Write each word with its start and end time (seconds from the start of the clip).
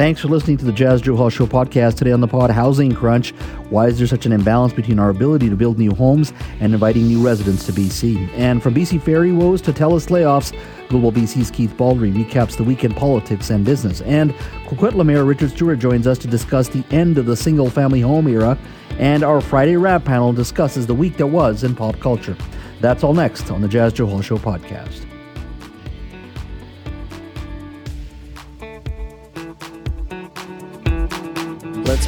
Thanks 0.00 0.22
for 0.22 0.28
listening 0.28 0.56
to 0.56 0.64
the 0.64 0.72
Jas 0.72 1.02
Johal 1.02 1.30
Show 1.30 1.46
podcast. 1.46 1.96
Today 1.96 2.12
on 2.12 2.22
the 2.22 2.26
pod, 2.26 2.50
Housing 2.50 2.94
Crunch. 2.94 3.32
Why 3.68 3.86
is 3.88 3.98
there 3.98 4.06
such 4.06 4.24
an 4.24 4.32
imbalance 4.32 4.72
between 4.72 4.98
our 4.98 5.10
ability 5.10 5.50
to 5.50 5.56
build 5.56 5.78
new 5.78 5.94
homes 5.94 6.32
and 6.58 6.72
inviting 6.72 7.06
new 7.06 7.22
residents 7.22 7.66
to 7.66 7.72
BC? 7.72 8.30
And 8.30 8.62
from 8.62 8.72
BC 8.72 9.02
ferry 9.02 9.30
woes 9.30 9.60
to 9.60 9.74
TELUS 9.74 10.06
layoffs, 10.08 10.58
Global 10.88 11.12
BC's 11.12 11.50
Keith 11.50 11.76
Baldry 11.76 12.10
recaps 12.10 12.56
the 12.56 12.64
week 12.64 12.82
in 12.82 12.94
politics 12.94 13.50
and 13.50 13.62
business. 13.62 14.00
And 14.00 14.32
Coquitlam 14.64 15.04
Mayor 15.04 15.26
Richard 15.26 15.50
Stewart 15.50 15.78
joins 15.78 16.06
us 16.06 16.16
to 16.20 16.26
discuss 16.26 16.68
the 16.68 16.82
end 16.90 17.18
of 17.18 17.26
the 17.26 17.36
single 17.36 17.68
family 17.68 18.00
home 18.00 18.26
era. 18.26 18.56
And 18.98 19.22
our 19.22 19.42
Friday 19.42 19.76
Wrap 19.76 20.06
panel 20.06 20.32
discusses 20.32 20.86
the 20.86 20.94
week 20.94 21.18
that 21.18 21.26
was 21.26 21.62
in 21.62 21.76
pop 21.76 22.00
culture. 22.00 22.38
That's 22.80 23.04
all 23.04 23.12
next 23.12 23.50
on 23.50 23.60
the 23.60 23.68
Jas 23.68 23.92
Johal 23.92 24.24
Show 24.24 24.38
podcast. 24.38 25.09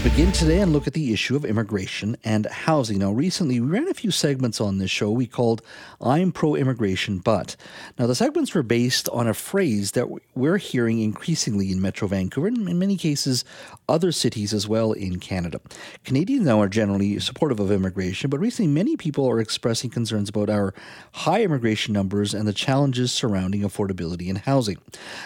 Let's 0.05 0.12
begin 0.23 0.33
today 0.35 0.61
and 0.61 0.73
look 0.73 0.87
at 0.87 0.93
the 0.93 1.13
issue 1.13 1.35
of 1.35 1.45
immigration 1.45 2.17
and 2.23 2.47
housing. 2.47 3.01
Now, 3.01 3.11
recently 3.11 3.59
we 3.59 3.67
ran 3.67 3.89
a 3.89 3.95
few 3.95 4.13
segments 4.13 4.61
on 4.61 4.79
this 4.79 4.89
show 4.89 5.11
we 5.11 5.27
called 5.27 5.63
I'm 6.01 6.31
Pro 6.31 6.55
Immigration, 6.55 7.19
but. 7.19 7.57
Now, 7.99 8.07
the 8.07 8.15
segments 8.15 8.55
were 8.55 8.63
based 8.63 9.09
on 9.09 9.27
a 9.27 9.35
phrase 9.35 9.93
that 9.93 10.07
we're 10.37 10.59
hearing 10.59 11.01
increasingly 11.01 11.73
in 11.73 11.81
Metro 11.81 12.07
Vancouver 12.07 12.47
and 12.47 12.69
in 12.69 12.79
many 12.79 12.97
cases 12.97 13.45
other 13.89 14.13
cities 14.13 14.55
as 14.55 14.69
well 14.69 14.93
in 14.93 15.19
Canada. 15.19 15.61
Canadians 16.05 16.47
now 16.47 16.61
are 16.61 16.69
generally 16.69 17.19
supportive 17.19 17.59
of 17.59 17.73
immigration, 17.73 18.31
but 18.31 18.39
recently 18.39 18.71
many 18.71 18.97
people 18.97 19.29
are 19.29 19.41
expressing 19.41 19.91
concerns 19.91 20.29
about 20.29 20.49
our 20.49 20.73
high 21.15 21.43
immigration 21.43 21.93
numbers 21.93 22.33
and 22.33 22.47
the 22.47 22.53
challenges 22.53 23.11
surrounding 23.11 23.63
affordability 23.63 24.29
and 24.29 24.39
housing. 24.39 24.79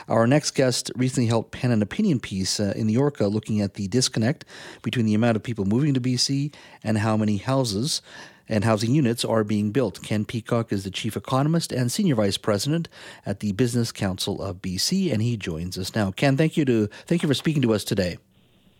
Our 0.08 0.26
next 0.26 0.52
guest 0.52 0.90
recently 0.96 1.26
helped 1.26 1.52
pen 1.52 1.70
an 1.70 1.82
opinion 1.82 2.18
piece 2.18 2.58
uh, 2.58 2.72
in 2.74 2.86
the 2.86 2.96
Orca 2.96 3.26
looking 3.26 3.60
at 3.60 3.74
the 3.74 3.88
disconnect 3.88 4.46
between 4.86 5.04
the 5.04 5.14
amount 5.14 5.34
of 5.34 5.42
people 5.42 5.64
moving 5.64 5.92
to 5.94 6.00
BC 6.00 6.54
and 6.84 6.98
how 6.98 7.16
many 7.16 7.38
houses 7.38 8.00
and 8.48 8.62
housing 8.62 8.94
units 8.94 9.24
are 9.24 9.42
being 9.42 9.72
built. 9.72 10.00
Ken 10.00 10.24
Peacock 10.24 10.72
is 10.72 10.84
the 10.84 10.92
chief 10.92 11.16
economist 11.16 11.72
and 11.72 11.90
senior 11.90 12.14
vice 12.14 12.38
president 12.38 12.88
at 13.26 13.40
the 13.40 13.50
Business 13.50 13.90
Council 13.90 14.40
of 14.40 14.62
BC, 14.62 15.12
and 15.12 15.20
he 15.20 15.36
joins 15.36 15.76
us 15.76 15.92
now. 15.96 16.12
Ken, 16.12 16.36
thank 16.36 16.56
you 16.56 16.64
to 16.66 16.86
thank 17.06 17.24
you 17.24 17.28
for 17.28 17.34
speaking 17.34 17.62
to 17.62 17.74
us 17.74 17.82
today. 17.82 18.18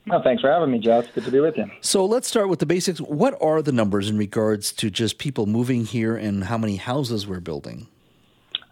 Well, 0.07 0.23
thanks 0.23 0.41
for 0.41 0.49
having 0.49 0.71
me, 0.71 0.79
Jeff. 0.79 1.13
Good 1.13 1.25
to 1.25 1.33
be 1.33 1.41
with 1.41 1.57
you. 1.57 1.67
So 1.81 2.07
let's 2.07 2.29
start 2.29 2.49
with 2.49 2.61
the 2.61 2.67
basics. 2.67 3.01
What 3.01 3.37
are 3.43 3.61
the 3.61 3.73
numbers 3.73 4.09
in 4.09 4.17
regards 4.17 4.73
to 4.75 4.91
just 4.91 5.19
people 5.19 5.47
moving 5.47 5.87
here 5.87 6.15
and 6.15 6.45
how 6.45 6.57
many 6.57 6.77
houses 6.77 7.27
we're 7.27 7.41
building? 7.41 7.89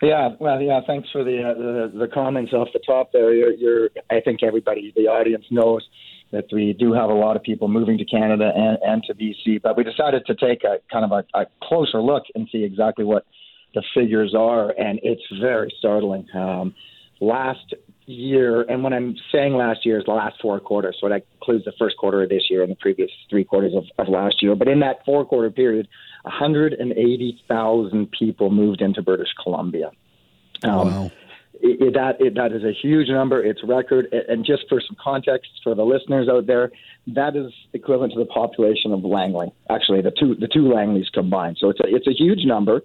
Yeah, 0.01 0.37
well, 0.39 0.61
yeah. 0.61 0.83
Thanks 0.87 1.11
for 1.11 1.25
the 1.25 1.43
uh, 1.43 1.55
the, 1.55 1.99
the, 1.99 2.09
comments 2.09 2.53
off 2.53 2.69
the 2.73 2.81
top 2.87 3.11
there. 3.11 3.35
You're, 3.35 3.55
you're, 3.55 3.91
I 4.11 4.21
think 4.21 4.45
everybody, 4.45 4.93
the 4.95 5.09
audience 5.09 5.47
knows 5.51 5.83
that 6.35 6.47
we 6.53 6.73
do 6.73 6.93
have 6.93 7.11
a 7.11 7.15
lot 7.15 7.37
of 7.37 7.43
people 7.43 7.69
moving 7.69 7.97
to 7.99 8.05
Canada 8.05 8.51
and, 8.55 8.79
and 8.83 9.03
to 9.05 9.15
BC. 9.15 9.63
But 9.63 9.77
we 9.77 9.85
decided 9.85 10.27
to 10.27 10.35
take 10.35 10.65
a 10.65 10.79
kind 10.93 11.05
of 11.05 11.13
a, 11.13 11.25
a 11.39 11.47
closer 11.63 12.01
look 12.03 12.25
and 12.35 12.49
see 12.51 12.65
exactly 12.65 13.05
what 13.05 13.25
the 13.75 13.83
figures 13.95 14.35
are, 14.37 14.71
and 14.71 15.01
it's 15.03 15.23
very 15.41 15.73
startling. 15.79 16.27
Um, 16.35 16.75
last 17.21 17.75
year, 18.07 18.63
and 18.63 18.85
when 18.85 18.93
I'm 18.93 19.17
saying 19.33 19.55
last 19.55 19.87
year, 19.87 19.99
is 19.99 20.05
the 20.05 20.13
last 20.13 20.37
four 20.41 20.61
quarters, 20.61 20.97
so 21.01 21.09
that 21.09 21.25
includes 21.41 21.65
the 21.65 21.73
first 21.79 21.97
quarter 21.97 22.23
of 22.23 22.29
this 22.29 22.45
year 22.51 22.63
and 22.63 22.71
the 22.71 22.77
previous 22.77 23.11
three 23.31 23.45
quarters 23.45 23.73
of, 23.75 23.85
of 23.99 24.09
last 24.09 24.43
year. 24.43 24.55
But 24.55 24.69
in 24.69 24.81
that 24.81 25.05
four 25.05 25.25
quarter 25.25 25.51
period, 25.51 25.89
180,000 26.23 28.11
people 28.11 28.51
moved 28.51 28.81
into 28.81 29.03
British 29.03 29.35
Columbia. 29.43 29.91
Um, 30.63 30.71
wow 30.73 31.11
it, 31.61 31.81
it, 31.81 31.95
that 31.95 32.21
it, 32.21 32.35
that 32.35 32.53
is 32.53 32.65
a 32.65 32.73
huge 32.73 33.09
number. 33.09 33.43
It's 33.43 33.63
record, 33.65 34.13
and 34.29 34.45
just 34.45 34.65
for 34.69 34.81
some 34.81 34.97
context 35.03 35.51
for 35.63 35.75
the 35.75 35.85
listeners 35.85 36.29
out 36.29 36.47
there, 36.47 36.71
that 37.09 37.37
is 37.37 37.53
equivalent 37.73 38.13
to 38.15 38.19
the 38.19 38.27
population 38.27 38.93
of 38.93 39.05
Langley. 39.05 39.53
Actually, 39.71 40.03
the 40.03 40.11
two 40.11 40.35
the 40.35 40.49
two 40.49 40.65
Langleys 40.65 41.11
combined. 41.13 41.59
So 41.61 41.71
it's 41.71 41.81
a 41.81 41.85
it's 41.87 42.07
a 42.07 42.13
huge 42.13 42.45
number. 42.45 42.83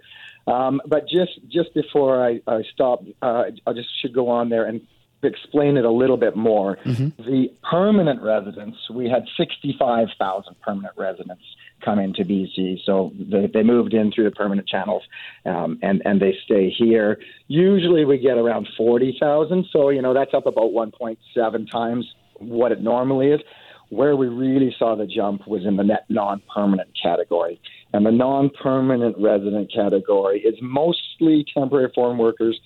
Um, 0.48 0.82
but 0.88 1.08
just 1.08 1.40
just 1.50 1.74
before 1.74 2.26
I, 2.26 2.42
I 2.48 2.64
stop, 2.74 3.04
uh, 3.22 3.44
I 3.68 3.74
just 3.74 3.90
should 4.02 4.14
go 4.14 4.30
on 4.30 4.50
there 4.50 4.66
and 4.66 4.82
explain 5.24 5.78
it 5.78 5.86
a 5.86 5.92
little 5.92 6.18
bit 6.18 6.36
more. 6.36 6.78
Mm-hmm. 6.86 7.24
The 7.24 7.52
permanent 7.70 8.22
residents, 8.22 8.78
we 8.90 9.10
had 9.10 9.26
65,000 9.38 10.56
permanent 10.62 10.94
residents 10.98 11.44
come 11.84 12.00
into 12.00 12.24
BC. 12.24 12.80
So 12.86 13.12
they, 13.20 13.50
they 13.54 13.64
moved 13.64 13.94
in 13.94 14.12
through 14.12 14.26
the 14.26 14.32
permanent 14.32 14.68
channels 14.68 15.04
um, 15.46 15.80
and, 15.82 16.02
and 16.06 16.22
they 16.22 16.36
stay 16.46 16.70
here. 16.70 17.18
Usually 17.48 18.06
we 18.06 18.18
get 18.18 18.38
around 18.38 18.68
40,000. 18.78 19.66
So, 19.72 19.90
you 19.90 20.02
know, 20.02 20.14
that's 20.14 20.34
up 20.34 20.46
about 20.46 20.72
1.7 20.72 21.72
times 21.72 22.06
what 22.40 22.72
it 22.72 22.82
normally 22.82 23.28
is. 23.28 23.42
Where 23.90 24.16
we 24.16 24.28
really 24.28 24.76
saw 24.78 24.96
the 24.96 25.08
jump 25.08 25.48
was 25.48 25.66
in 25.66 25.76
the 25.76 25.84
net 25.84 26.06
non 26.10 26.44
permanent 26.54 26.90
category. 27.02 27.60
And 27.92 28.06
the 28.06 28.12
non 28.12 28.52
permanent 28.62 29.16
resident 29.18 29.72
category 29.74 30.42
is 30.42 30.54
mostly 30.62 31.44
temporary 31.58 31.92
foreign 31.96 32.20
workers 32.20 32.60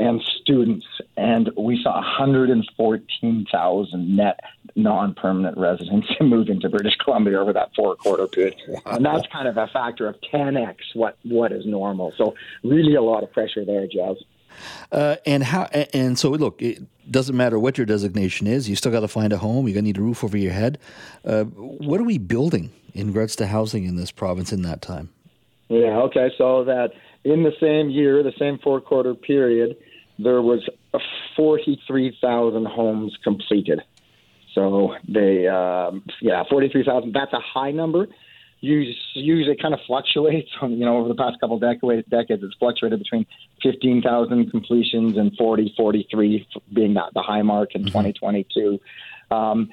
and 0.00 0.20
students, 0.40 0.86
and 1.16 1.50
we 1.56 1.80
saw 1.82 1.94
114,000 1.94 4.16
net 4.16 4.40
non-permanent 4.74 5.56
residents 5.58 6.08
move 6.20 6.48
into 6.48 6.68
British 6.68 6.96
Columbia 6.96 7.38
over 7.38 7.52
that 7.52 7.70
four-quarter 7.76 8.26
period, 8.28 8.56
wow. 8.66 8.80
and 8.86 9.04
that's 9.04 9.26
kind 9.28 9.46
of 9.46 9.56
a 9.56 9.68
factor 9.68 10.08
of 10.08 10.16
10x 10.32 10.76
what 10.94 11.16
what 11.24 11.52
is 11.52 11.64
normal. 11.66 12.12
So 12.16 12.34
really, 12.64 12.94
a 12.94 13.02
lot 13.02 13.22
of 13.22 13.32
pressure 13.32 13.64
there, 13.64 13.86
Jas. 13.86 14.16
Uh, 14.90 15.16
and 15.26 15.44
how? 15.44 15.64
And 15.94 16.18
so, 16.18 16.30
look, 16.30 16.60
it 16.62 16.82
doesn't 17.10 17.36
matter 17.36 17.58
what 17.58 17.78
your 17.78 17.86
designation 17.86 18.46
is. 18.46 18.68
You 18.68 18.76
still 18.76 18.92
got 18.92 19.00
to 19.00 19.08
find 19.08 19.32
a 19.32 19.38
home. 19.38 19.66
You're 19.66 19.74
going 19.74 19.84
to 19.84 19.88
need 19.88 19.98
a 19.98 20.02
roof 20.02 20.22
over 20.24 20.36
your 20.36 20.52
head. 20.52 20.78
Uh, 21.24 21.44
what 21.44 22.00
are 22.00 22.04
we 22.04 22.18
building 22.18 22.70
in 22.94 23.08
regards 23.08 23.36
to 23.36 23.46
housing 23.46 23.84
in 23.84 23.96
this 23.96 24.10
province 24.10 24.52
in 24.52 24.62
that 24.62 24.82
time? 24.82 25.10
Yeah. 25.68 26.00
Okay. 26.00 26.30
So 26.36 26.64
that 26.64 26.92
in 27.24 27.42
the 27.42 27.52
same 27.60 27.90
year, 27.90 28.22
the 28.22 28.32
same 28.38 28.58
four-quarter 28.58 29.14
period, 29.14 29.76
there 30.22 30.42
was 30.42 30.68
43,000 31.36 32.66
homes 32.66 33.16
completed. 33.22 33.80
So 34.54 34.94
they, 35.08 35.46
um, 35.46 36.02
yeah, 36.20 36.42
43,000. 36.48 37.12
That's 37.12 37.32
a 37.32 37.40
high 37.40 37.70
number. 37.70 38.08
Usually, 38.60 39.56
kind 39.56 39.72
of 39.72 39.80
fluctuates. 39.86 40.50
On, 40.60 40.72
you 40.72 40.84
know, 40.84 40.98
over 40.98 41.08
the 41.08 41.14
past 41.14 41.40
couple 41.40 41.56
of 41.56 41.62
decades, 41.62 42.06
decades, 42.10 42.42
it's 42.42 42.54
fluctuated 42.56 42.98
between 42.98 43.26
15,000 43.62 44.50
completions 44.50 45.16
and 45.16 45.34
40, 45.36 45.72
43 45.76 46.46
being 46.72 46.94
that 46.94 47.14
the 47.14 47.22
high 47.22 47.42
mark 47.42 47.74
in 47.74 47.82
mm-hmm. 47.82 47.88
2022. 47.88 48.78
Um, 49.30 49.70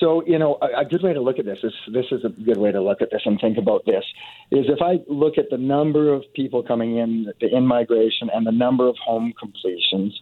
so, 0.00 0.24
you 0.26 0.38
know, 0.38 0.58
a, 0.60 0.80
a, 0.80 0.84
good 0.84 1.02
way 1.02 1.12
to 1.12 1.20
look 1.20 1.38
at 1.38 1.44
this 1.44 1.58
is 1.62 1.72
this 1.92 2.06
is 2.10 2.24
a 2.24 2.30
good 2.30 2.56
way 2.56 2.72
to 2.72 2.80
look 2.80 3.02
at 3.02 3.10
this 3.10 3.20
and 3.26 3.38
think 3.38 3.58
about 3.58 3.84
this 3.84 4.02
is 4.50 4.64
if 4.68 4.80
I 4.82 4.98
look 5.06 5.36
at 5.36 5.50
the 5.50 5.58
number 5.58 6.12
of 6.12 6.24
people 6.34 6.62
coming 6.62 6.96
in, 6.96 7.30
the 7.40 7.54
in 7.54 7.66
migration, 7.66 8.30
and 8.32 8.46
the 8.46 8.52
number 8.52 8.88
of 8.88 8.96
home 9.04 9.32
completions, 9.38 10.18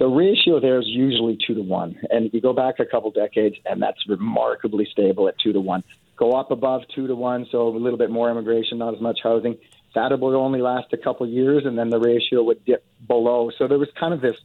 the 0.00 0.06
ratio 0.06 0.60
there 0.60 0.80
is 0.80 0.86
usually 0.88 1.38
two 1.46 1.54
to 1.54 1.62
one. 1.62 1.96
And 2.10 2.30
you 2.32 2.40
go 2.40 2.52
back 2.52 2.80
a 2.80 2.86
couple 2.86 3.10
decades, 3.12 3.56
and 3.64 3.80
that's 3.80 3.98
remarkably 4.08 4.88
stable 4.90 5.28
at 5.28 5.34
two 5.38 5.52
to 5.52 5.60
one. 5.60 5.84
Go 6.16 6.32
up 6.32 6.50
above 6.50 6.82
two 6.94 7.06
to 7.06 7.14
one, 7.14 7.46
so 7.52 7.68
a 7.68 7.70
little 7.70 7.98
bit 7.98 8.10
more 8.10 8.30
immigration, 8.30 8.78
not 8.78 8.94
as 8.94 9.00
much 9.00 9.20
housing. 9.22 9.56
That 9.94 10.18
would 10.18 10.34
only 10.36 10.60
last 10.60 10.92
a 10.92 10.96
couple 10.96 11.28
years, 11.28 11.64
and 11.66 11.78
then 11.78 11.90
the 11.90 11.98
ratio 11.98 12.42
would 12.42 12.64
dip 12.64 12.84
below. 13.06 13.50
So 13.58 13.68
there 13.68 13.78
was 13.78 13.88
kind 13.98 14.12
of 14.12 14.20
this 14.20 14.36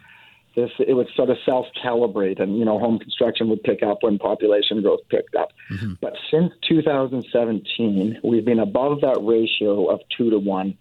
this 0.56 0.72
it 0.80 0.94
would 0.94 1.08
sort 1.16 1.30
of 1.30 1.38
self 1.46 1.66
calibrate 1.84 2.42
and 2.42 2.58
you 2.58 2.66
know 2.66 2.80
home 2.80 2.98
construction 2.98 3.50
would 3.50 3.62
pick 3.64 3.84
up 3.84 4.00
when 4.02 4.18
population 4.18 4.82
growth 4.82 5.02
picked 5.10 5.36
up 5.36 5.50
mm-hmm. 5.72 5.94
but 6.02 6.14
since 6.32 6.52
2017 6.68 8.20
we've 8.24 8.46
been 8.46 8.60
above 8.60 9.02
that 9.02 9.18
ratio 9.22 9.88
of 9.88 10.00
2 10.18 10.30
to 10.30 10.40
1 10.40 10.78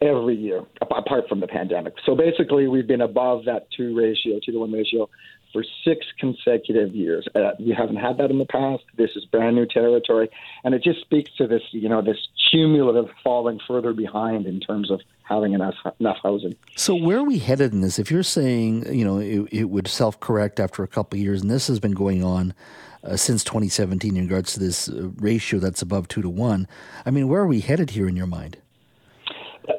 every 0.00 0.34
year 0.34 0.62
apart 0.80 1.28
from 1.28 1.40
the 1.40 1.46
pandemic 1.46 1.94
so 2.04 2.14
basically 2.16 2.66
we've 2.66 2.88
been 2.88 3.02
above 3.02 3.44
that 3.44 3.68
2 3.76 3.96
ratio 3.96 4.40
2 4.44 4.52
to 4.52 4.58
1 4.58 4.72
ratio 4.72 5.08
for 5.52 5.64
six 5.84 6.06
consecutive 6.18 6.94
years. 6.94 7.26
Uh, 7.34 7.52
we 7.58 7.72
haven't 7.72 7.96
had 7.96 8.18
that 8.18 8.30
in 8.30 8.38
the 8.38 8.46
past. 8.46 8.84
This 8.96 9.10
is 9.16 9.24
brand 9.26 9.56
new 9.56 9.66
territory, 9.66 10.28
and 10.64 10.74
it 10.74 10.82
just 10.82 11.00
speaks 11.00 11.30
to 11.36 11.46
this, 11.46 11.62
you 11.72 11.88
know, 11.88 12.02
this 12.02 12.16
cumulative 12.50 13.10
falling 13.22 13.60
further 13.66 13.92
behind 13.92 14.46
in 14.46 14.60
terms 14.60 14.90
of 14.90 15.00
having 15.22 15.52
enough 15.52 15.74
enough 16.00 16.18
housing. 16.22 16.54
So 16.76 16.94
where 16.94 17.18
are 17.18 17.24
we 17.24 17.38
headed 17.38 17.72
in 17.72 17.80
this? 17.80 17.98
If 17.98 18.10
you're 18.10 18.22
saying, 18.22 18.92
you 18.94 19.04
know, 19.04 19.18
it, 19.18 19.48
it 19.52 19.64
would 19.64 19.88
self 19.88 20.18
correct 20.20 20.60
after 20.60 20.82
a 20.82 20.88
couple 20.88 21.18
of 21.18 21.22
years, 21.22 21.42
and 21.42 21.50
this 21.50 21.66
has 21.68 21.80
been 21.80 21.92
going 21.92 22.24
on. 22.24 22.54
Uh, 23.04 23.16
since 23.16 23.42
2017, 23.42 24.16
in 24.16 24.22
regards 24.22 24.52
to 24.52 24.60
this 24.60 24.88
uh, 24.88 25.08
ratio 25.16 25.58
that's 25.58 25.82
above 25.82 26.06
two 26.06 26.22
to 26.22 26.28
one, 26.28 26.68
I 27.04 27.10
mean, 27.10 27.26
where 27.26 27.40
are 27.40 27.48
we 27.48 27.58
headed 27.58 27.90
here 27.90 28.06
in 28.06 28.14
your 28.14 28.28
mind? 28.28 28.58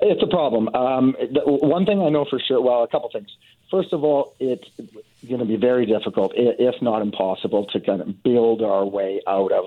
It's 0.01 0.23
a 0.23 0.27
problem. 0.27 0.69
Um, 0.73 1.15
the, 1.19 1.41
one 1.45 1.85
thing 1.85 2.01
I 2.01 2.09
know 2.09 2.25
for 2.29 2.39
sure, 2.39 2.61
well, 2.61 2.83
a 2.83 2.87
couple 2.87 3.09
things. 3.11 3.29
First 3.69 3.91
of 3.91 4.03
all, 4.03 4.35
it's 4.39 4.67
going 5.27 5.39
to 5.39 5.45
be 5.45 5.57
very 5.57 5.85
difficult, 5.85 6.33
if 6.35 6.81
not 6.81 7.01
impossible, 7.01 7.65
to 7.67 7.79
kind 7.79 8.01
of 8.01 8.23
build 8.23 8.61
our 8.61 8.85
way 8.85 9.21
out 9.27 9.51
of 9.51 9.65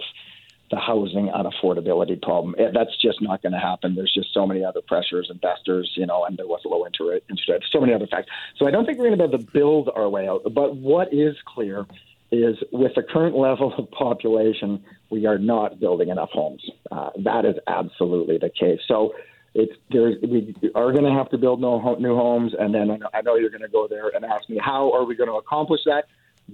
the 0.71 0.77
housing 0.77 1.29
unaffordability 1.29 2.21
problem. 2.21 2.55
That's 2.73 2.97
just 3.01 3.23
not 3.23 3.43
going 3.43 3.53
to 3.53 3.59
happen. 3.59 3.95
There's 3.95 4.13
just 4.13 4.33
so 4.35 4.47
many 4.47 4.65
other 4.65 4.81
pressures, 4.81 5.29
investors, 5.31 5.93
you 5.97 6.07
know, 6.07 6.25
and 6.25 6.37
there 6.37 6.47
was 6.47 6.61
low 6.65 6.85
interest 6.87 7.49
rate, 7.49 7.63
so 7.71 7.81
many 7.81 7.93
other 7.93 8.07
factors. 8.07 8.33
So 8.59 8.67
I 8.67 8.71
don't 8.71 8.85
think 8.85 8.99
we're 8.99 9.07
going 9.07 9.19
to 9.19 9.29
be 9.29 9.35
able 9.35 9.45
to 9.45 9.53
build 9.53 9.91
our 9.95 10.09
way 10.09 10.29
out. 10.29 10.43
But 10.53 10.77
what 10.77 11.13
is 11.13 11.37
clear 11.47 11.87
is 12.33 12.57
with 12.73 12.95
the 12.95 13.03
current 13.03 13.37
level 13.39 13.75
of 13.77 13.91
population, 13.91 14.85
we 15.11 15.27
are 15.27 15.39
not 15.39 15.79
building 15.79 16.09
enough 16.09 16.31
homes. 16.31 16.69
Uh, 16.91 17.11
that 17.25 17.45
is 17.45 17.57
absolutely 17.67 18.39
the 18.39 18.51
case. 18.51 18.81
So 18.89 19.15
it's 19.57 19.73
there's 19.91 20.17
we 20.23 20.55
are 20.75 20.93
going 20.93 21.05
to 21.05 21.13
have 21.13 21.31
to 21.31 21.39
build 21.39 21.61
no, 21.61 21.97
new 21.99 22.15
homes, 22.15 22.53
and 22.59 22.75
then 22.75 22.91
I 22.91 22.97
know, 22.97 23.09
I 23.15 23.23
know 23.23 23.35
you're 23.37 23.51
going 23.51 23.63
to 23.63 23.69
go 23.69 23.89
there 23.89 24.09
and 24.09 24.25
ask 24.25 24.49
me 24.51 24.59
how 24.63 24.93
are 24.93 25.05
we 25.05 25.17
going 25.17 25.31
to 25.31 25.37
accomplish 25.37 25.81
that. 25.87 26.05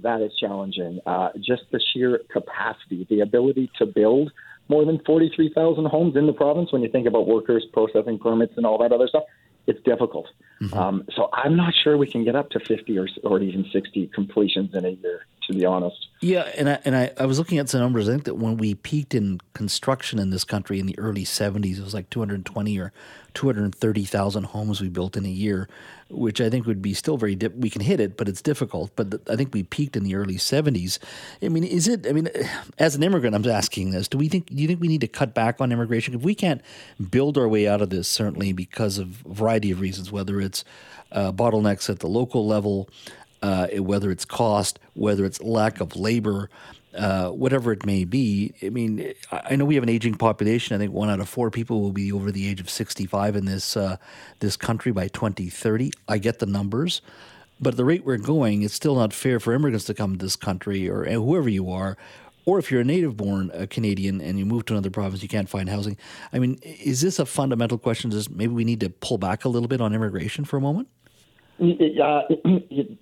That 0.03 0.23
is 0.23 0.33
challenging. 0.39 1.01
Uh, 1.05 1.31
just 1.41 1.65
the 1.73 1.81
sheer 1.93 2.21
capacity, 2.31 3.07
the 3.11 3.21
ability 3.21 3.71
to 3.79 3.87
build 3.87 4.33
more 4.69 4.85
than 4.85 5.01
43,000 5.05 5.85
homes 5.87 6.17
in 6.17 6.27
the 6.27 6.33
province. 6.33 6.73
When 6.73 6.81
you 6.83 6.89
think 6.89 7.07
about 7.07 7.27
workers, 7.27 7.67
processing 7.73 8.19
permits, 8.19 8.55
and 8.57 8.65
all 8.65 8.79
that 8.79 8.93
other 8.93 9.09
stuff, 9.09 9.25
it's 9.67 9.83
difficult. 9.83 10.29
Mm-hmm. 10.63 10.79
Um, 10.79 11.05
so 11.15 11.29
I'm 11.33 11.57
not 11.57 11.75
sure 11.83 11.99
we 11.99 12.07
can 12.07 12.25
get 12.25 12.37
up 12.37 12.51
to 12.51 12.61
50 12.61 12.99
or, 12.99 13.09
or 13.25 13.41
even 13.41 13.67
60 13.73 14.07
completions 14.15 14.75
in 14.75 14.85
a 14.85 14.91
year, 14.91 15.27
to 15.47 15.55
be 15.55 15.65
honest. 15.65 16.09
Yeah, 16.21 16.43
and 16.57 16.71
I, 16.71 16.79
and 16.85 16.95
I, 16.95 17.11
I 17.19 17.27
was 17.27 17.39
looking 17.39 17.59
at 17.59 17.69
some 17.69 17.81
numbers. 17.81 18.09
I 18.09 18.13
think 18.13 18.25
that 18.25 18.37
when 18.37 18.57
we 18.57 18.75
peaked 18.75 19.13
in 19.13 19.41
construction 19.55 20.21
in 20.21 20.31
this 20.31 20.45
country 20.45 20.79
in 20.79 20.87
the 20.87 20.97
early 20.97 21.25
70s, 21.25 21.79
it 21.79 21.83
was 21.83 21.95
like 21.95 22.11
220 22.11 22.79
or 22.79 22.93
230,000 23.35 24.45
homes 24.45 24.81
we 24.81 24.89
built 24.89 25.17
in 25.17 25.27
a 25.27 25.31
year, 25.31 25.69
which 26.09 26.41
I 26.41 26.49
think 26.49 26.65
would 26.67 26.81
be 26.81 26.95
still 26.95 27.17
very, 27.17 27.35
di- 27.35 27.49
we 27.49 27.71
can 27.71 27.81
hit 27.81 27.99
it, 27.99 28.17
but 28.17 28.29
it's 28.29 28.41
difficult. 28.41 28.93
But 28.95 29.29
I 29.29 29.35
think 29.35 29.53
we 29.53 29.65
peaked 29.65 29.97
in 29.97 30.05
the 30.05 30.15
early 30.15 30.37
70s. 30.37 31.01
I 31.43 31.49
mean, 31.49 31.65
is 31.65 31.89
it, 31.89 32.07
I 32.07 32.13
mean, 32.13 32.29
as 32.79 32.95
an 32.95 33.03
immigrant, 33.03 33.35
I'm 33.35 33.45
asking 33.45 33.91
this, 33.91 34.07
do 34.07 34.17
we 34.17 34.29
think, 34.29 34.47
do 34.47 34.55
you 34.55 34.69
think 34.69 34.81
we 34.81 34.89
need 34.89 35.01
to 35.01 35.09
cut 35.09 35.35
back 35.35 35.61
on 35.61 35.73
immigration? 35.73 36.15
If 36.15 36.23
we 36.23 36.37
can't 36.37 36.63
build 37.11 37.37
our 37.37 37.49
way 37.49 37.67
out 37.67 37.83
of 37.83 37.91
this, 37.91 38.07
certainly 38.07 38.53
because 38.53 38.99
of 38.99 39.27
a 39.27 39.35
variety 39.35 39.73
of 39.73 39.81
reasons, 39.81 40.13
whether 40.13 40.41
it's 40.41 40.65
uh, 41.11 41.33
bottlenecks 41.33 41.91
at 41.91 41.99
the 41.99 42.07
local 42.07 42.47
level, 42.47 42.89
uh, 43.43 43.67
whether 43.79 44.11
it's 44.11 44.25
cost, 44.25 44.79
whether 44.95 45.25
it's 45.25 45.41
lack 45.43 45.81
of 45.81 45.97
labor, 45.97 46.49
uh, 46.97 47.29
whatever 47.31 47.73
it 47.73 47.85
may 47.85 48.05
be. 48.05 48.55
I 48.63 48.69
mean, 48.69 49.15
I 49.31 49.57
know 49.57 49.65
we 49.65 49.75
have 49.75 49.83
an 49.83 49.89
aging 49.89 50.15
population. 50.15 50.75
I 50.75 50.79
think 50.79 50.93
one 50.93 51.11
out 51.11 51.21
of 51.21 51.29
four 51.29 51.51
people 51.51 51.81
will 51.81 51.93
be 51.93 52.13
over 52.13 52.31
the 52.31 52.47
age 52.49 52.61
of 52.61 52.71
65 52.71 53.37
in 53.37 53.47
this 53.47 53.77
uh, 53.77 53.97
this 54.41 54.57
country 54.57 54.93
by 54.93 55.09
2030. 55.09 55.93
I 56.09 56.19
get 56.19 56.39
the 56.39 56.47
numbers, 56.47 57.03
but 57.61 57.75
at 57.75 57.77
the 57.77 57.85
rate 57.85 58.05
we're 58.05 58.19
going, 58.19 58.63
it's 58.63 58.75
still 58.75 58.95
not 58.95 59.13
fair 59.13 59.41
for 59.41 59.53
immigrants 59.53 59.87
to 59.87 59.95
come 59.95 60.17
to 60.19 60.25
this 60.25 60.37
country 60.37 60.89
or 60.89 61.05
whoever 61.05 61.49
you 61.49 61.71
are. 61.71 61.97
Or 62.45 62.59
if 62.59 62.73
you're 62.73 62.81
a 62.81 62.85
native 62.85 63.17
born 63.17 63.53
uh, 63.53 63.67
Canadian 63.71 64.21
and 64.21 64.37
you 64.37 64.45
move 64.45 64.65
to 64.65 64.75
another 64.75 64.91
province, 64.91 65.23
you 65.23 65.29
can't 65.29 65.49
find 65.49 65.69
housing. 65.69 65.97
I 66.33 66.41
mean, 66.41 66.59
is 66.63 67.01
this 67.01 67.21
a 67.21 67.27
fundamental 67.27 67.79
question? 67.79 68.11
Does 68.11 68.29
maybe 68.29 68.53
we 68.53 68.65
need 68.65 68.81
to 68.81 68.91
pull 68.91 69.17
back 69.17 69.45
a 69.45 69.49
little 69.49 69.69
bit 69.69 69.81
on 69.81 69.95
immigration 69.95 70.45
for 70.45 70.57
a 70.57 70.61
moment? 70.61 70.89
Uh, 71.61 72.23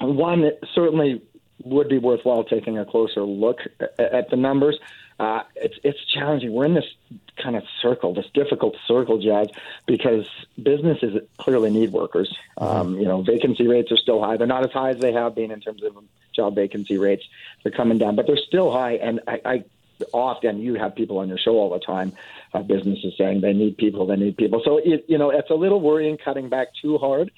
one, 0.00 0.50
certainly 0.74 1.22
would 1.64 1.88
be 1.88 1.98
worthwhile 1.98 2.44
taking 2.44 2.78
a 2.78 2.84
closer 2.84 3.22
look 3.22 3.58
at 3.98 4.30
the 4.30 4.36
numbers. 4.36 4.78
Uh, 5.18 5.42
it's 5.54 5.78
it's 5.84 5.98
challenging. 6.06 6.50
We're 6.50 6.64
in 6.64 6.72
this 6.72 6.86
kind 7.36 7.54
of 7.54 7.62
circle, 7.82 8.14
this 8.14 8.24
difficult 8.32 8.76
circle, 8.86 9.20
Jas, 9.20 9.48
because 9.86 10.26
businesses 10.62 11.22
clearly 11.36 11.68
need 11.70 11.92
workers. 11.92 12.34
Um, 12.56 12.98
you 12.98 13.04
know, 13.04 13.20
vacancy 13.20 13.66
rates 13.66 13.92
are 13.92 13.98
still 13.98 14.22
high. 14.22 14.38
They're 14.38 14.46
not 14.46 14.64
as 14.64 14.72
high 14.72 14.90
as 14.90 14.98
they 14.98 15.12
have 15.12 15.34
been 15.34 15.50
in 15.50 15.60
terms 15.60 15.82
of 15.82 15.98
job 16.34 16.54
vacancy 16.54 16.96
rates. 16.96 17.24
They're 17.62 17.72
coming 17.72 17.98
down, 17.98 18.16
but 18.16 18.26
they're 18.26 18.38
still 18.38 18.72
high. 18.72 18.92
And 18.92 19.20
I, 19.26 19.40
I 19.44 19.64
often 20.14 20.60
you 20.60 20.76
have 20.76 20.94
people 20.94 21.18
on 21.18 21.28
your 21.28 21.38
show 21.38 21.52
all 21.52 21.68
the 21.68 21.80
time, 21.80 22.14
uh, 22.54 22.62
businesses 22.62 23.12
saying 23.18 23.42
they 23.42 23.52
need 23.52 23.76
people, 23.76 24.06
they 24.06 24.16
need 24.16 24.38
people. 24.38 24.62
So 24.64 24.78
it, 24.78 25.04
you 25.06 25.18
know, 25.18 25.28
it's 25.28 25.50
a 25.50 25.54
little 25.54 25.82
worrying 25.82 26.16
cutting 26.16 26.48
back 26.48 26.68
too 26.80 26.96
hard 26.96 27.30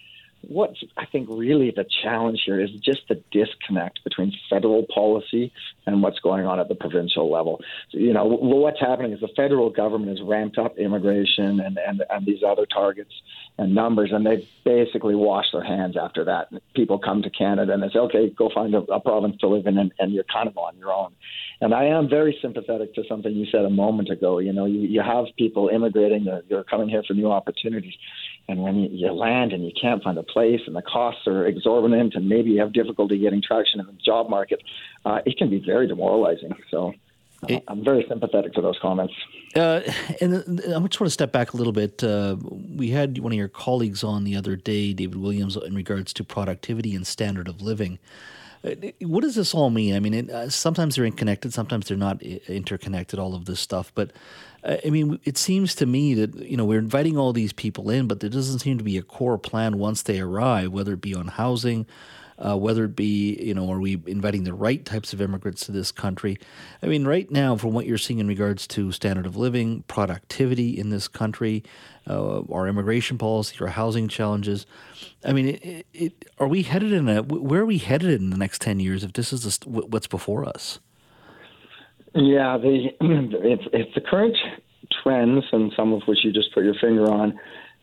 what's 0.49 0.83
I 0.97 1.06
think 1.06 1.29
really 1.31 1.71
the 1.71 1.85
challenge 2.03 2.43
here 2.44 2.61
is 2.61 2.71
just 2.85 3.03
the 3.09 3.23
disconnect 3.31 4.03
between 4.05 4.33
federal 4.50 4.87
policy 4.93 5.53
and 5.87 6.03
what's 6.03 6.19
going 6.21 6.47
on 6.47 6.61
at 6.61 6.69
the 6.69 6.75
provincial 6.75 7.31
level. 7.31 7.61
So, 7.91 7.99
you 7.99 8.12
know, 8.12 8.25
what's 8.25 8.81
happening 8.81 9.12
is 9.12 9.21
the 9.21 9.29
federal 9.37 9.71
government 9.71 10.17
has 10.17 10.27
ramped 10.27 10.59
up 10.59 10.79
immigration 10.79 11.61
and, 11.61 11.79
and, 11.79 12.03
and 12.09 12.27
these 12.27 12.43
other 12.47 12.67
targets 12.67 13.12
and 13.59 13.75
numbers, 13.75 14.11
and 14.12 14.25
they've 14.25 14.47
basically 14.65 15.15
washed 15.15 15.53
their 15.53 15.65
hands 15.65 15.97
after 15.97 16.25
that. 16.25 16.49
People 16.75 16.99
come 16.99 17.23
to 17.23 17.31
Canada 17.31 17.73
and 17.73 17.83
they 17.83 17.88
say, 17.88 17.99
okay, 17.99 18.31
go 18.31 18.50
find 18.55 18.75
a, 18.75 18.79
a 18.79 19.00
province 19.00 19.37
to 19.41 19.49
live 19.49 19.67
in, 19.67 19.79
and, 19.79 19.93
and 19.99 20.12
you're 20.12 20.25
kind 20.33 20.49
of 20.49 20.56
on 20.56 20.77
your 20.77 20.93
own. 20.93 21.12
And 21.61 21.75
I 21.75 21.85
am 21.85 22.09
very 22.09 22.37
sympathetic 22.41 22.95
to 22.95 23.05
something 23.09 23.33
you 23.33 23.47
said 23.53 23.65
a 23.65 23.71
moment 23.71 24.11
ago. 24.11 24.38
You 24.38 24.53
know, 24.53 24.65
you, 24.65 24.81
you 24.81 25.03
have 25.03 25.27
people 25.37 25.69
immigrating, 25.69 26.25
they're, 26.25 26.43
they're 26.49 26.65
coming 26.65 26.88
here 26.88 27.03
for 27.06 27.15
new 27.15 27.31
opportunities. 27.31 27.95
And 28.49 28.62
when 28.62 28.77
you, 28.77 28.89
you 28.91 29.12
land 29.12 29.53
and 29.53 29.65
you 29.65 29.73
can't 29.81 30.03
find 30.03 30.19
a 30.19 30.23
place 30.23 30.61
and 30.67 30.75
the 30.75 30.83
costs 30.83 31.27
are 31.27 31.47
exorbitant 31.47 32.15
and 32.15 32.29
maybe 32.29 32.50
you 32.50 32.61
have 32.61 32.73
difficulty 32.73 33.19
getting 33.19 33.41
traction 33.41 33.81
in 33.81 33.87
the 33.87 33.93
job 33.93 34.29
market, 34.29 34.62
uh, 35.05 35.21
it 35.25 35.39
can 35.39 35.49
be 35.49 35.62
very 35.65 35.87
demoralizing. 35.87 36.53
So 36.71 36.93
uh, 37.49 37.61
I'm 37.69 37.85
very 37.85 38.05
sympathetic 38.09 38.53
to 38.55 38.61
those 38.61 38.79
comments. 38.81 39.15
Uh, 39.55 39.81
and 40.21 40.35
I 40.35 40.79
just 40.81 41.00
want 41.00 41.06
to 41.06 41.11
step 41.11 41.33
back 41.33 41.53
a 41.53 41.56
little 41.56 41.73
bit. 41.73 42.03
Uh, 42.03 42.37
we 42.77 42.91
had 42.91 43.19
one 43.19 43.33
of 43.33 43.39
your 43.39 43.49
colleagues 43.49 44.05
on 44.05 44.25
the 44.25 44.37
other 44.37 44.56
day, 44.56 44.93
David 44.93 45.17
Williams, 45.17 45.56
in 45.56 45.75
regards 45.75 46.12
to 46.15 46.25
productivity 46.25 46.95
and 46.95 47.06
standard 47.06 47.49
of 47.49 47.61
living. 47.61 47.99
What 49.00 49.23
does 49.23 49.35
this 49.35 49.55
all 49.55 49.70
mean? 49.70 49.97
I 49.97 50.00
mean, 50.00 50.14
it, 50.14 50.31
uh, 50.31 50.49
sometimes 50.49 50.94
they're 50.94 51.05
interconnected, 51.05 51.53
sometimes 51.53 51.88
they're 51.88 51.97
not 51.97 52.23
interconnected. 52.23 53.19
All 53.19 53.35
of 53.35 53.44
this 53.44 53.59
stuff, 53.59 53.91
but 53.94 54.12
uh, 54.64 54.76
I 54.85 54.91
mean, 54.91 55.19
it 55.25 55.37
seems 55.37 55.75
to 55.76 55.87
me 55.87 56.14
that 56.14 56.35
you 56.37 56.56
know 56.56 56.64
we're 56.64 56.79
inviting 56.79 57.19
all 57.19 57.32
these 57.32 57.53
people 57.53 57.91
in, 57.91 58.06
but 58.06 58.20
there 58.20 58.31
doesn't 58.31 58.61
seem 58.61 58.79
to 58.79 58.85
be 58.85 58.97
a 58.97 59.03
core 59.03 59.38
plan 59.38 59.79
once 59.79 60.03
they 60.03 60.20
arrive, 60.20 60.73
whether 60.73 60.93
it 60.93 61.00
be 61.00 61.14
on 61.14 61.29
housing, 61.29 61.87
uh, 62.38 62.56
whether 62.56 62.84
it 62.84 62.96
be, 62.96 63.37
you 63.40 63.55
know, 63.55 63.70
are 63.70 63.81
we 63.81 64.02
inviting 64.06 64.44
the 64.44 64.55
right 64.55 64.84
types 64.84 65.12
of 65.12 65.20
immigrants 65.20 65.67
to 65.67 65.73
this 65.73 65.93
country? 65.93 66.38
I 66.82 66.87
mean, 66.87 67.06
right 67.06 67.31
now, 67.31 67.56
from 67.56 67.73
what 67.73 67.87
you're 67.87 67.99
seeing 67.99 68.19
in 68.19 68.26
regards 68.26 68.67
to 68.69 68.93
standard 68.93 69.26
of 69.26 69.37
living, 69.37 69.82
productivity 69.88 70.79
in 70.79 70.90
this 70.90 71.08
country, 71.08 71.62
uh, 72.08 72.43
our 72.52 72.67
immigration 72.67 73.19
policy, 73.19 73.56
our 73.61 73.69
housing 73.69 74.08
challenges, 74.08 74.67
I 75.25 75.32
mean, 75.32 75.49
it, 75.49 75.87
it, 75.93 76.25
are 76.38 76.49
we 76.49 76.62
headed 76.62 76.93
in 76.93 77.08
a, 77.08 77.23
where 77.23 77.61
are 77.61 77.67
we 77.67 77.79
headed 77.79 78.20
in 78.20 78.31
the 78.31 78.38
next 78.38 78.61
10 78.62 78.81
years 78.81 79.05
if 79.05 79.12
this 79.12 79.32
is 79.32 79.58
the, 79.58 79.69
what's 79.69 80.06
before 80.06 80.44
us? 80.44 80.81
Yeah, 82.14 82.58
the, 82.58 82.88
it's, 83.00 83.64
it's 83.73 83.94
the 83.94 84.00
current 84.00 84.37
trends, 85.02 85.44
and 85.52 85.73
some 85.76 85.93
of 85.93 86.02
which 86.06 86.19
you 86.25 86.32
just 86.32 86.52
put 86.52 86.64
your 86.64 86.75
finger 86.75 87.11
on, 87.11 87.38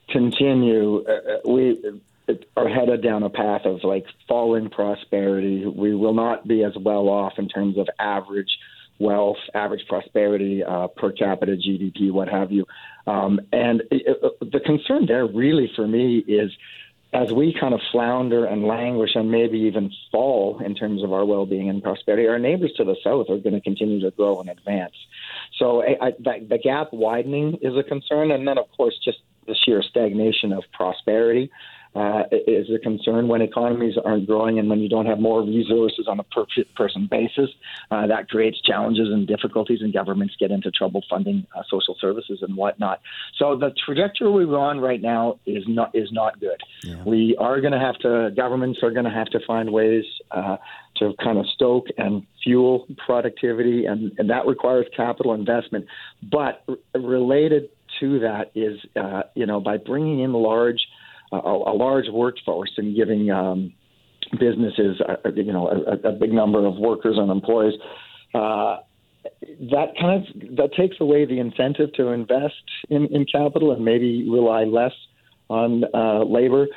continue. 0.09 1.03
Uh, 1.07 1.11
uh 1.11 1.51
we 1.51 2.01
are 2.55 2.69
headed 2.69 3.03
down 3.03 3.23
a 3.23 3.29
path 3.29 3.61
of 3.65 3.83
like 3.83 4.05
falling 4.27 4.69
prosperity. 4.69 5.65
We 5.65 5.95
will 5.95 6.13
not 6.13 6.47
be 6.47 6.63
as 6.63 6.73
well 6.79 7.09
off 7.09 7.33
in 7.37 7.47
terms 7.47 7.77
of 7.77 7.87
average 7.99 8.57
wealth, 8.99 9.37
average 9.53 9.85
prosperity, 9.87 10.63
uh, 10.63 10.87
per 10.87 11.11
capita 11.11 11.53
GDP, 11.53 12.11
what 12.11 12.27
have 12.27 12.51
you. 12.51 12.65
Um, 13.07 13.39
and 13.51 13.81
it, 13.91 14.03
it, 14.21 14.51
the 14.51 14.59
concern 14.59 15.05
there, 15.07 15.25
really, 15.25 15.71
for 15.75 15.87
me, 15.87 16.17
is 16.17 16.51
as 17.11 17.31
we 17.31 17.55
kind 17.59 17.73
of 17.73 17.79
flounder 17.91 18.45
and 18.45 18.65
languish 18.65 19.11
and 19.15 19.31
maybe 19.31 19.57
even 19.59 19.91
fall 20.11 20.61
in 20.63 20.75
terms 20.75 21.03
of 21.03 21.11
our 21.11 21.25
well-being 21.25 21.69
and 21.69 21.81
prosperity, 21.81 22.27
our 22.27 22.37
neighbors 22.37 22.71
to 22.77 22.83
the 22.83 22.95
south 23.03 23.27
are 23.29 23.39
going 23.39 23.55
to 23.55 23.61
continue 23.61 23.99
to 24.01 24.11
grow 24.11 24.39
and 24.39 24.49
advance. 24.49 24.93
So 25.57 25.81
I, 25.81 26.07
I, 26.07 26.11
the, 26.19 26.45
the 26.47 26.57
gap 26.59 26.89
widening 26.91 27.57
is 27.61 27.75
a 27.75 27.83
concern, 27.83 28.31
and 28.31 28.47
then 28.47 28.59
of 28.59 28.65
course 28.77 28.93
just 29.03 29.17
the 29.47 29.55
sheer 29.65 29.81
stagnation 29.81 30.53
of 30.53 30.63
prosperity 30.71 31.49
uh, 31.95 32.23
is 32.31 32.69
a 32.69 32.79
concern 32.79 33.27
when 33.27 33.41
economies 33.41 33.95
aren't 34.03 34.27
growing 34.27 34.59
and 34.59 34.69
when 34.69 34.79
you 34.79 34.87
don't 34.87 35.05
have 35.05 35.19
more 35.19 35.41
resources 35.41 36.07
on 36.07 36.19
a 36.19 36.23
per 36.23 36.45
person 36.75 37.07
basis. 37.09 37.49
Uh, 37.91 38.05
that 38.07 38.29
creates 38.29 38.61
challenges 38.61 39.09
and 39.09 39.27
difficulties, 39.27 39.81
and 39.81 39.91
governments 39.91 40.35
get 40.39 40.51
into 40.51 40.69
trouble 40.71 41.03
funding 41.09 41.45
uh, 41.55 41.63
social 41.69 41.95
services 41.99 42.39
and 42.41 42.55
whatnot. 42.55 43.01
So 43.37 43.57
the 43.57 43.71
trajectory 43.85 44.45
we're 44.45 44.57
on 44.57 44.79
right 44.79 45.01
now 45.01 45.39
is 45.45 45.63
not 45.67 45.95
is 45.95 46.11
not 46.11 46.39
good. 46.39 46.61
Yeah. 46.83 47.03
We 47.05 47.35
are 47.37 47.59
going 47.59 47.73
to 47.73 47.79
have 47.79 47.97
to 47.99 48.31
governments 48.35 48.79
are 48.83 48.91
going 48.91 49.05
to 49.05 49.11
have 49.11 49.27
to 49.27 49.39
find 49.45 49.71
ways 49.71 50.05
uh, 50.31 50.57
to 50.97 51.13
kind 51.23 51.37
of 51.37 51.47
stoke 51.47 51.87
and 51.97 52.25
fuel 52.43 52.85
productivity, 53.05 53.85
and, 53.85 54.11
and 54.17 54.29
that 54.29 54.45
requires 54.45 54.85
capital 54.95 55.33
investment. 55.33 55.85
But 56.21 56.63
r- 56.67 56.75
related 56.99 57.69
to 57.99 58.19
that 58.19 58.51
is, 58.55 58.79
uh, 58.95 59.23
you 59.35 59.45
know, 59.45 59.59
by 59.59 59.77
bringing 59.77 60.19
in 60.19 60.33
large 60.33 60.79
a, 61.31 61.37
a 61.37 61.75
large 61.75 62.05
workforce 62.11 62.71
and 62.77 62.95
giving 62.95 63.31
um, 63.31 63.73
businesses, 64.39 65.01
uh, 65.07 65.29
you 65.35 65.51
know, 65.53 65.67
a, 65.67 66.09
a, 66.09 66.11
big 66.11 66.31
number 66.31 66.65
of 66.65 66.75
workers 66.77 67.17
and 67.17 67.31
employees. 67.31 67.73
Uh, 68.33 68.77
that 69.71 69.93
kind 69.99 70.27
of 70.27 70.57
that 70.57 70.69
takes 70.77 70.97
away 70.99 71.25
the 71.25 71.39
incentive 71.39 71.91
to 71.93 72.09
invest 72.09 72.63
in, 72.89 73.07
in 73.07 73.25
capital 73.25 73.71
and 73.71 73.83
maybe 73.83 74.29
rely 74.29 74.63
less 74.63 74.93
on 75.49 75.83
uh, 75.93 76.23
labor. 76.23 76.67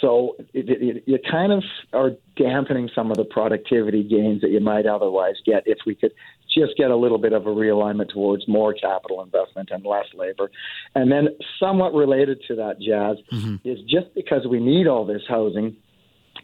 So 0.00 0.36
it, 0.52 0.66
it, 0.68 1.02
you 1.06 1.18
kind 1.30 1.52
of 1.52 1.62
are 1.92 2.10
dampening 2.36 2.88
some 2.94 3.10
of 3.10 3.16
the 3.16 3.24
productivity 3.24 4.02
gains 4.02 4.40
that 4.42 4.50
you 4.50 4.60
might 4.60 4.86
otherwise 4.86 5.34
get 5.44 5.64
if 5.66 5.78
we 5.86 5.94
could 5.94 6.12
just 6.52 6.76
get 6.76 6.90
a 6.90 6.96
little 6.96 7.18
bit 7.18 7.32
of 7.32 7.46
a 7.46 7.50
realignment 7.50 8.10
towards 8.10 8.46
more 8.48 8.74
capital 8.74 9.22
investment 9.22 9.70
and 9.70 9.84
less 9.84 10.06
labor. 10.14 10.50
And 10.94 11.10
then, 11.10 11.28
somewhat 11.58 11.94
related 11.94 12.42
to 12.48 12.56
that, 12.56 12.80
Jas, 12.80 13.16
mm-hmm. 13.32 13.68
is 13.68 13.78
just 13.82 14.14
because 14.14 14.46
we 14.48 14.60
need 14.60 14.86
all 14.86 15.04
this 15.04 15.22
housing, 15.28 15.76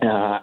uh, 0.03 0.41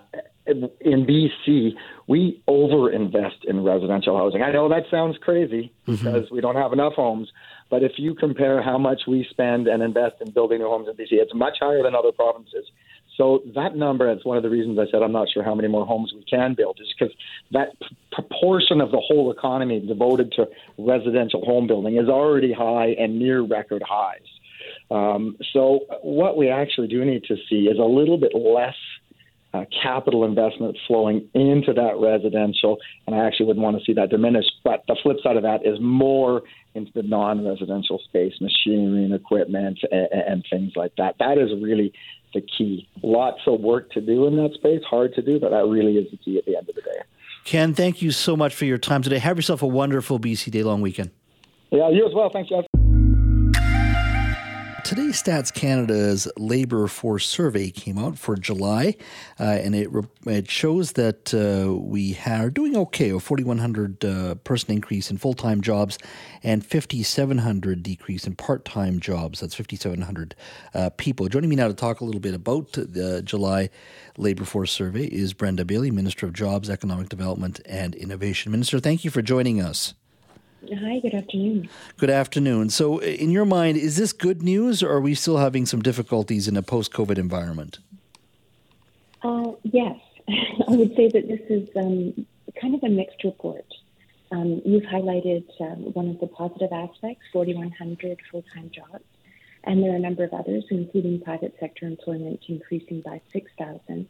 in 0.48 1.06
BC, 1.06 1.72
we 2.08 2.42
overinvest 2.48 3.46
in 3.48 3.64
residential 3.64 4.18
housing. 4.18 4.44
I 4.44 4.52
know 4.52 4.70
that 4.70 4.84
sounds 4.92 5.18
crazy 5.22 5.74
mm-hmm. 5.88 5.96
because 5.96 6.30
we 6.30 6.40
don't 6.42 6.56
have 6.56 6.72
enough 6.72 6.94
homes, 6.94 7.30
but 7.70 7.84
if 7.84 7.94
you 7.98 8.14
compare 8.14 8.62
how 8.62 8.78
much 8.78 9.02
we 9.08 9.26
spend 9.30 9.68
and 9.68 9.82
invest 9.82 10.16
in 10.22 10.32
building 10.32 10.60
new 10.60 10.68
homes 10.68 10.88
in 10.88 10.96
BC, 10.96 11.14
it's 11.14 11.34
much 11.34 11.58
higher 11.60 11.82
than 11.82 11.96
other 11.96 12.12
provinces. 12.12 12.66
So 13.18 13.42
that 13.56 13.76
number, 13.76 14.12
is 14.12 14.26
one 14.26 14.38
of 14.38 14.44
the 14.44 14.50
reasons 14.50 14.78
I 14.78 14.90
said 14.92 15.02
I'm 15.02 15.12
not 15.12 15.30
sure 15.30 15.44
how 15.44 15.56
many 15.56 15.68
more 15.68 15.86
homes 15.86 16.14
we 16.14 16.24
can 16.26 16.54
build, 16.54 16.80
is 16.82 16.94
because 16.98 17.16
that 17.52 17.70
p- 17.80 17.96
proportion 18.12 18.82
of 18.82 18.92
the 18.92 19.00
whole 19.00 19.32
economy 19.32 19.80
devoted 19.80 20.32
to 20.34 20.48
residential 20.78 21.44
home 21.46 21.68
building 21.68 21.98
is 21.98 22.10
already 22.10 22.54
high 22.54 22.96
and 23.00 23.20
near 23.20 23.42
record 23.42 23.84
highs. 23.88 24.20
Um, 24.92 25.38
so 25.54 25.82
what 26.02 26.38
we 26.38 26.50
actually 26.50 26.88
do 26.88 27.04
need 27.06 27.24
to 27.26 27.36
see 27.50 27.68
is 27.68 27.80
a 27.80 27.84
little 27.84 28.18
bit 28.18 28.34
less 28.36 28.76
uh, 29.54 29.64
capital 29.82 30.26
investment 30.26 30.78
flowing 30.86 31.30
into 31.34 31.72
that 31.74 31.94
residential, 31.98 32.78
and 33.08 33.16
I 33.16 33.26
actually 33.26 33.46
wouldn't 33.46 33.64
want 33.64 33.78
to 33.78 33.86
see 33.86 33.94
that 33.94 34.10
diminish. 34.10 34.46
But 34.64 34.84
the 34.88 34.98
flip 35.02 35.18
side 35.24 35.38
of 35.38 35.44
that 35.44 35.66
is 35.66 35.80
more 35.80 36.42
into 36.74 36.92
the 36.94 37.04
non-residential 37.04 38.00
space, 38.04 38.34
machinery 38.42 39.06
and 39.06 39.14
equipment, 39.14 39.80
and, 39.90 40.08
and 40.12 40.46
things 40.50 40.74
like 40.76 40.94
that. 40.98 41.16
That 41.20 41.38
is 41.38 41.52
really 41.62 41.94
the 42.36 42.42
key. 42.42 42.88
Lots 43.02 43.40
of 43.48 43.62
work 43.62 43.92
to 43.94 44.02
do 44.02 44.28
in 44.28 44.36
that 44.36 44.54
space, 44.54 44.84
hard 44.88 45.16
to 45.16 45.24
do, 45.24 45.40
but 45.40 45.50
that 45.50 45.66
really 45.66 45.98
is 45.98 46.12
the 46.12 46.18
key 46.18 46.38
at 46.38 46.46
the 46.46 46.56
end 46.56 46.70
of 46.70 46.76
the 46.76 46.82
day. 46.82 47.02
Ken, 47.46 47.74
thank 47.74 48.02
you 48.02 48.12
so 48.12 48.38
much 48.38 48.54
for 48.54 48.66
your 48.66 48.78
time 48.78 49.02
today. 49.02 49.18
Have 49.18 49.38
yourself 49.38 49.64
a 49.64 49.68
wonderful 49.68 50.20
BC 50.20 50.52
Day 50.52 50.64
long 50.64 50.82
weekend. 50.82 51.12
Yeah, 51.72 51.90
you 51.90 52.06
as 52.06 52.14
well. 52.14 52.30
Thanks, 52.32 52.50
Jeff. 52.50 52.66
Today, 54.86 55.08
Stats 55.08 55.52
Canada's 55.52 56.28
labor 56.38 56.86
force 56.86 57.28
survey 57.28 57.72
came 57.72 57.98
out 57.98 58.20
for 58.20 58.36
July, 58.36 58.96
uh, 59.40 59.44
and 59.46 59.74
it 59.74 59.90
it 60.28 60.48
shows 60.48 60.92
that 60.92 61.34
uh, 61.34 61.74
we 61.76 62.16
are 62.28 62.52
doing 62.52 62.78
okay. 62.78 63.10
A 63.10 63.20
4,100 63.20 64.06
uh, 64.06 64.36
person 64.36 64.74
increase 64.74 65.10
in 65.10 65.18
full 65.18 65.34
time 65.34 65.62
jobs, 65.62 65.98
and 66.44 66.64
5,700 66.64 67.82
decrease 67.82 68.28
in 68.28 68.36
part 68.36 68.64
time 68.64 69.00
jobs. 69.00 69.40
That's 69.40 69.56
5,700 69.56 70.36
uh, 70.76 70.92
people. 70.92 71.28
Joining 71.30 71.50
me 71.50 71.56
now 71.56 71.68
to 71.68 71.74
talk 71.74 72.02
a 72.02 72.06
little 72.06 72.22
bit 72.22 72.36
about 72.36 72.74
the 72.74 73.24
July 73.24 73.72
labor 74.20 74.46
force 74.46 74.72
survey 74.72 75.06
is 75.06 75.34
Brenda 75.34 75.66
Bailey, 75.66 75.90
Minister 75.90 76.28
of 76.28 76.34
Jobs, 76.34 76.70
Economic 76.70 77.10
Development, 77.10 77.60
and 77.66 77.96
Innovation. 77.96 78.52
Minister, 78.52 78.80
thank 78.80 79.04
you 79.04 79.10
for 79.10 79.24
joining 79.24 79.60
us. 79.60 79.96
Hi, 80.74 81.00
good 81.00 81.14
afternoon. 81.14 81.70
Good 81.98 82.10
afternoon. 82.10 82.70
So, 82.70 83.00
in 83.00 83.30
your 83.30 83.46
mind, 83.46 83.78
is 83.78 83.98
this 83.98 84.14
good 84.14 84.42
news 84.42 84.82
or 84.82 84.90
are 84.90 85.02
we 85.02 85.14
still 85.14 85.38
having 85.38 85.66
some 85.66 85.82
difficulties 85.82 86.48
in 86.48 86.58
a 86.58 86.64
post 86.64 86.92
COVID 86.92 87.18
environment? 87.18 87.80
Uh, 89.22 89.52
yes. 89.64 89.98
I 90.28 90.72
would 90.76 90.96
say 90.96 91.10
that 91.10 91.28
this 91.28 91.42
is 91.50 91.70
um, 91.76 92.26
kind 92.60 92.74
of 92.74 92.84
a 92.84 92.90
mixed 92.90 93.24
report. 93.24 93.66
Um, 94.32 94.62
you've 94.66 94.84
highlighted 94.84 95.46
um, 95.62 95.94
one 95.94 96.10
of 96.10 96.20
the 96.20 96.28
positive 96.28 96.72
aspects 96.72 97.24
4,100 97.32 98.20
full 98.32 98.44
time 98.54 98.72
jobs. 98.74 99.04
And 99.66 99.84
there 99.84 99.92
are 99.92 99.96
a 99.96 100.00
number 100.00 100.24
of 100.24 100.34
others, 100.34 100.64
including 100.70 101.22
private 101.22 101.56
sector 101.60 101.86
employment 101.86 102.40
increasing 102.48 103.02
by 103.02 103.22
6,000 103.34 104.08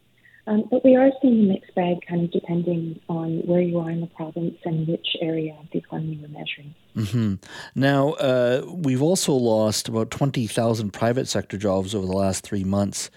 um, 0.47 0.65
but 0.69 0.83
we 0.83 0.95
are 0.95 1.09
seeing 1.21 1.45
a 1.45 1.53
mixed 1.53 1.73
bag, 1.73 1.97
kind 2.07 2.23
of 2.23 2.31
depending 2.31 2.99
on 3.09 3.39
where 3.45 3.61
you 3.61 3.79
are 3.79 3.89
in 3.89 4.01
the 4.01 4.07
province 4.07 4.57
and 4.63 4.87
which 4.87 5.07
area 5.21 5.55
of 5.59 5.65
the 5.71 5.79
economy 5.79 6.19
we're 6.21 6.27
measuring. 6.27 6.75
Mm-hmm. 6.95 7.35
Now, 7.73 8.11
uh, 8.13 8.61
we've 8.67 9.01
also 9.01 9.33
lost 9.33 9.87
about 9.87 10.11
20,000 10.11 10.91
private 10.91 11.27
sector 11.27 11.57
jobs 11.57 11.95
over 11.95 12.05
the 12.05 12.13
last 12.13 12.43
three 12.43 12.63
months 12.63 13.09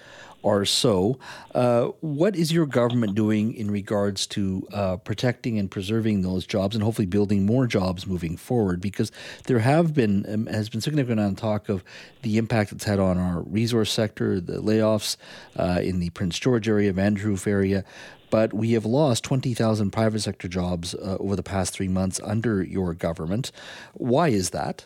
or 0.42 0.64
so. 0.64 1.18
Uh, 1.54 1.86
what 2.00 2.36
is 2.36 2.52
your 2.52 2.66
government 2.66 3.14
doing 3.14 3.54
in 3.54 3.70
regards 3.70 4.26
to 4.26 4.66
uh, 4.72 4.96
protecting 4.98 5.58
and 5.58 5.70
preserving 5.70 6.22
those 6.22 6.46
jobs, 6.46 6.74
and 6.74 6.84
hopefully 6.84 7.06
building 7.06 7.44
more 7.44 7.66
jobs 7.66 8.06
moving 8.06 8.36
forward? 8.36 8.80
Because 8.80 9.10
there 9.44 9.58
have 9.58 9.94
been 9.94 10.24
um, 10.28 10.46
has 10.46 10.68
been 10.68 10.80
significant 10.80 11.20
on 11.20 11.34
talk 11.34 11.68
of 11.68 11.82
the 12.22 12.38
impact 12.38 12.72
it's 12.72 12.84
had 12.84 12.98
on 12.98 13.18
our 13.18 13.42
resource 13.42 13.92
sector, 13.92 14.40
the 14.40 14.60
layoffs 14.62 15.16
uh, 15.56 15.80
in 15.82 15.98
the 16.00 16.10
Prince 16.10 16.38
George 16.38 16.68
area, 16.68 16.92
Vanderhoof 16.92 17.46
area. 17.46 17.84
But 18.30 18.52
we 18.52 18.72
have 18.72 18.84
lost 18.84 19.24
20,000 19.24 19.90
private 19.90 20.20
sector 20.20 20.48
jobs 20.48 20.94
uh, 20.94 21.16
over 21.18 21.34
the 21.34 21.42
past 21.42 21.72
three 21.72 21.88
months 21.88 22.20
under 22.22 22.62
your 22.62 22.92
government. 22.92 23.50
Why 23.94 24.28
is 24.28 24.50
that? 24.50 24.84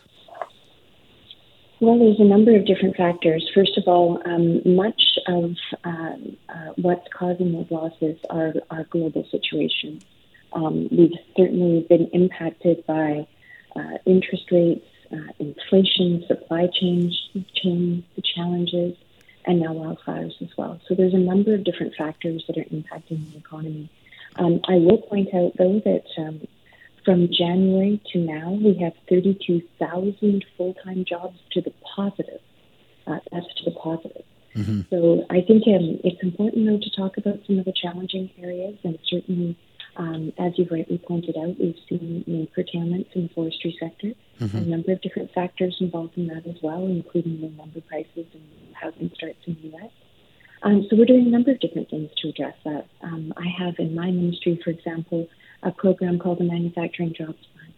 Well, 1.83 1.99
there's 1.99 2.21
a 2.21 2.25
number 2.25 2.55
of 2.55 2.65
different 2.65 2.95
factors. 2.95 3.51
First 3.53 3.77
of 3.77 3.89
all, 3.89 4.23
um, 4.25 4.63
much 4.77 5.03
of 5.27 5.57
uh, 5.83 6.15
uh, 6.49 6.73
what's 6.77 7.09
causing 7.13 7.51
those 7.51 7.69
losses 7.73 8.21
are 8.31 8.55
our 8.71 8.85
global 8.85 9.27
situations. 9.33 10.05
Um, 10.53 10.87
we've 10.93 11.19
certainly 11.37 11.85
been 11.89 12.07
impacted 12.13 12.87
by 12.87 13.27
uh, 13.75 13.99
interest 14.07 14.53
rates, 14.53 14.87
uh, 15.11 15.33
inflation, 15.41 16.25
supply 16.29 16.69
chain, 16.69 17.13
chain 17.53 18.05
challenges, 18.33 18.97
and 19.45 19.59
now 19.59 19.75
wildfires 19.75 20.41
as 20.41 20.57
well. 20.57 20.81
So 20.87 20.95
there's 20.95 21.15
a 21.15 21.19
number 21.19 21.53
of 21.53 21.65
different 21.65 21.97
factors 21.97 22.45
that 22.47 22.59
are 22.59 22.65
impacting 22.67 23.29
the 23.33 23.39
economy. 23.39 23.91
Um, 24.37 24.61
I 24.69 24.75
will 24.75 24.99
point 24.99 25.35
out, 25.35 25.57
though, 25.59 25.81
that 25.85 26.05
um, 26.17 26.47
from 27.05 27.29
January 27.33 28.01
to 28.13 28.19
now, 28.19 28.53
we 28.53 28.79
have 28.83 28.93
32,000 29.09 30.45
full 30.57 30.75
time 30.85 31.05
jobs 31.05 31.39
to 31.53 31.61
the 31.61 31.73
positive. 31.97 32.41
Uh, 33.07 33.19
that's 33.33 33.47
to 33.57 33.65
the 33.65 33.73
positive. 33.73 34.25
Mm-hmm. 34.55 34.81
So 34.91 35.27
I 35.31 35.41
think 35.41 35.65
um, 35.67 35.99
it's 36.05 36.23
important, 36.23 36.67
though, 36.67 36.79
to 36.79 36.91
talk 36.91 37.17
about 37.17 37.41
some 37.47 37.59
of 37.59 37.65
the 37.65 37.73
challenging 37.73 38.31
areas. 38.39 38.77
And 38.85 38.99
certainly, 39.09 39.59
um, 39.97 40.33
as 40.39 40.53
you've 40.57 40.71
rightly 40.71 40.99
pointed 40.99 41.37
out, 41.37 41.59
we've 41.59 41.77
seen 41.89 42.25
you 42.27 42.37
know, 42.37 42.47
curtailments 42.55 43.11
in 43.15 43.25
the 43.25 43.29
forestry 43.35 43.77
sector. 43.81 44.13
Mm-hmm. 44.41 44.57
A 44.57 44.61
number 44.61 44.93
of 44.93 45.01
different 45.03 45.33
factors 45.33 45.77
involved 45.81 46.17
in 46.17 46.29
that 46.29 46.47
as 46.47 46.57
well, 46.63 46.87
including 46.87 47.41
the 47.41 47.49
lumber 47.59 47.81
prices 47.81 48.27
and 48.33 48.75
housing 48.75 49.11
starts 49.17 49.39
in 49.47 49.57
the 49.63 49.69
U.S. 49.69 49.91
Um, 50.63 50.87
so 50.89 50.97
we're 50.97 51.07
doing 51.07 51.27
a 51.27 51.31
number 51.31 51.51
of 51.51 51.61
different 51.61 51.91
things 51.91 52.11
to 52.19 52.29
address 52.29 52.55
that. 52.65 52.87
Um, 53.03 53.33
I 53.37 53.47
have 53.59 53.75
in 53.79 53.95
my 53.95 54.11
ministry, 54.11 54.61
for 54.63 54.71
example, 54.71 55.29
a 55.63 55.71
program 55.71 56.19
called 56.19 56.39
the 56.39 56.45
Manufacturing 56.45 57.15
Jobs 57.17 57.39
Plan. 57.55 57.73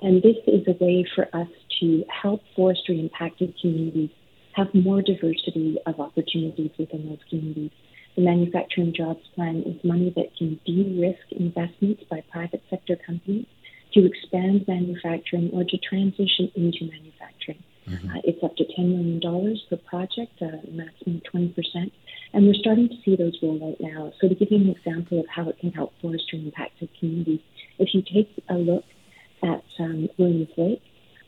And 0.00 0.22
this 0.22 0.36
is 0.46 0.66
a 0.66 0.84
way 0.84 1.06
for 1.14 1.28
us 1.32 1.48
to 1.80 2.04
help 2.08 2.42
forestry 2.54 3.00
impacted 3.00 3.54
communities 3.60 4.10
have 4.52 4.74
more 4.74 5.02
diversity 5.02 5.78
of 5.86 5.98
opportunities 5.98 6.70
within 6.78 7.08
those 7.08 7.18
communities. 7.28 7.70
The 8.16 8.22
Manufacturing 8.22 8.92
Jobs 8.94 9.26
Plan 9.34 9.62
is 9.62 9.82
money 9.82 10.12
that 10.16 10.36
can 10.36 10.60
de 10.66 11.00
risk 11.00 11.32
investments 11.32 12.02
by 12.10 12.22
private 12.30 12.62
sector 12.68 12.96
companies 12.96 13.46
to 13.94 14.06
expand 14.06 14.66
manufacturing 14.68 15.50
or 15.52 15.64
to 15.64 15.78
transition 15.78 16.50
into 16.54 16.84
manufacturing. 16.84 17.62
Mm-hmm. 17.88 18.10
Uh, 18.10 18.20
it's 18.24 18.42
up 18.42 18.56
to 18.56 18.64
$10 18.64 19.20
million 19.20 19.58
per 19.68 19.76
project, 19.76 20.40
uh, 20.42 20.58
maximum 20.70 21.22
20%. 21.34 21.90
And 22.34 22.46
we're 22.46 22.54
starting 22.54 22.88
to 22.88 22.94
see 23.04 23.16
those 23.16 23.36
roll 23.42 23.60
out 23.68 23.80
now. 23.80 24.12
So 24.20 24.28
to 24.28 24.34
give 24.34 24.48
you 24.50 24.58
an 24.58 24.70
example 24.70 25.20
of 25.20 25.26
how 25.28 25.48
it 25.48 25.58
can 25.58 25.70
help 25.72 25.92
forestry 26.00 26.40
impacted 26.40 26.88
communities, 26.98 27.40
if 27.78 27.90
you 27.92 28.02
take 28.02 28.30
a 28.48 28.54
look 28.54 28.84
at 29.42 29.64
um, 29.78 30.08
Williams 30.18 30.48
Lake, 30.56 30.82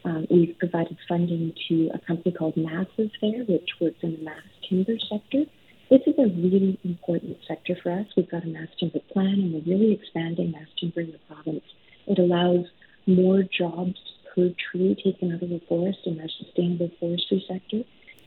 um, 0.05 0.27
we've 0.31 0.57
provided 0.59 0.97
funding 1.09 1.53
to 1.69 1.91
a 1.95 1.99
company 1.99 2.35
called 2.35 2.57
Massive 2.57 3.11
there, 3.21 3.45
which 3.45 3.69
works 3.81 3.97
in 4.03 4.17
the 4.17 4.23
mass 4.23 4.43
timber 4.69 4.99
sector. 5.11 5.45
This 5.91 6.01
is 6.07 6.15
a 6.19 6.29
really 6.29 6.79
important 6.85 7.39
sector 7.47 7.77
for 7.83 7.93
us. 7.93 8.07
We've 8.17 8.31
got 8.31 8.45
a 8.45 8.49
mass 8.49 8.69
timber 8.79 9.01
plan, 9.13 9.35
and 9.35 9.53
we're 9.55 9.77
really 9.77 9.93
expanding 9.93 10.53
mass 10.53 10.69
timber 10.79 11.01
in 11.01 11.13
the 11.13 11.35
province. 11.35 11.65
It 12.07 12.19
allows 12.19 12.67
more 13.07 13.43
jobs 13.43 13.97
per 14.35 14.51
tree 14.71 14.97
taken 15.03 15.33
out 15.33 15.43
of 15.43 15.51
the 15.51 15.61
forest 15.69 15.99
in 16.07 16.21
our 16.21 16.29
sustainable 16.39 16.91
forestry 16.99 17.45
sector. 17.49 17.83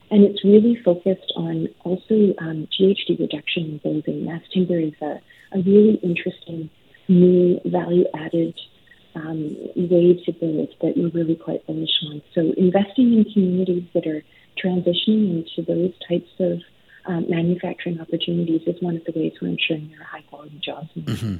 And 0.10 0.24
it's 0.24 0.44
really 0.44 0.78
focused 0.84 1.34
on 1.36 1.68
also 1.84 2.34
um, 2.40 2.68
GHG 2.80 3.20
reduction 3.20 3.64
in 3.64 3.78
building. 3.84 4.26
Mass 4.26 4.42
timber 4.54 4.80
is 4.80 4.94
a, 5.02 5.20
a 5.52 5.60
really 5.60 5.96
interesting 6.02 6.70
new 7.08 7.60
value 7.66 8.06
added 8.14 8.58
um, 9.16 9.56
way 9.76 10.22
to 10.26 10.32
build 10.32 10.70
that 10.82 10.94
we're 10.96 11.10
really 11.10 11.36
quite 11.36 11.66
bullish 11.66 11.90
on. 12.08 12.22
So 12.34 12.54
investing 12.58 13.14
in 13.14 13.26
communities 13.34 13.88
that 13.94 14.06
are 14.06 14.24
transitioning 14.64 15.44
into 15.44 15.62
those 15.68 15.94
types 16.08 16.30
of 16.40 16.60
um, 17.06 17.30
manufacturing 17.30 18.00
opportunities 18.00 18.62
is 18.68 18.82
one 18.82 18.98
of 18.98 19.04
the 19.06 19.14
ways 19.18 19.34
we're 19.42 19.50
ensuring 19.50 19.90
there 19.90 20.02
are 20.02 20.04
high 20.04 20.26
quality 20.48 20.60
jobs. 20.60 20.90
Mm-hmm. 20.96 21.36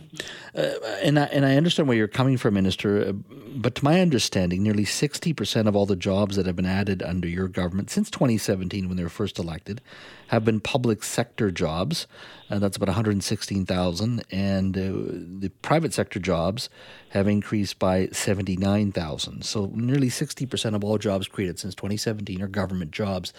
Uh, 0.56 0.88
and 1.04 1.20
I, 1.20 1.24
and 1.26 1.46
I 1.46 1.56
understand 1.56 1.88
where 1.88 1.98
you're 1.98 2.08
coming 2.08 2.38
from, 2.38 2.54
Minister. 2.54 3.10
Uh, 3.10 3.12
but 3.56 3.76
to 3.76 3.84
my 3.84 4.02
understanding, 4.02 4.64
nearly 4.64 4.86
sixty 4.86 5.34
percent 5.34 5.68
of 5.68 5.76
all 5.76 5.86
the 5.86 5.96
jobs 5.96 6.36
that 6.36 6.46
have 6.46 6.56
been 6.56 6.66
added 6.66 7.02
under 7.04 7.28
your 7.28 7.48
government 7.48 7.90
since 7.90 8.10
2017, 8.10 8.88
when 8.88 8.98
they 8.98 9.04
were 9.04 9.10
first 9.10 9.40
elected, 9.40 9.82
have 10.28 10.46
been 10.46 10.60
public 10.60 11.04
sector 11.04 11.52
jobs. 11.52 12.08
Uh, 12.50 12.60
that's 12.60 12.78
about 12.78 12.88
116,000, 12.88 14.24
and 14.32 14.78
uh, 14.78 14.82
the 14.82 15.52
private 15.62 15.94
sector 15.94 16.18
jobs 16.18 16.70
have 17.10 17.28
increased 17.28 17.78
by 17.78 18.08
79,000. 18.14 19.44
So 19.44 19.70
nearly 19.74 20.08
60% 20.08 20.74
of 20.74 20.82
all 20.82 20.98
jobs 20.98 21.28
created 21.28 21.60
since 21.60 21.76
2017 21.76 22.42
are 22.42 22.48
government 22.48 22.92
jobs. 22.92 23.34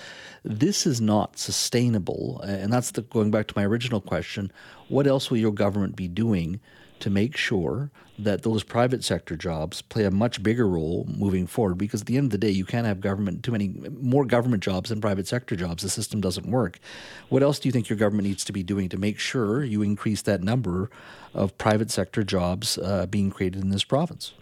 This 0.44 0.86
is 0.86 1.00
not 1.00 1.38
sustainable 1.38 2.40
and 2.42 2.72
that's 2.72 2.92
the, 2.92 3.02
going 3.02 3.30
back 3.30 3.46
to 3.48 3.54
my 3.56 3.64
original 3.64 4.00
question, 4.00 4.52
what 4.88 5.06
else 5.06 5.30
will 5.30 5.38
your 5.38 5.52
government 5.52 5.96
be 5.96 6.08
doing 6.08 6.60
to 7.00 7.10
make 7.10 7.36
sure 7.36 7.90
that 8.18 8.42
those 8.42 8.64
private 8.64 9.04
sector 9.04 9.36
jobs 9.36 9.82
play 9.82 10.04
a 10.04 10.10
much 10.10 10.42
bigger 10.42 10.68
role 10.68 11.06
moving 11.08 11.46
forward? 11.46 11.78
Because 11.78 12.00
at 12.00 12.06
the 12.06 12.16
end 12.16 12.26
of 12.26 12.30
the 12.30 12.38
day 12.38 12.50
you 12.50 12.64
can't 12.64 12.86
have 12.86 13.00
government 13.00 13.44
too 13.44 13.52
many 13.52 13.68
more 13.68 14.24
government 14.24 14.62
jobs 14.62 14.90
than 14.90 15.00
private 15.00 15.28
sector 15.28 15.54
jobs. 15.54 15.82
The 15.82 15.90
system 15.90 16.20
doesn't 16.20 16.50
work. 16.50 16.80
What 17.28 17.42
else 17.42 17.58
do 17.58 17.68
you 17.68 17.72
think 17.72 17.88
your 17.88 17.98
government 17.98 18.26
needs 18.26 18.44
to 18.44 18.52
be 18.52 18.62
doing 18.62 18.88
to 18.88 18.96
make 18.96 19.18
sure 19.18 19.62
you 19.62 19.82
increase 19.82 20.22
that 20.22 20.42
number 20.42 20.90
of 21.34 21.56
private 21.58 21.90
sector 21.90 22.24
jobs 22.24 22.78
uh, 22.78 23.06
being 23.06 23.30
created 23.30 23.62
in 23.62 23.70
this 23.70 23.84
province? 23.84 24.32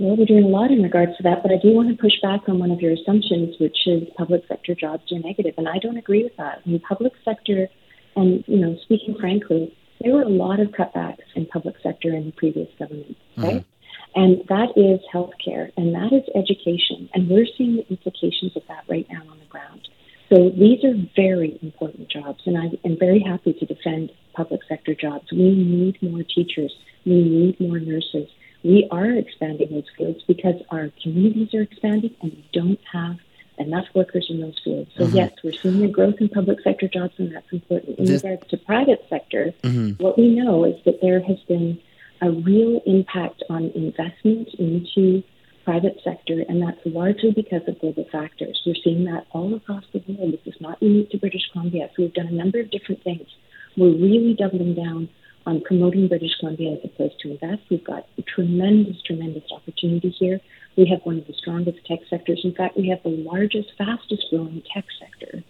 Well, 0.00 0.16
we're 0.16 0.24
doing 0.24 0.44
a 0.44 0.48
lot 0.48 0.70
in 0.70 0.82
regards 0.82 1.14
to 1.18 1.22
that, 1.24 1.42
but 1.42 1.52
I 1.52 1.58
do 1.62 1.74
want 1.74 1.90
to 1.90 2.02
push 2.02 2.14
back 2.22 2.48
on 2.48 2.58
one 2.58 2.70
of 2.70 2.80
your 2.80 2.92
assumptions, 2.92 3.56
which 3.60 3.86
is 3.86 4.08
public 4.16 4.42
sector 4.48 4.74
jobs 4.74 5.12
are 5.12 5.18
negative, 5.18 5.52
and 5.58 5.68
I 5.68 5.76
don't 5.76 5.98
agree 5.98 6.24
with 6.24 6.34
that. 6.38 6.62
I 6.64 6.68
mean, 6.68 6.80
public 6.80 7.12
sector, 7.22 7.68
and 8.16 8.44
you 8.46 8.58
know, 8.58 8.76
speaking 8.82 9.16
frankly, 9.18 9.76
there 10.00 10.14
were 10.14 10.22
a 10.22 10.28
lot 10.28 10.60
of 10.60 10.68
cutbacks 10.68 11.28
in 11.34 11.46
public 11.46 11.76
sector 11.82 12.14
in 12.14 12.26
the 12.26 12.32
previous 12.32 12.68
government, 12.78 13.16
mm-hmm. 13.36 13.42
right? 13.42 13.54
Mm-hmm. 13.56 13.66
And 14.14 14.42
that 14.48 14.70
is 14.76 15.00
healthcare 15.12 15.70
and 15.76 15.94
that 15.94 16.12
is 16.12 16.24
education. 16.34 17.08
And 17.14 17.28
we're 17.28 17.46
seeing 17.56 17.76
the 17.76 17.86
implications 17.88 18.56
of 18.56 18.62
that 18.68 18.84
right 18.88 19.06
now 19.10 19.22
on 19.30 19.38
the 19.38 19.44
ground. 19.46 19.88
So 20.32 20.50
these 20.50 20.84
are 20.84 20.94
very 21.14 21.58
important 21.62 22.08
jobs. 22.08 22.40
And 22.46 22.56
I 22.56 22.70
am 22.84 22.96
very 22.98 23.20
happy 23.20 23.52
to 23.52 23.66
defend 23.66 24.10
public 24.34 24.60
sector 24.68 24.94
jobs. 24.94 25.26
We 25.32 25.54
need 25.54 26.02
more 26.02 26.22
teachers. 26.22 26.72
We 27.04 27.22
need 27.22 27.60
more 27.60 27.78
nurses. 27.78 28.28
We 28.62 28.88
are 28.90 29.10
expanding 29.10 29.70
those 29.70 29.88
fields 29.96 30.20
because 30.26 30.56
our 30.70 30.90
communities 31.02 31.54
are 31.54 31.62
expanding 31.62 32.14
and 32.22 32.32
we 32.32 32.48
don't 32.52 32.80
have 32.92 33.16
enough 33.60 33.86
workers 33.94 34.26
in 34.30 34.40
those 34.40 34.58
fields. 34.64 34.90
So 34.96 35.04
mm-hmm. 35.04 35.16
yes, 35.16 35.32
we're 35.44 35.52
seeing 35.52 35.84
a 35.84 35.88
growth 35.88 36.16
in 36.20 36.28
public 36.28 36.60
sector 36.62 36.88
jobs, 36.88 37.14
and 37.18 37.34
that's 37.34 37.52
important. 37.52 37.98
In 37.98 38.06
this, 38.06 38.22
regards 38.22 38.48
to 38.48 38.56
private 38.56 39.04
sector, 39.08 39.52
mm-hmm. 39.62 40.02
what 40.02 40.18
we 40.18 40.28
know 40.28 40.64
is 40.64 40.76
that 40.84 41.00
there 41.00 41.22
has 41.22 41.38
been 41.48 41.78
a 42.22 42.30
real 42.30 42.80
impact 42.86 43.42
on 43.48 43.70
investment 43.74 44.48
into 44.58 45.22
private 45.64 46.00
sector, 46.02 46.44
and 46.48 46.62
that's 46.62 46.80
largely 46.84 47.32
because 47.32 47.62
of 47.68 47.78
global 47.80 48.06
factors. 48.10 48.60
We're 48.66 48.74
seeing 48.82 49.04
that 49.04 49.26
all 49.30 49.54
across 49.54 49.84
the 49.92 50.02
world. 50.08 50.32
This 50.32 50.54
is 50.54 50.60
not 50.60 50.82
unique 50.82 51.10
to 51.10 51.18
British 51.18 51.48
Columbia. 51.52 51.88
So 51.94 52.02
we've 52.02 52.14
done 52.14 52.26
a 52.26 52.32
number 52.32 52.60
of 52.60 52.70
different 52.70 53.04
things. 53.04 53.28
We're 53.76 53.94
really 53.94 54.34
doubling 54.34 54.74
down 54.74 55.08
on 55.46 55.60
promoting 55.62 56.08
British 56.08 56.36
Columbia 56.38 56.72
as 56.72 56.78
a 56.84 56.88
place 56.88 57.12
to 57.20 57.30
invest. 57.30 57.62
We've 57.70 57.84
got 57.84 58.06
a 58.18 58.22
tremendous, 58.22 59.00
tremendous 59.02 59.44
opportunity 59.52 60.10
here. 60.10 60.40
We 60.76 60.86
have 60.86 61.00
one 61.02 61.18
of 61.18 61.26
the 61.26 61.34
strongest 61.34 61.84
tech 61.86 62.00
sectors. 62.08 62.40
In 62.44 62.54
fact, 62.54 62.76
we 62.76 62.88
have 62.88 63.02
the 63.02 63.10
largest, 63.10 63.72
fastest 63.76 64.26
growing 64.30 64.62
tech 64.72 64.84
sector 64.98 65.42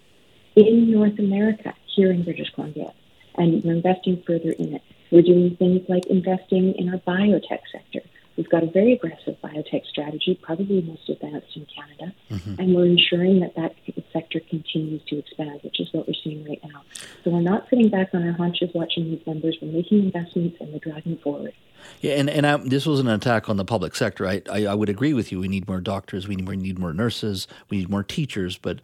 in 0.56 0.90
North 0.90 1.18
America 1.18 1.74
here 1.94 2.10
in 2.10 2.22
British 2.22 2.50
Columbia. 2.54 2.92
And 3.36 3.62
we're 3.62 3.74
investing 3.74 4.22
further 4.26 4.50
in 4.52 4.74
it. 4.74 4.82
We're 5.10 5.22
doing 5.22 5.56
things 5.56 5.82
like 5.88 6.06
investing 6.06 6.74
in 6.74 6.88
our 6.88 6.98
biotech 6.98 7.60
sector. 7.70 8.00
We've 8.40 8.48
got 8.48 8.62
a 8.62 8.70
very 8.70 8.94
aggressive 8.94 9.36
biotech 9.44 9.84
strategy, 9.86 10.40
probably 10.40 10.80
most 10.80 11.06
advanced 11.10 11.54
in 11.54 11.66
Canada, 11.66 12.14
mm-hmm. 12.30 12.58
and 12.58 12.74
we're 12.74 12.86
ensuring 12.86 13.40
that 13.40 13.54
that 13.56 13.74
sector 14.14 14.40
continues 14.40 15.02
to 15.08 15.18
expand, 15.18 15.60
which 15.62 15.78
is 15.78 15.92
what 15.92 16.08
we're 16.08 16.14
seeing 16.24 16.42
right 16.48 16.58
now. 16.64 16.80
So 17.22 17.32
we're 17.32 17.42
not 17.42 17.68
sitting 17.68 17.90
back 17.90 18.14
on 18.14 18.26
our 18.26 18.32
haunches 18.32 18.70
watching 18.74 19.10
these 19.10 19.20
numbers. 19.26 19.58
We're 19.60 19.72
making 19.72 20.04
investments 20.04 20.56
and 20.58 20.72
we're 20.72 20.78
driving 20.78 21.18
forward. 21.18 21.52
Yeah, 22.00 22.14
and, 22.14 22.30
and 22.30 22.46
I, 22.46 22.56
this 22.56 22.86
was 22.86 22.98
an 22.98 23.08
attack 23.08 23.50
on 23.50 23.58
the 23.58 23.64
public 23.66 23.94
sector. 23.94 24.26
I, 24.26 24.40
I, 24.50 24.64
I 24.64 24.74
would 24.74 24.88
agree 24.88 25.12
with 25.12 25.30
you. 25.30 25.38
We 25.38 25.48
need 25.48 25.68
more 25.68 25.82
doctors. 25.82 26.26
We 26.26 26.36
need 26.36 26.46
more, 26.46 26.56
need 26.56 26.78
more 26.78 26.94
nurses. 26.94 27.46
We 27.68 27.76
need 27.76 27.90
more 27.90 28.02
teachers. 28.02 28.56
But 28.56 28.80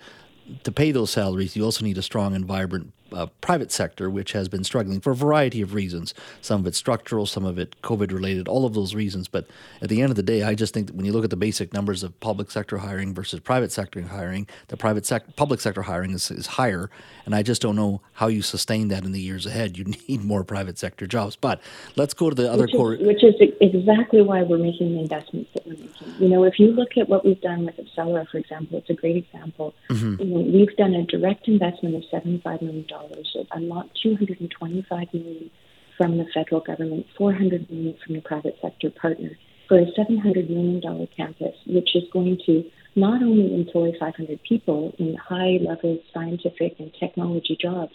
to 0.65 0.71
pay 0.71 0.93
those 0.93 1.11
salaries, 1.11 1.57
you 1.57 1.65
also 1.65 1.83
need 1.83 1.97
a 1.97 2.03
strong 2.03 2.35
and 2.35 2.45
vibrant 2.45 2.93
uh, 3.17 3.27
private 3.41 3.73
sector, 3.73 4.11
which 4.11 4.33
has 4.33 4.49
been 4.49 4.63
struggling 4.63 5.01
for 5.01 5.13
a 5.13 5.15
variety 5.15 5.63
of 5.63 5.73
reasons. 5.73 6.13
Some 6.43 6.61
of 6.61 6.67
it 6.67 6.75
structural, 6.75 7.25
some 7.25 7.47
of 7.47 7.59
it 7.59 7.81
COVID 7.83 8.13
related, 8.13 8.47
all 8.47 8.67
of 8.67 8.75
those 8.75 8.95
reasons. 8.95 9.27
But 9.27 9.47
at 9.81 9.89
the 9.89 10.03
end 10.03 10.11
of 10.11 10.17
the 10.17 10.23
day, 10.23 10.43
I 10.43 10.55
just 10.55 10.75
think 10.75 10.89
that 10.89 10.97
when 10.97 11.07
you 11.07 11.13
look 11.13 11.25
at 11.25 11.31
the 11.31 11.37
basic 11.37 11.73
numbers 11.73 12.03
of 12.03 12.19
public 12.21 12.51
sector 12.51 12.79
hiring 12.79 13.15
versus 13.15 13.41
private 13.41 13.73
sector 13.73 14.03
hiring, 14.03 14.47
the 14.69 14.77
private 14.77 15.07
sec- 15.07 15.35
public 15.37 15.61
sector 15.61 15.83
hiring 15.83 16.11
is, 16.11 16.31
is 16.31 16.47
higher. 16.47 16.91
And 17.25 17.35
I 17.35 17.43
just 17.43 17.63
don't 17.63 17.77
know 17.77 18.03
how 18.13 18.29
you 18.29 18.43
sustain 18.43 18.89
that 18.89 19.05
in 19.05 19.13
the 19.13 19.21
years 19.21 19.47
ahead. 19.47 19.79
You 19.79 19.85
need 20.09 20.23
more 20.23 20.45
private 20.45 20.79
sector 20.79 21.07
jobs. 21.07 21.37
But 21.37 21.61
let's 21.97 22.13
go 22.13 22.29
to 22.29 22.35
the 22.35 22.53
other 22.53 22.65
which 22.65 22.73
core. 22.73 22.97
Which 23.01 23.25
is 23.25 23.35
exactly 23.61 24.21
why 24.21 24.43
we're 24.43 24.59
making 24.59 24.93
the 24.95 25.01
investments 25.01 25.51
that 25.55 25.67
we're 25.67 25.73
making. 25.73 26.15
You 26.19 26.29
know, 26.29 26.45
if 26.45 26.59
you 26.59 26.73
look 26.73 26.97
at 26.99 27.09
what 27.09 27.25
we've 27.25 27.41
done 27.41 27.65
with 27.65 27.77
AbCellera, 27.77 28.29
for 28.29 28.39
example, 28.39 28.79
it's 28.79 28.91
a 28.91 28.95
great 28.95 29.17
example. 29.17 29.75
Mm-hmm. 29.91 30.23
You 30.23 30.27
know, 30.27 30.41
we've 30.41 30.77
done 30.77 30.95
a 30.95 31.05
direct 31.05 31.49
investment 31.49 31.95
of 31.95 32.03
$75 32.13 32.63
million 32.63 32.87
dollars. 33.09 33.33
It 33.35 33.49
unlocked 33.53 33.99
225 34.03 35.09
million 35.13 35.51
from 35.97 36.19
the 36.19 36.27
federal 36.35 36.61
government, 36.61 37.07
400 37.17 37.71
million 37.71 37.97
from 38.05 38.17
the 38.17 38.21
private 38.21 38.57
sector 38.61 38.91
partner 38.91 39.31
for 39.69 39.79
a 39.79 39.87
700 39.97 40.49
million 40.49 40.81
dollar 40.81 41.07
campus, 41.17 41.55
which 41.67 41.95
is 41.95 42.05
going 42.13 42.39
to 42.47 42.65
not 42.95 43.23
only 43.23 43.55
employ 43.55 43.93
500 43.99 44.41
people 44.43 44.95
in 44.99 45.15
high 45.17 45.59
level 45.61 45.99
scientific 46.15 46.77
and 46.79 46.93
technology 46.99 47.57
jobs, 47.61 47.93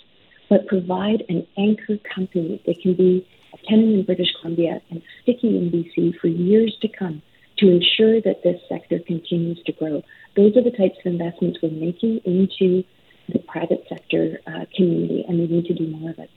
but 0.50 0.68
provide 0.68 1.24
an 1.30 1.48
anchor 1.58 1.98
company 2.14 2.62
that 2.66 2.82
can 2.82 2.94
be 2.96 3.26
a 3.54 3.58
tenant 3.68 3.94
in 3.94 4.04
British 4.04 4.28
Columbia 4.40 4.82
and 4.90 5.02
sticky 5.24 5.58
in 5.58 5.72
BC 5.72 6.20
for 6.20 6.28
years 6.28 6.76
to 6.82 6.88
come 6.88 7.22
to 7.58 7.70
ensure 7.70 8.22
that 8.22 8.44
this 8.44 8.60
sector 8.68 9.00
continues 9.06 9.62
to 9.66 9.72
grow. 9.72 10.02
Those 10.36 10.56
are 10.58 10.64
the 10.64 10.72
types 10.72 10.98
of 11.06 11.12
investments 11.12 11.60
we're 11.62 11.72
making 11.72 12.22
into 12.26 12.84
the 13.32 13.40
private 13.40 13.86
sector 13.90 14.40
uh, 14.48 14.66
community, 14.76 15.26
and 15.28 15.40
we 15.40 15.48
need 15.48 15.66
to 15.66 15.74
do 15.74 15.88
more 15.88 16.12
of 16.12 16.20
it. 16.20 16.30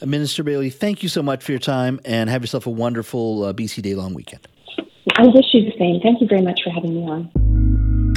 Uh, 0.00 0.06
Minister 0.06 0.42
Bailey, 0.42 0.70
thank 0.70 1.02
you 1.02 1.08
so 1.08 1.22
much 1.22 1.42
for 1.42 1.52
your 1.52 1.58
time, 1.58 2.00
and 2.04 2.30
have 2.30 2.42
yourself 2.42 2.66
a 2.66 2.70
wonderful 2.70 3.44
uh, 3.44 3.52
BC 3.52 3.82
Day 3.82 3.94
long 3.94 4.14
weekend. 4.14 4.46
I 5.16 5.26
wish 5.26 5.46
you 5.52 5.64
the 5.64 5.76
same. 5.78 6.00
Thank 6.00 6.20
you 6.20 6.28
very 6.28 6.42
much 6.42 6.60
for 6.62 6.70
having 6.70 6.94
me 6.94 7.02
on. 7.08 8.14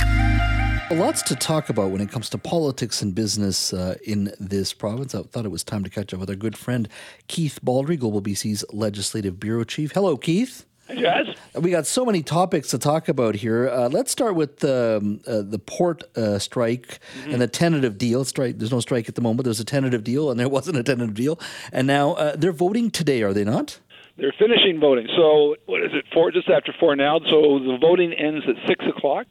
Lots 0.92 1.22
to 1.24 1.36
talk 1.38 1.70
about 1.70 1.92
when 1.92 2.02
it 2.02 2.12
comes 2.12 2.30
to 2.32 2.38
politics 2.38 3.02
and 3.02 3.16
business 3.16 3.74
uh, 3.74 3.96
in 4.04 4.34
this 4.42 4.74
province. 4.74 5.16
I 5.16 5.24
thought 5.24 5.46
it 5.46 5.52
was 5.52 5.64
time 5.64 5.86
to 5.86 5.90
catch 5.90 6.14
up 6.14 6.20
with 6.20 6.30
our 6.30 6.36
good 6.36 6.58
friend 6.58 6.90
Keith 7.28 7.60
Baldry, 7.64 7.96
Global 7.96 8.22
BC's 8.22 8.66
Legislative 8.74 9.40
Bureau 9.40 9.64
Chief. 9.64 9.94
Hello, 9.94 10.18
Keith. 10.18 10.66
Yes. 10.94 11.28
We 11.56 11.72
got 11.72 11.88
so 11.88 12.06
many 12.06 12.24
topics 12.24 12.70
to 12.70 12.78
talk 12.78 13.08
about 13.08 13.36
here. 13.36 13.70
Uh, 13.70 13.90
let's 13.90 14.12
start 14.12 14.36
with 14.36 14.64
um, 14.64 15.22
uh, 15.28 15.42
the 15.42 15.60
port 15.60 16.04
uh, 16.18 16.40
strike 16.40 17.00
mm-hmm. 17.20 17.32
and 17.32 17.42
the 17.42 17.48
tentative 17.48 17.98
deal. 17.98 18.26
Strike. 18.26 18.58
There's 18.58 18.72
no 18.72 18.80
strike 18.80 19.10
at 19.10 19.16
the 19.16 19.22
moment. 19.22 19.46
There's 19.46 19.60
a 19.60 19.66
tentative 19.66 20.04
deal, 20.04 20.32
and 20.32 20.40
there 20.40 20.50
wasn't 20.58 20.78
a 20.78 20.84
tentative 20.84 21.16
deal. 21.16 21.40
And 21.72 21.88
now 21.88 22.14
uh, 22.14 22.36
they're 22.36 22.52
voting 22.52 22.92
today, 22.92 23.22
are 23.24 23.34
they 23.34 23.44
not? 23.44 23.80
They're 24.18 24.34
finishing 24.38 24.80
voting. 24.80 25.08
So 25.16 25.56
what 25.66 25.82
is 25.82 25.92
it? 25.94 26.06
Four, 26.14 26.32
just 26.32 26.50
after 26.50 26.74
four 26.80 26.96
now. 26.96 27.20
So 27.20 27.60
the 27.60 27.78
voting 27.80 28.14
ends 28.14 28.46
at 28.48 28.56
six 28.68 28.86
o'clock. 28.86 29.28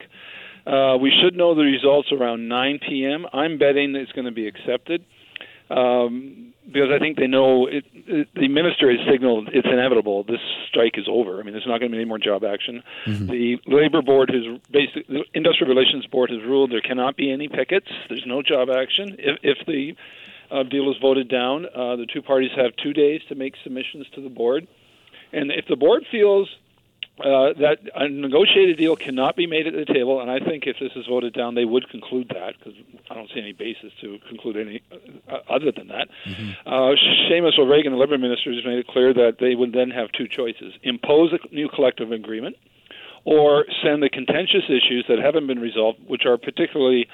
Uh, 0.66 0.96
we 1.01 1.11
should 1.23 1.37
know 1.37 1.55
the 1.55 1.62
results 1.62 2.12
around 2.12 2.49
9 2.49 2.81
p.m. 2.87 3.27
I'm 3.33 3.59
betting 3.59 3.94
it's 3.96 4.12
going 4.12 4.27
to 4.27 4.31
be 4.31 4.46
accepted 4.46 5.05
um, 5.70 6.49
because 6.72 6.90
I 6.94 6.98
think 6.98 7.16
they 7.16 7.26
know 7.26 7.66
it, 7.66 7.85
it, 7.92 8.28
the 8.35 8.48
minister 8.48 8.90
has 8.90 9.00
signaled 9.11 9.48
it's 9.52 9.66
inevitable. 9.70 10.24
This 10.24 10.40
strike 10.68 10.96
is 10.96 11.06
over. 11.09 11.40
I 11.40 11.42
mean, 11.42 11.52
there's 11.52 11.66
not 11.66 11.80
going 11.80 11.90
to 11.90 11.96
be 11.96 12.00
any 12.00 12.09
more 12.09 12.18
job 12.18 12.44
action. 12.44 12.83
Mm-hmm. 13.06 13.26
The 13.26 13.59
labor 13.66 14.02
board 14.02 14.30
has 14.30 14.61
basically, 14.70 15.04
the 15.09 15.24
industrial 15.35 15.74
relations 15.74 16.06
board 16.06 16.30
has 16.30 16.42
ruled 16.42 16.72
there 16.72 16.80
cannot 16.80 17.16
be 17.16 17.33
any 17.33 17.48
pickets. 17.48 17.88
There's 18.09 18.24
no 18.26 18.42
job 18.42 18.68
action 18.70 19.16
if, 19.18 19.38
if 19.42 19.66
the 19.66 19.94
uh, 20.50 20.62
deal 20.64 20.90
is 20.90 20.96
voted 21.00 21.28
down. 21.28 21.66
Uh, 21.66 21.96
the 21.96 22.06
two 22.12 22.22
parties 22.22 22.50
have 22.56 22.72
two 22.83 22.92
days 22.92 23.20
to 23.28 23.35
make 23.35 23.54
submissions 23.62 24.06
to 24.14 24.20
the 24.20 24.30
board, 24.30 24.66
and 25.33 25.50
if 25.50 25.66
the 25.68 25.76
board 25.76 26.04
feels 26.11 26.48
uh, 27.20 27.52
that 27.61 27.78
a 27.94 28.09
negotiated 28.09 28.78
deal 28.78 28.96
cannot 28.96 29.37
be 29.37 29.46
made 29.46 29.66
at 29.66 29.74
the 29.74 29.85
table, 29.85 30.20
and 30.20 30.30
I 30.30 30.38
think 30.38 30.64
if 30.66 30.76
this 30.80 30.92
is 30.96 31.06
voted 31.06 31.35
down, 31.35 31.54
they 31.54 31.64
would 31.64 31.88
conclude 31.88 32.28
that 32.30 32.54
because 32.59 32.74
I 33.11 33.14
don't 33.14 33.28
see 33.33 33.40
any 33.40 33.52
basis 33.52 33.92
to 34.00 34.18
conclude 34.28 34.56
any 34.56 34.83
uh, 35.28 35.38
other 35.48 35.72
than 35.72 35.88
that. 35.88 36.09
Mm-hmm. 36.26 36.50
Uh, 36.66 36.94
Seamus 37.28 37.59
O'Regan, 37.59 37.92
the 37.92 37.98
Labour 37.98 38.18
Minister, 38.18 38.52
has 38.52 38.64
made 38.64 38.78
it 38.78 38.87
clear 38.87 39.12
that 39.14 39.37
they 39.38 39.54
would 39.54 39.72
then 39.72 39.90
have 39.90 40.12
two 40.12 40.26
choices: 40.26 40.72
impose 40.83 41.33
a 41.33 41.54
new 41.54 41.68
collective 41.68 42.11
agreement, 42.12 42.56
or 43.24 43.66
send 43.83 44.02
the 44.02 44.09
contentious 44.09 44.64
issues 44.68 45.04
that 45.09 45.18
haven't 45.18 45.46
been 45.46 45.61
resolved, 45.61 45.98
which 46.06 46.26
are 46.26 46.38
particularly 46.38 47.06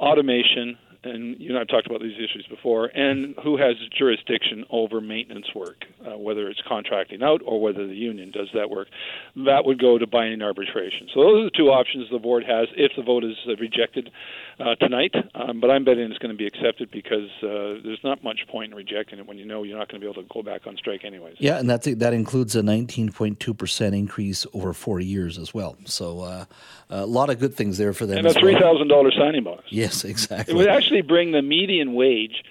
automation, 0.00 0.76
and 1.04 1.40
you 1.40 1.50
and 1.50 1.58
I've 1.58 1.68
talked 1.68 1.86
about 1.86 2.00
these 2.00 2.16
issues 2.16 2.46
before, 2.48 2.86
and 2.86 3.34
who 3.42 3.56
has 3.56 3.76
jurisdiction 3.96 4.64
over 4.70 5.00
maintenance 5.00 5.46
work, 5.54 5.84
uh, 6.06 6.16
whether 6.16 6.48
it's 6.48 6.60
contracting 6.66 7.22
out 7.22 7.40
or 7.44 7.60
whether 7.60 7.86
the 7.86 7.94
union 7.94 8.30
does 8.30 8.48
that 8.54 8.70
work. 8.70 8.88
That 9.36 9.64
would 9.64 9.80
go 9.80 9.98
to 9.98 10.06
binding 10.06 10.42
arbitration. 10.42 11.08
So 11.12 11.20
those 11.20 11.40
are 11.40 11.44
the 11.44 11.56
two 11.56 11.70
options 11.70 12.08
the 12.10 12.18
board 12.18 12.44
has 12.44 12.68
if 12.76 12.92
the 12.96 13.02
vote 13.02 13.24
is 13.24 13.36
uh, 13.48 13.56
rejected 13.56 14.10
uh, 14.58 14.74
tonight. 14.76 15.14
Um, 15.34 15.60
but 15.60 15.70
I'm 15.70 15.84
betting 15.84 16.10
it's 16.10 16.18
going 16.18 16.34
to 16.34 16.38
be 16.38 16.46
accepted 16.46 16.90
because 16.90 17.30
uh, 17.42 17.82
there's 17.84 18.02
not 18.04 18.22
much 18.22 18.40
point 18.48 18.72
in 18.72 18.76
rejecting 18.76 19.18
it 19.18 19.26
when 19.26 19.38
you 19.38 19.46
know 19.46 19.62
you're 19.62 19.78
not 19.78 19.88
going 19.88 20.00
to 20.00 20.06
be 20.06 20.10
able 20.10 20.22
to 20.22 20.28
go 20.32 20.42
back 20.42 20.66
on 20.66 20.76
strike 20.76 21.04
anyways. 21.04 21.36
Yeah, 21.38 21.58
and 21.58 21.68
that's 21.68 21.86
that 21.86 22.12
includes 22.12 22.54
a 22.56 22.62
19.2 22.62 23.56
percent 23.56 23.94
increase 23.94 24.46
over 24.52 24.72
four 24.72 25.00
years 25.00 25.38
as 25.38 25.52
well. 25.52 25.76
So 25.84 26.20
uh, 26.20 26.44
a 26.90 27.06
lot 27.06 27.30
of 27.30 27.38
good 27.38 27.54
things 27.54 27.78
there 27.78 27.92
for 27.92 28.06
them. 28.06 28.18
And 28.18 28.26
a 28.26 28.34
three 28.34 28.54
thousand 28.54 28.88
well. 28.88 29.02
signing 29.16 29.44
bonus. 29.44 29.64
Yes, 29.68 30.04
exactly. 30.04 30.54
It 30.54 30.56
was 30.56 30.66
actually 30.66 30.91
essentially 30.92 31.02
bring 31.02 31.32
the 31.32 31.42
median 31.42 31.94
wage, 31.94 32.42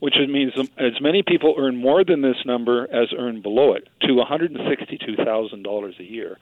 which 0.00 0.14
means 0.28 0.52
as 0.78 1.00
many 1.00 1.22
people 1.22 1.54
earn 1.58 1.76
more 1.76 2.04
than 2.04 2.22
this 2.22 2.36
number 2.44 2.84
as 2.92 3.08
earn 3.16 3.42
below 3.42 3.72
it, 3.72 3.88
to 4.02 4.08
$162,000 4.08 5.98
a 5.98 6.04
year 6.04 6.38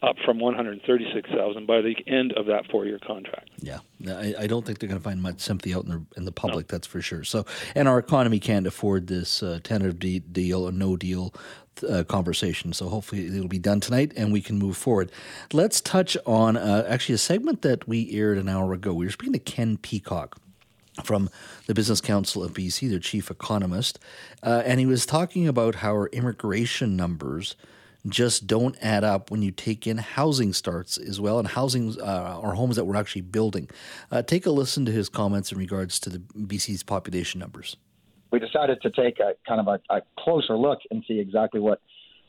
up 0.00 0.14
from 0.24 0.38
136,000 0.38 1.66
by 1.66 1.80
the 1.80 1.96
end 2.06 2.32
of 2.34 2.46
that 2.46 2.70
four-year 2.70 3.00
contract. 3.04 3.50
Yeah, 3.58 3.80
I, 4.06 4.34
I 4.40 4.46
don't 4.46 4.64
think 4.64 4.78
they're 4.78 4.88
going 4.88 5.00
to 5.00 5.02
find 5.02 5.20
much 5.20 5.40
sympathy 5.40 5.74
out 5.74 5.84
in 5.86 5.90
the 5.90 6.04
in 6.16 6.24
the 6.24 6.30
public. 6.30 6.70
No. 6.70 6.76
That's 6.76 6.86
for 6.86 7.02
sure. 7.02 7.24
So, 7.24 7.46
and 7.74 7.88
our 7.88 7.98
economy 7.98 8.38
can't 8.38 8.64
afford 8.64 9.08
this 9.08 9.42
uh, 9.42 9.58
tentative 9.64 9.98
de- 9.98 10.20
deal 10.20 10.68
or 10.68 10.70
no 10.70 10.96
deal 10.96 11.34
uh, 11.82 12.04
conversation. 12.04 12.72
So 12.72 12.88
hopefully 12.88 13.26
it'll 13.26 13.48
be 13.48 13.58
done 13.58 13.80
tonight 13.80 14.12
and 14.16 14.32
we 14.32 14.40
can 14.40 14.58
move 14.58 14.76
forward. 14.76 15.10
Let's 15.52 15.80
touch 15.80 16.16
on 16.26 16.56
uh, 16.56 16.84
actually 16.88 17.16
a 17.16 17.18
segment 17.18 17.62
that 17.62 17.86
we 17.88 18.10
aired 18.12 18.38
an 18.38 18.48
hour 18.48 18.72
ago. 18.72 18.92
We 18.92 19.06
were 19.06 19.12
speaking 19.12 19.32
to 19.34 19.38
Ken 19.38 19.76
Peacock 19.76 20.40
from 21.04 21.30
the 21.66 21.74
Business 21.74 22.00
Council 22.00 22.42
of 22.42 22.52
BC, 22.52 22.90
their 22.90 22.98
chief 22.98 23.30
economist, 23.30 23.98
uh, 24.42 24.62
and 24.64 24.80
he 24.80 24.86
was 24.86 25.06
talking 25.06 25.48
about 25.48 25.76
how 25.76 25.90
our 25.90 26.08
immigration 26.08 26.96
numbers 26.96 27.56
just 28.06 28.46
don't 28.46 28.76
add 28.80 29.04
up 29.04 29.30
when 29.30 29.42
you 29.42 29.50
take 29.50 29.86
in 29.86 29.98
housing 29.98 30.52
starts 30.52 30.98
as 30.98 31.20
well 31.20 31.38
and 31.38 31.48
housing 31.48 32.00
uh, 32.00 32.38
or 32.40 32.54
homes 32.54 32.76
that 32.76 32.84
we're 32.84 32.96
actually 32.96 33.22
building. 33.22 33.68
Uh, 34.10 34.22
take 34.22 34.46
a 34.46 34.50
listen 34.50 34.84
to 34.84 34.92
his 34.92 35.08
comments 35.08 35.52
in 35.52 35.58
regards 35.58 35.98
to 36.00 36.10
the 36.10 36.18
BC's 36.18 36.82
population 36.82 37.40
numbers. 37.40 37.76
We 38.30 38.38
decided 38.38 38.80
to 38.82 38.90
take 38.90 39.20
a 39.20 39.32
kind 39.46 39.60
of 39.60 39.68
a, 39.68 39.94
a 39.94 40.02
closer 40.18 40.56
look 40.56 40.78
and 40.90 41.02
see 41.08 41.18
exactly 41.18 41.60
what 41.60 41.80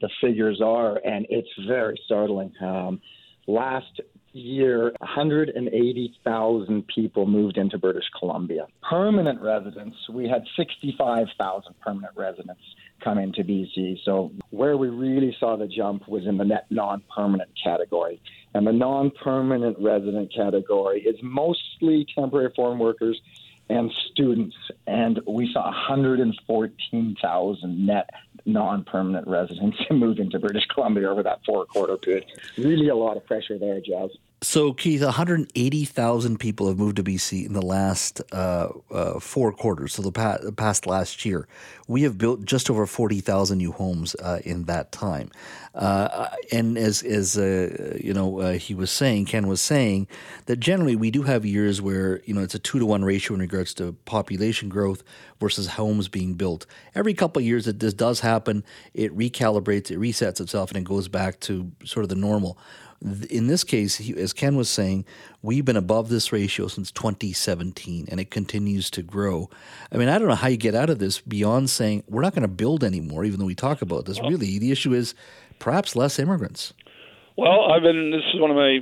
the 0.01 0.10
figures 0.21 0.62
are, 0.62 0.99
and 1.05 1.25
it's 1.29 1.49
very 1.67 1.99
startling. 2.05 2.53
Um, 2.62 3.01
last 3.47 3.99
year, 4.39 4.93
180,000 4.99 6.88
people 6.88 7.25
moved 7.25 7.58
into 7.58 7.78
British 7.78 8.10
Columbia. 8.17 8.67
Permanent 8.88 9.41
residents, 9.41 9.97
we 10.10 10.28
had 10.28 10.43
65,000 10.56 11.73
permanent 11.82 12.15
residents 12.15 12.62
come 13.04 13.17
into 13.17 13.43
BC. 13.43 13.99
So 14.04 14.32
where 14.49 14.78
we 14.78 14.89
really 14.89 15.36
saw 15.39 15.58
the 15.58 15.67
jump 15.67 16.08
was 16.08 16.25
in 16.25 16.38
the 16.38 16.45
net 16.45 16.65
non-permanent 16.69 17.49
category. 17.62 18.21
And 18.54 18.65
the 18.65 18.73
non-permanent 18.73 19.78
resident 19.80 20.34
category 20.34 21.02
is 21.02 21.17
mostly 21.21 22.08
temporary 22.15 22.52
foreign 22.56 22.80
workers 22.80 23.21
and 23.69 23.91
students. 24.12 24.56
And 24.88 25.19
we 25.28 25.52
saw 25.54 25.65
114,000 25.65 27.86
net 27.86 28.10
non-permanent 28.45 29.28
residents 29.28 29.78
move 29.91 30.19
into 30.19 30.39
British 30.39 30.65
Columbia 30.65 31.10
over 31.10 31.23
that 31.23 31.39
four-quarter 31.45 31.97
period. 31.97 32.25
Really 32.58 32.89
a 32.89 32.95
lot 32.95 33.17
of 33.17 33.25
pressure 33.25 33.58
there, 33.58 33.80
Jas. 33.80 34.10
So, 34.41 34.71
Keith, 34.71 35.04
180,000 35.04 36.38
people 36.38 36.69
have 36.69 36.78
moved 36.78 36.95
to 36.95 37.04
BC 37.04 37.45
in 37.45 37.52
the 37.52 37.62
last 37.62 38.21
uh, 38.32 38.69
uh, 38.89 39.19
four 39.19 39.52
quarters, 39.52 39.93
so 39.93 40.02
the 40.02 40.13
past, 40.13 40.56
past, 40.56 40.88
last 40.88 41.25
year. 41.25 41.45
We 41.89 42.04
have 42.04 42.17
built 42.17 42.45
just 42.45 42.69
over 42.69 42.86
40,000 42.86 43.58
new 43.58 43.73
homes 43.73 44.15
uh, 44.15 44.39
in 44.45 44.63
that 44.63 44.93
time. 44.93 45.30
Uh, 45.75 46.30
and 46.54 46.78
as, 46.78 47.04
as 47.04 47.38
uh, 47.38 47.97
you 48.02 48.13
know, 48.13 48.39
uh, 48.39 48.54
he 48.54 48.73
was 48.73 48.91
saying, 48.91 49.25
Ken 49.25 49.47
was 49.47 49.60
saying, 49.60 50.08
that 50.45 50.62
generally 50.62 50.95
we 50.95 51.12
do 51.12 51.23
have 51.23 51.45
years 51.45 51.82
where, 51.82 52.21
you 52.23 52.34
know, 52.34 52.41
it's 52.41 52.56
a 52.56 52.60
two 52.60 52.80
to 52.80 52.86
one 52.86 53.04
ratio 53.04 53.34
in 53.34 53.41
regards 53.41 53.73
to 53.73 53.91
population 54.06 54.69
growth 54.69 55.04
versus 55.41 55.67
homes 55.67 56.08
being 56.08 56.36
built. 56.36 56.65
Every 56.95 57.13
couple 57.13 57.41
of 57.41 57.45
years 57.45 57.65
that 57.65 57.82
this 57.82 57.93
does 57.93 58.21
happen, 58.21 58.63
it 58.93 59.15
recalibrates, 59.17 59.91
it 59.91 59.99
resets 59.99 60.39
itself, 60.39 60.69
and 60.69 60.78
it 60.78 60.86
goes 60.86 61.10
back 61.10 61.41
to 61.41 61.69
sort 61.84 62.04
of 62.04 62.10
the 62.10 62.15
normal 62.15 62.58
in 63.01 63.47
this 63.47 63.63
case, 63.63 63.97
he, 63.97 64.13
as 64.15 64.33
Ken 64.33 64.55
was 64.55 64.69
saying, 64.69 65.05
we've 65.41 65.63
been 65.63 65.77
above 65.77 66.09
this 66.09 66.31
ratio 66.31 66.67
since 66.67 66.91
2017, 66.91 68.07
and 68.09 68.19
it 68.19 68.29
continues 68.29 68.89
to 68.91 69.01
grow. 69.01 69.49
I 69.91 69.97
mean, 69.97 70.09
I 70.09 70.17
don't 70.17 70.27
know 70.27 70.35
how 70.35 70.49
you 70.49 70.57
get 70.57 70.75
out 70.75 70.89
of 70.89 70.99
this 70.99 71.21
beyond 71.21 71.69
saying 71.69 72.03
we're 72.09 72.21
not 72.21 72.33
going 72.33 72.41
to 72.43 72.49
build 72.49 72.83
anymore, 72.83 73.23
even 73.23 73.39
though 73.39 73.45
we 73.45 73.55
talk 73.55 73.81
about 73.81 74.05
this. 74.05 74.19
Really, 74.19 74.59
the 74.59 74.71
issue 74.71 74.93
is 74.93 75.15
perhaps 75.59 75.95
less 75.95 76.19
immigrants. 76.19 76.73
Well, 77.38 77.71
I've 77.71 77.83
been. 77.83 78.12
This 78.12 78.23
is 78.33 78.41
one 78.41 78.51
of 78.51 78.57
my. 78.57 78.79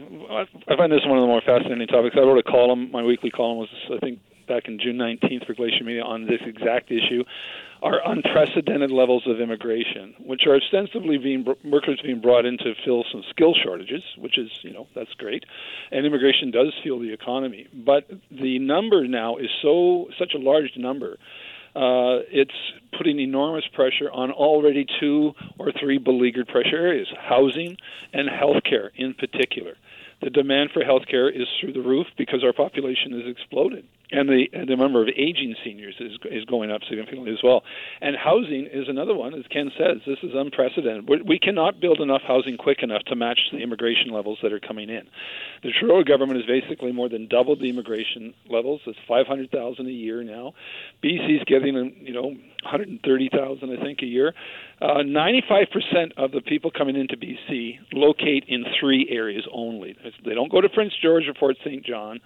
I 0.67 0.75
find 0.75 0.91
this 0.91 1.01
one 1.05 1.19
of 1.19 1.21
the 1.21 1.27
more 1.27 1.41
fascinating 1.45 1.87
topics. 1.87 2.15
I 2.17 2.21
wrote 2.21 2.39
a 2.39 2.51
column. 2.51 2.89
My 2.91 3.03
weekly 3.03 3.29
column 3.29 3.59
was, 3.59 3.69
I 3.93 3.99
think, 3.99 4.19
back 4.47 4.67
in 4.67 4.79
June 4.79 4.97
19th 4.97 5.45
for 5.45 5.53
Glacier 5.53 5.83
Media 5.83 6.01
on 6.01 6.25
this 6.25 6.41
exact 6.43 6.89
issue 6.89 7.23
are 7.81 7.99
unprecedented 8.05 8.91
levels 8.91 9.23
of 9.27 9.39
immigration, 9.39 10.15
which 10.19 10.45
are 10.47 10.55
ostensibly 10.55 11.17
being 11.17 11.45
workers 11.63 11.99
being 12.03 12.21
brought 12.21 12.45
in 12.45 12.57
to 12.57 12.73
fill 12.83 13.03
some 13.11 13.23
skill 13.29 13.53
shortages, 13.53 14.03
which 14.17 14.37
is 14.37 14.49
you 14.61 14.71
know 14.71 14.87
that's 14.95 15.13
great, 15.13 15.45
and 15.91 16.05
immigration 16.05 16.51
does 16.51 16.73
fuel 16.81 16.99
the 16.99 17.13
economy. 17.13 17.67
But 17.73 18.09
the 18.31 18.59
number 18.59 19.07
now 19.07 19.37
is 19.37 19.49
so 19.61 20.07
such 20.17 20.33
a 20.33 20.39
large 20.39 20.71
number. 20.75 21.17
Uh, 21.75 22.25
it's 22.31 22.55
putting 22.97 23.19
enormous 23.19 23.65
pressure 23.73 24.09
on 24.11 24.31
already 24.31 24.85
two 24.99 25.33
or 25.59 25.71
three 25.79 25.99
beleaguered 25.99 26.47
pressure 26.47 26.77
areas, 26.77 27.07
housing 27.19 27.77
and 28.13 28.27
healthcare 28.27 28.89
in 28.95 29.13
particular. 29.13 29.75
The 30.21 30.31
demand 30.31 30.71
for 30.73 30.81
healthcare 30.81 31.29
is 31.29 31.47
through 31.61 31.73
the 31.73 31.81
roof 31.81 32.07
because 32.17 32.43
our 32.43 32.53
population 32.53 33.11
has 33.11 33.29
exploded 33.29 33.85
and 34.11 34.29
the 34.29 34.47
the 34.53 34.75
number 34.75 35.01
of 35.01 35.09
aging 35.09 35.55
seniors 35.63 35.95
is 35.99 36.13
is 36.31 36.45
going 36.45 36.71
up 36.71 36.81
significantly 36.87 37.31
as 37.31 37.39
well. 37.43 37.63
And 38.01 38.15
housing 38.15 38.67
is 38.71 38.87
another 38.87 39.13
one, 39.13 39.33
as 39.33 39.45
Ken 39.51 39.71
says. 39.77 39.97
This 40.05 40.19
is 40.23 40.31
unprecedented. 40.33 41.09
We're, 41.09 41.23
we 41.23 41.39
cannot 41.39 41.81
build 41.81 41.99
enough 41.99 42.21
housing 42.25 42.57
quick 42.57 42.83
enough 42.83 43.03
to 43.07 43.15
match 43.15 43.39
the 43.51 43.59
immigration 43.59 44.11
levels 44.11 44.39
that 44.43 44.53
are 44.53 44.59
coming 44.59 44.89
in. 44.89 45.03
The 45.63 45.71
Trudeau 45.77 46.03
government 46.03 46.39
has 46.39 46.45
basically 46.45 46.93
more 46.93 47.09
than 47.09 47.27
doubled 47.27 47.59
the 47.59 47.69
immigration 47.69 48.33
levels. 48.49 48.81
It's 48.87 48.97
500,000 49.07 49.85
a 49.85 49.89
year 49.89 50.23
now. 50.23 50.53
BC's 51.03 51.43
getting 51.45 51.95
you 52.01 52.13
know 52.13 52.27
130,000 52.63 53.77
I 53.77 53.83
think 53.83 53.99
a 54.01 54.05
year. 54.05 54.33
Uh, 54.81 55.01
95% 55.03 56.13
of 56.17 56.31
the 56.31 56.41
people 56.41 56.71
coming 56.71 56.95
into 56.95 57.17
BC 57.17 57.79
locate 57.91 58.45
in 58.47 58.63
three 58.79 59.07
areas 59.09 59.45
only. 59.51 59.97
They 60.23 60.33
don't 60.33 60.51
go 60.51 60.61
to 60.61 60.69
Prince 60.69 60.93
George 61.01 61.27
or 61.27 61.33
Fort 61.33 61.57
St. 61.65 61.83
John 61.83 62.19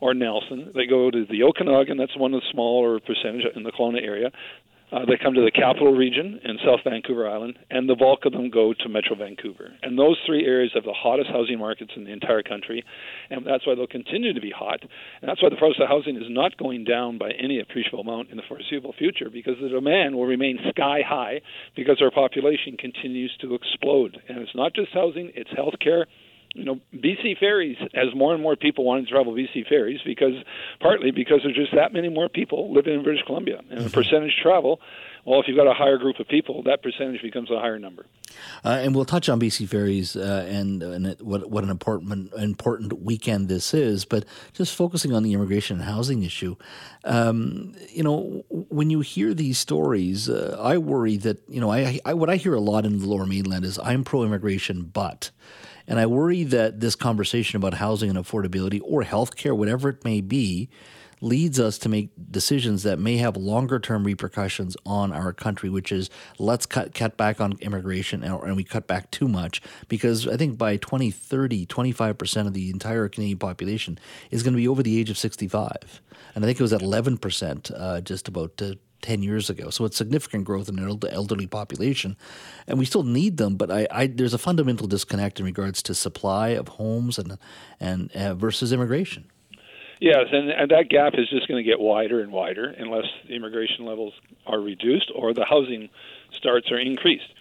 or 0.00 0.14
Nelson. 0.14 0.72
They 0.74 0.86
go 0.86 1.10
to 1.10 1.24
the 1.28 1.42
Okanagan, 1.42 1.96
that's 1.96 2.16
one 2.16 2.34
of 2.34 2.40
the 2.40 2.46
smaller 2.52 3.00
percentage 3.00 3.44
in 3.54 3.62
the 3.62 3.72
Kelowna 3.72 4.02
area. 4.02 4.30
Uh, 4.92 5.04
they 5.04 5.18
come 5.20 5.34
to 5.34 5.42
the 5.42 5.50
capital 5.50 5.92
region 5.92 6.38
in 6.44 6.58
South 6.64 6.78
Vancouver 6.84 7.28
Island, 7.28 7.58
and 7.70 7.88
the 7.88 7.96
bulk 7.96 8.24
of 8.24 8.32
them 8.32 8.50
go 8.50 8.72
to 8.72 8.88
Metro 8.88 9.16
Vancouver. 9.16 9.72
And 9.82 9.98
those 9.98 10.16
three 10.24 10.46
areas 10.46 10.70
have 10.74 10.84
the 10.84 10.94
hottest 10.94 11.28
housing 11.28 11.58
markets 11.58 11.90
in 11.96 12.04
the 12.04 12.12
entire 12.12 12.44
country, 12.44 12.84
and 13.28 13.44
that's 13.44 13.66
why 13.66 13.74
they'll 13.74 13.88
continue 13.88 14.32
to 14.32 14.40
be 14.40 14.52
hot. 14.56 14.80
And 14.80 15.28
that's 15.28 15.42
why 15.42 15.48
the 15.48 15.56
price 15.56 15.74
of 15.80 15.88
housing 15.88 16.16
is 16.16 16.30
not 16.30 16.56
going 16.56 16.84
down 16.84 17.18
by 17.18 17.32
any 17.32 17.58
appreciable 17.58 18.00
amount 18.00 18.30
in 18.30 18.36
the 18.36 18.44
foreseeable 18.46 18.94
future, 18.96 19.28
because 19.28 19.54
the 19.60 19.68
demand 19.68 20.14
will 20.14 20.26
remain 20.26 20.58
sky 20.70 21.00
high 21.04 21.40
because 21.74 22.00
our 22.00 22.12
population 22.12 22.76
continues 22.78 23.36
to 23.40 23.54
explode. 23.54 24.22
And 24.28 24.38
it's 24.38 24.54
not 24.54 24.72
just 24.72 24.92
housing; 24.92 25.32
it's 25.34 25.50
healthcare 25.50 26.04
you 26.56 26.64
know, 26.64 26.80
BC 26.94 27.38
ferries 27.38 27.76
as 27.94 28.14
more 28.14 28.32
and 28.32 28.42
more 28.42 28.56
people 28.56 28.84
want 28.84 29.06
to 29.06 29.12
travel 29.12 29.34
BC 29.34 29.68
ferries 29.68 30.00
because 30.04 30.34
partly 30.80 31.10
because 31.10 31.40
there's 31.44 31.54
just 31.54 31.74
that 31.74 31.92
many 31.92 32.08
more 32.08 32.28
people 32.28 32.72
living 32.72 32.94
in 32.94 33.02
British 33.02 33.24
Columbia, 33.26 33.58
and 33.70 33.78
the 33.78 33.84
mm-hmm. 33.84 33.92
percentage 33.92 34.36
travel. 34.42 34.80
Well, 35.26 35.40
if 35.40 35.48
you've 35.48 35.56
got 35.56 35.66
a 35.66 35.74
higher 35.74 35.98
group 35.98 36.20
of 36.20 36.28
people, 36.28 36.62
that 36.62 36.84
percentage 36.84 37.20
becomes 37.20 37.50
a 37.50 37.58
higher 37.58 37.80
number. 37.80 38.06
Uh, 38.64 38.78
and 38.80 38.94
we'll 38.94 39.04
touch 39.04 39.28
on 39.28 39.40
BC 39.40 39.68
ferries 39.68 40.14
uh, 40.14 40.46
and, 40.48 40.84
and 40.84 41.06
it, 41.08 41.20
what 41.20 41.50
what 41.50 41.64
an 41.64 41.70
important 41.70 42.32
important 42.34 43.02
weekend 43.02 43.48
this 43.48 43.74
is. 43.74 44.04
But 44.04 44.24
just 44.52 44.74
focusing 44.74 45.12
on 45.12 45.24
the 45.24 45.32
immigration 45.32 45.78
and 45.78 45.84
housing 45.84 46.22
issue, 46.22 46.56
um, 47.04 47.74
you 47.90 48.04
know, 48.04 48.44
when 48.48 48.88
you 48.88 49.00
hear 49.00 49.34
these 49.34 49.58
stories, 49.58 50.30
uh, 50.30 50.56
I 50.60 50.78
worry 50.78 51.16
that 51.18 51.42
you 51.48 51.60
know, 51.60 51.70
I, 51.70 51.98
I 52.04 52.14
what 52.14 52.30
I 52.30 52.36
hear 52.36 52.54
a 52.54 52.60
lot 52.60 52.86
in 52.86 53.00
the 53.00 53.06
Lower 53.06 53.26
Mainland 53.26 53.64
is 53.64 53.78
I'm 53.80 54.04
pro 54.04 54.22
immigration, 54.22 54.84
but 54.84 55.32
and 55.86 55.98
I 55.98 56.06
worry 56.06 56.42
that 56.44 56.80
this 56.80 56.94
conversation 56.94 57.56
about 57.56 57.74
housing 57.74 58.10
and 58.10 58.18
affordability 58.18 58.80
or 58.84 59.02
healthcare, 59.02 59.56
whatever 59.56 59.88
it 59.88 60.04
may 60.04 60.20
be, 60.20 60.68
leads 61.20 61.58
us 61.58 61.78
to 61.78 61.88
make 61.88 62.10
decisions 62.30 62.82
that 62.82 62.98
may 62.98 63.16
have 63.16 63.36
longer 63.36 63.78
term 63.78 64.04
repercussions 64.04 64.76
on 64.84 65.12
our 65.12 65.32
country, 65.32 65.70
which 65.70 65.90
is 65.90 66.10
let's 66.38 66.66
cut, 66.66 66.94
cut 66.94 67.16
back 67.16 67.40
on 67.40 67.56
immigration 67.60 68.22
and, 68.22 68.42
and 68.42 68.56
we 68.56 68.64
cut 68.64 68.86
back 68.86 69.10
too 69.10 69.28
much 69.28 69.62
because 69.88 70.28
I 70.28 70.36
think 70.36 70.58
by 70.58 70.76
2030, 70.76 71.66
25% 71.66 72.46
of 72.46 72.52
the 72.52 72.70
entire 72.70 73.08
Canadian 73.08 73.38
population 73.38 73.98
is 74.30 74.42
going 74.42 74.52
to 74.52 74.58
be 74.58 74.68
over 74.68 74.82
the 74.82 74.98
age 74.98 75.10
of 75.10 75.18
65. 75.18 76.02
And 76.34 76.44
I 76.44 76.46
think 76.46 76.60
it 76.60 76.62
was 76.62 76.72
at 76.72 76.82
11% 76.82 77.72
uh, 77.74 78.00
just 78.02 78.28
about 78.28 78.60
uh, 78.60 78.74
10 79.02 79.22
years 79.22 79.50
ago. 79.50 79.70
So 79.70 79.84
it's 79.84 79.96
significant 79.96 80.44
growth 80.44 80.68
in 80.68 80.76
the 80.76 81.12
elderly 81.12 81.46
population. 81.46 82.16
And 82.66 82.78
we 82.78 82.84
still 82.84 83.02
need 83.02 83.36
them, 83.36 83.56
but 83.56 83.70
I, 83.70 83.86
I, 83.90 84.06
there's 84.06 84.34
a 84.34 84.38
fundamental 84.38 84.86
disconnect 84.86 85.38
in 85.38 85.46
regards 85.46 85.82
to 85.84 85.94
supply 85.94 86.48
of 86.48 86.68
homes 86.68 87.18
and, 87.18 87.38
and 87.80 88.10
uh, 88.12 88.34
versus 88.34 88.72
immigration. 88.72 89.30
Yes, 90.00 90.26
and, 90.30 90.50
and 90.50 90.70
that 90.70 90.88
gap 90.90 91.14
is 91.16 91.28
just 91.30 91.48
going 91.48 91.62
to 91.62 91.68
get 91.68 91.80
wider 91.80 92.20
and 92.20 92.30
wider 92.30 92.66
unless 92.66 93.06
the 93.26 93.34
immigration 93.34 93.86
levels 93.86 94.12
are 94.46 94.60
reduced 94.60 95.10
or 95.14 95.32
the 95.32 95.44
housing 95.44 95.88
starts 96.32 96.70
are 96.70 96.78
increased. 96.78 97.32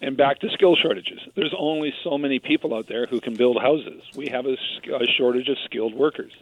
And 0.00 0.16
back 0.16 0.40
to 0.40 0.50
skill 0.50 0.76
shortages. 0.76 1.20
There's 1.34 1.54
only 1.56 1.94
so 2.02 2.18
many 2.18 2.38
people 2.38 2.74
out 2.74 2.88
there 2.88 3.06
who 3.06 3.20
can 3.20 3.34
build 3.34 3.60
houses. 3.60 4.02
We 4.14 4.28
have 4.28 4.44
a, 4.46 4.56
a 4.92 5.06
shortage 5.06 5.48
of 5.48 5.56
skilled 5.64 5.94
workers. 5.94 6.32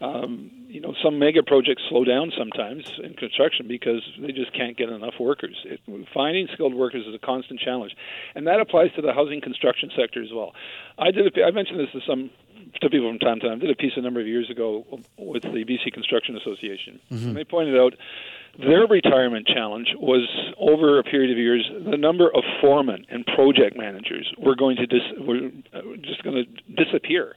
Um, 0.00 0.50
you 0.68 0.80
know, 0.80 0.94
some 1.02 1.18
mega 1.18 1.42
projects 1.42 1.82
slow 1.88 2.04
down 2.04 2.32
sometimes 2.36 2.90
in 3.02 3.14
construction 3.14 3.68
because 3.68 4.02
they 4.18 4.32
just 4.32 4.52
can't 4.54 4.76
get 4.76 4.88
enough 4.88 5.14
workers. 5.20 5.56
It, 5.64 5.80
finding 6.14 6.48
skilled 6.54 6.74
workers 6.74 7.06
is 7.06 7.14
a 7.14 7.18
constant 7.18 7.60
challenge, 7.60 7.94
and 8.34 8.46
that 8.46 8.60
applies 8.60 8.92
to 8.96 9.02
the 9.02 9.12
housing 9.12 9.40
construction 9.40 9.90
sector 9.94 10.22
as 10.22 10.30
well. 10.32 10.52
I 10.98 11.10
did. 11.10 11.36
A, 11.36 11.44
I 11.44 11.50
mentioned 11.50 11.80
this 11.80 11.90
to 11.92 12.00
some 12.06 12.30
to 12.80 12.88
people 12.88 13.10
from 13.10 13.18
time 13.18 13.40
to 13.40 13.48
time. 13.48 13.58
I 13.58 13.60
did 13.60 13.70
a 13.70 13.76
piece 13.76 13.92
a 13.96 14.00
number 14.00 14.20
of 14.20 14.26
years 14.26 14.48
ago 14.48 14.84
with 15.18 15.42
the 15.42 15.64
BC 15.64 15.92
Construction 15.92 16.36
Association, 16.36 17.00
mm-hmm. 17.10 17.28
and 17.28 17.36
they 17.36 17.44
pointed 17.44 17.76
out 17.78 17.94
their 18.58 18.86
retirement 18.86 19.46
challenge 19.46 19.88
was 19.98 20.28
over 20.58 20.98
a 20.98 21.04
period 21.04 21.30
of 21.30 21.38
years. 21.38 21.68
The 21.90 21.96
number 21.96 22.28
of 22.34 22.42
foremen 22.60 23.06
and 23.08 23.24
project 23.26 23.76
managers 23.76 24.32
were 24.38 24.56
going 24.56 24.76
to 24.76 24.86
dis, 24.86 25.02
were 25.20 25.50
uh, 25.72 25.80
just 26.02 26.22
going 26.22 26.44
to 26.44 26.84
disappear 26.84 27.36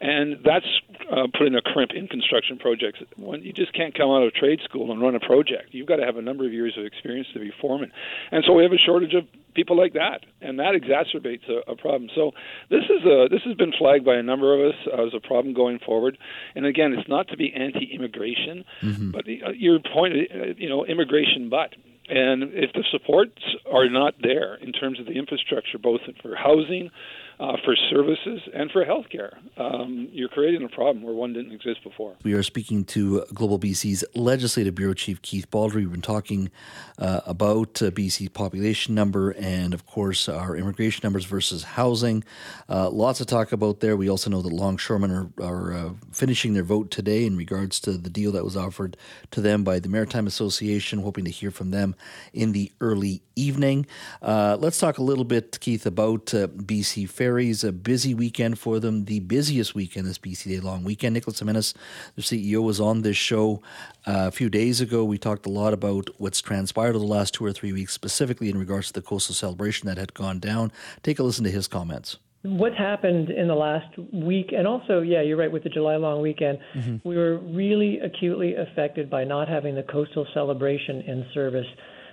and 0.00 0.38
that's 0.44 0.66
uh, 1.10 1.26
putting 1.36 1.54
a 1.54 1.62
crimp 1.62 1.92
in 1.94 2.08
construction 2.08 2.58
projects. 2.58 3.00
When 3.16 3.42
you 3.42 3.52
just 3.52 3.72
can't 3.72 3.96
come 3.96 4.10
out 4.10 4.22
of 4.22 4.34
trade 4.34 4.60
school 4.64 4.92
and 4.92 5.00
run 5.00 5.14
a 5.14 5.20
project, 5.20 5.72
you've 5.72 5.86
got 5.86 5.96
to 5.96 6.04
have 6.04 6.16
a 6.16 6.22
number 6.22 6.46
of 6.46 6.52
years 6.52 6.76
of 6.78 6.84
experience 6.84 7.28
to 7.34 7.40
be 7.40 7.52
foreman, 7.60 7.92
and 8.30 8.44
so 8.46 8.52
we 8.52 8.62
have 8.62 8.72
a 8.72 8.78
shortage 8.78 9.14
of 9.14 9.24
people 9.54 9.76
like 9.76 9.94
that, 9.94 10.20
and 10.40 10.58
that 10.58 10.74
exacerbates 10.74 11.48
a, 11.48 11.72
a 11.72 11.76
problem. 11.76 12.10
So 12.14 12.32
this 12.70 12.84
is 12.84 13.04
a 13.04 13.28
this 13.30 13.42
has 13.44 13.56
been 13.56 13.72
flagged 13.76 14.04
by 14.04 14.16
a 14.16 14.22
number 14.22 14.54
of 14.54 14.72
us 14.72 14.80
as 14.92 15.14
a 15.14 15.20
problem 15.20 15.54
going 15.54 15.78
forward. 15.78 16.18
And 16.54 16.66
again, 16.66 16.92
it's 16.92 17.08
not 17.08 17.28
to 17.28 17.36
be 17.36 17.52
anti-immigration, 17.52 18.64
mm-hmm. 18.82 19.10
but 19.10 19.24
the, 19.24 19.42
uh, 19.42 19.50
your 19.50 19.78
point, 19.80 20.14
uh, 20.14 20.54
you 20.56 20.68
know, 20.68 20.84
immigration, 20.84 21.48
but 21.48 21.74
and 22.08 22.54
if 22.54 22.72
the 22.72 22.84
supports 22.92 23.42
are 23.70 23.88
not 23.88 24.14
there 24.22 24.54
in 24.56 24.72
terms 24.72 25.00
of 25.00 25.06
the 25.06 25.12
infrastructure, 25.12 25.78
both 25.78 26.00
for 26.22 26.36
housing, 26.36 26.90
uh, 27.38 27.56
for 27.64 27.76
services 27.90 28.40
and 28.54 28.70
for 28.70 28.84
healthcare. 28.84 29.36
Um, 29.58 30.08
you're 30.10 30.28
creating 30.28 30.64
a 30.64 30.68
problem 30.68 31.02
where 31.04 31.14
one 31.14 31.32
didn't 31.32 31.52
exist 31.52 31.82
before. 31.84 32.14
We 32.22 32.32
are 32.32 32.42
speaking 32.42 32.84
to 32.86 33.24
Global 33.34 33.58
BC's 33.58 34.04
Legislative 34.14 34.74
Bureau 34.74 34.94
Chief 34.94 35.20
Keith 35.20 35.50
Baldry. 35.50 35.82
We've 35.82 35.92
been 35.92 36.00
talking 36.00 36.50
uh, 36.98 37.20
about 37.26 37.82
uh, 37.82 37.90
BC's 37.90 38.30
population 38.30 38.94
number 38.94 39.32
and, 39.32 39.74
of 39.74 39.84
course, 39.86 40.28
our 40.28 40.56
immigration 40.56 41.00
numbers 41.04 41.26
versus 41.26 41.62
housing. 41.62 42.24
Uh, 42.68 42.88
lots 42.88 43.18
to 43.18 43.26
talk 43.26 43.52
about 43.52 43.80
there. 43.80 43.96
We 43.96 44.08
also 44.08 44.30
know 44.30 44.40
that 44.40 44.52
longshoremen 44.52 45.10
are, 45.10 45.30
are 45.42 45.72
uh, 45.74 45.90
finishing 46.12 46.54
their 46.54 46.62
vote 46.62 46.90
today 46.90 47.26
in 47.26 47.36
regards 47.36 47.80
to 47.80 47.92
the 47.92 48.10
deal 48.10 48.32
that 48.32 48.44
was 48.44 48.56
offered 48.56 48.96
to 49.32 49.42
them 49.42 49.62
by 49.62 49.78
the 49.78 49.88
Maritime 49.88 50.26
Association, 50.26 51.00
hoping 51.00 51.26
to 51.26 51.30
hear 51.30 51.50
from 51.50 51.70
them 51.70 51.94
in 52.32 52.52
the 52.52 52.72
early 52.80 53.22
evening. 53.34 53.86
Uh, 54.22 54.56
let's 54.58 54.78
talk 54.78 54.96
a 54.96 55.02
little 55.02 55.24
bit, 55.24 55.60
Keith, 55.60 55.84
about 55.84 56.26
BC 56.26 57.08
Fair 57.08 57.25
ferries, 57.26 57.64
a 57.64 57.72
busy 57.72 58.14
weekend 58.14 58.56
for 58.56 58.78
them, 58.78 59.06
the 59.06 59.18
busiest 59.18 59.74
weekend 59.74 60.06
this 60.06 60.16
BC 60.16 60.44
Day 60.44 60.60
long 60.60 60.84
weekend. 60.84 61.14
Nicolas 61.14 61.40
Jimenez, 61.40 61.74
the 62.14 62.22
CEO, 62.22 62.62
was 62.62 62.80
on 62.80 63.02
this 63.02 63.16
show 63.16 63.60
uh, 64.06 64.28
a 64.28 64.30
few 64.30 64.48
days 64.48 64.80
ago. 64.80 65.04
We 65.04 65.18
talked 65.18 65.44
a 65.44 65.48
lot 65.48 65.72
about 65.72 66.08
what's 66.18 66.40
transpired 66.40 66.90
over 66.90 67.00
the 67.00 67.04
last 67.04 67.34
two 67.34 67.44
or 67.44 67.52
three 67.52 67.72
weeks, 67.72 67.92
specifically 67.92 68.48
in 68.48 68.56
regards 68.56 68.86
to 68.88 68.92
the 68.92 69.02
coastal 69.02 69.34
celebration 69.34 69.88
that 69.88 69.98
had 69.98 70.14
gone 70.14 70.38
down. 70.38 70.70
Take 71.02 71.18
a 71.18 71.24
listen 71.24 71.42
to 71.44 71.50
his 71.50 71.66
comments 71.66 72.18
what's 72.42 72.78
happened 72.78 73.28
in 73.28 73.48
the 73.48 73.56
last 73.56 73.92
week, 74.12 74.52
and 74.56 74.68
also, 74.68 75.00
yeah, 75.00 75.20
you're 75.20 75.36
right, 75.36 75.50
with 75.50 75.64
the 75.64 75.68
July 75.68 75.96
long 75.96 76.22
weekend, 76.22 76.60
mm-hmm. 76.76 76.96
we 77.02 77.16
were 77.16 77.38
really 77.38 77.98
acutely 77.98 78.54
affected 78.54 79.10
by 79.10 79.24
not 79.24 79.48
having 79.48 79.74
the 79.74 79.82
coastal 79.82 80.24
celebration 80.32 81.00
in 81.00 81.26
service. 81.34 81.66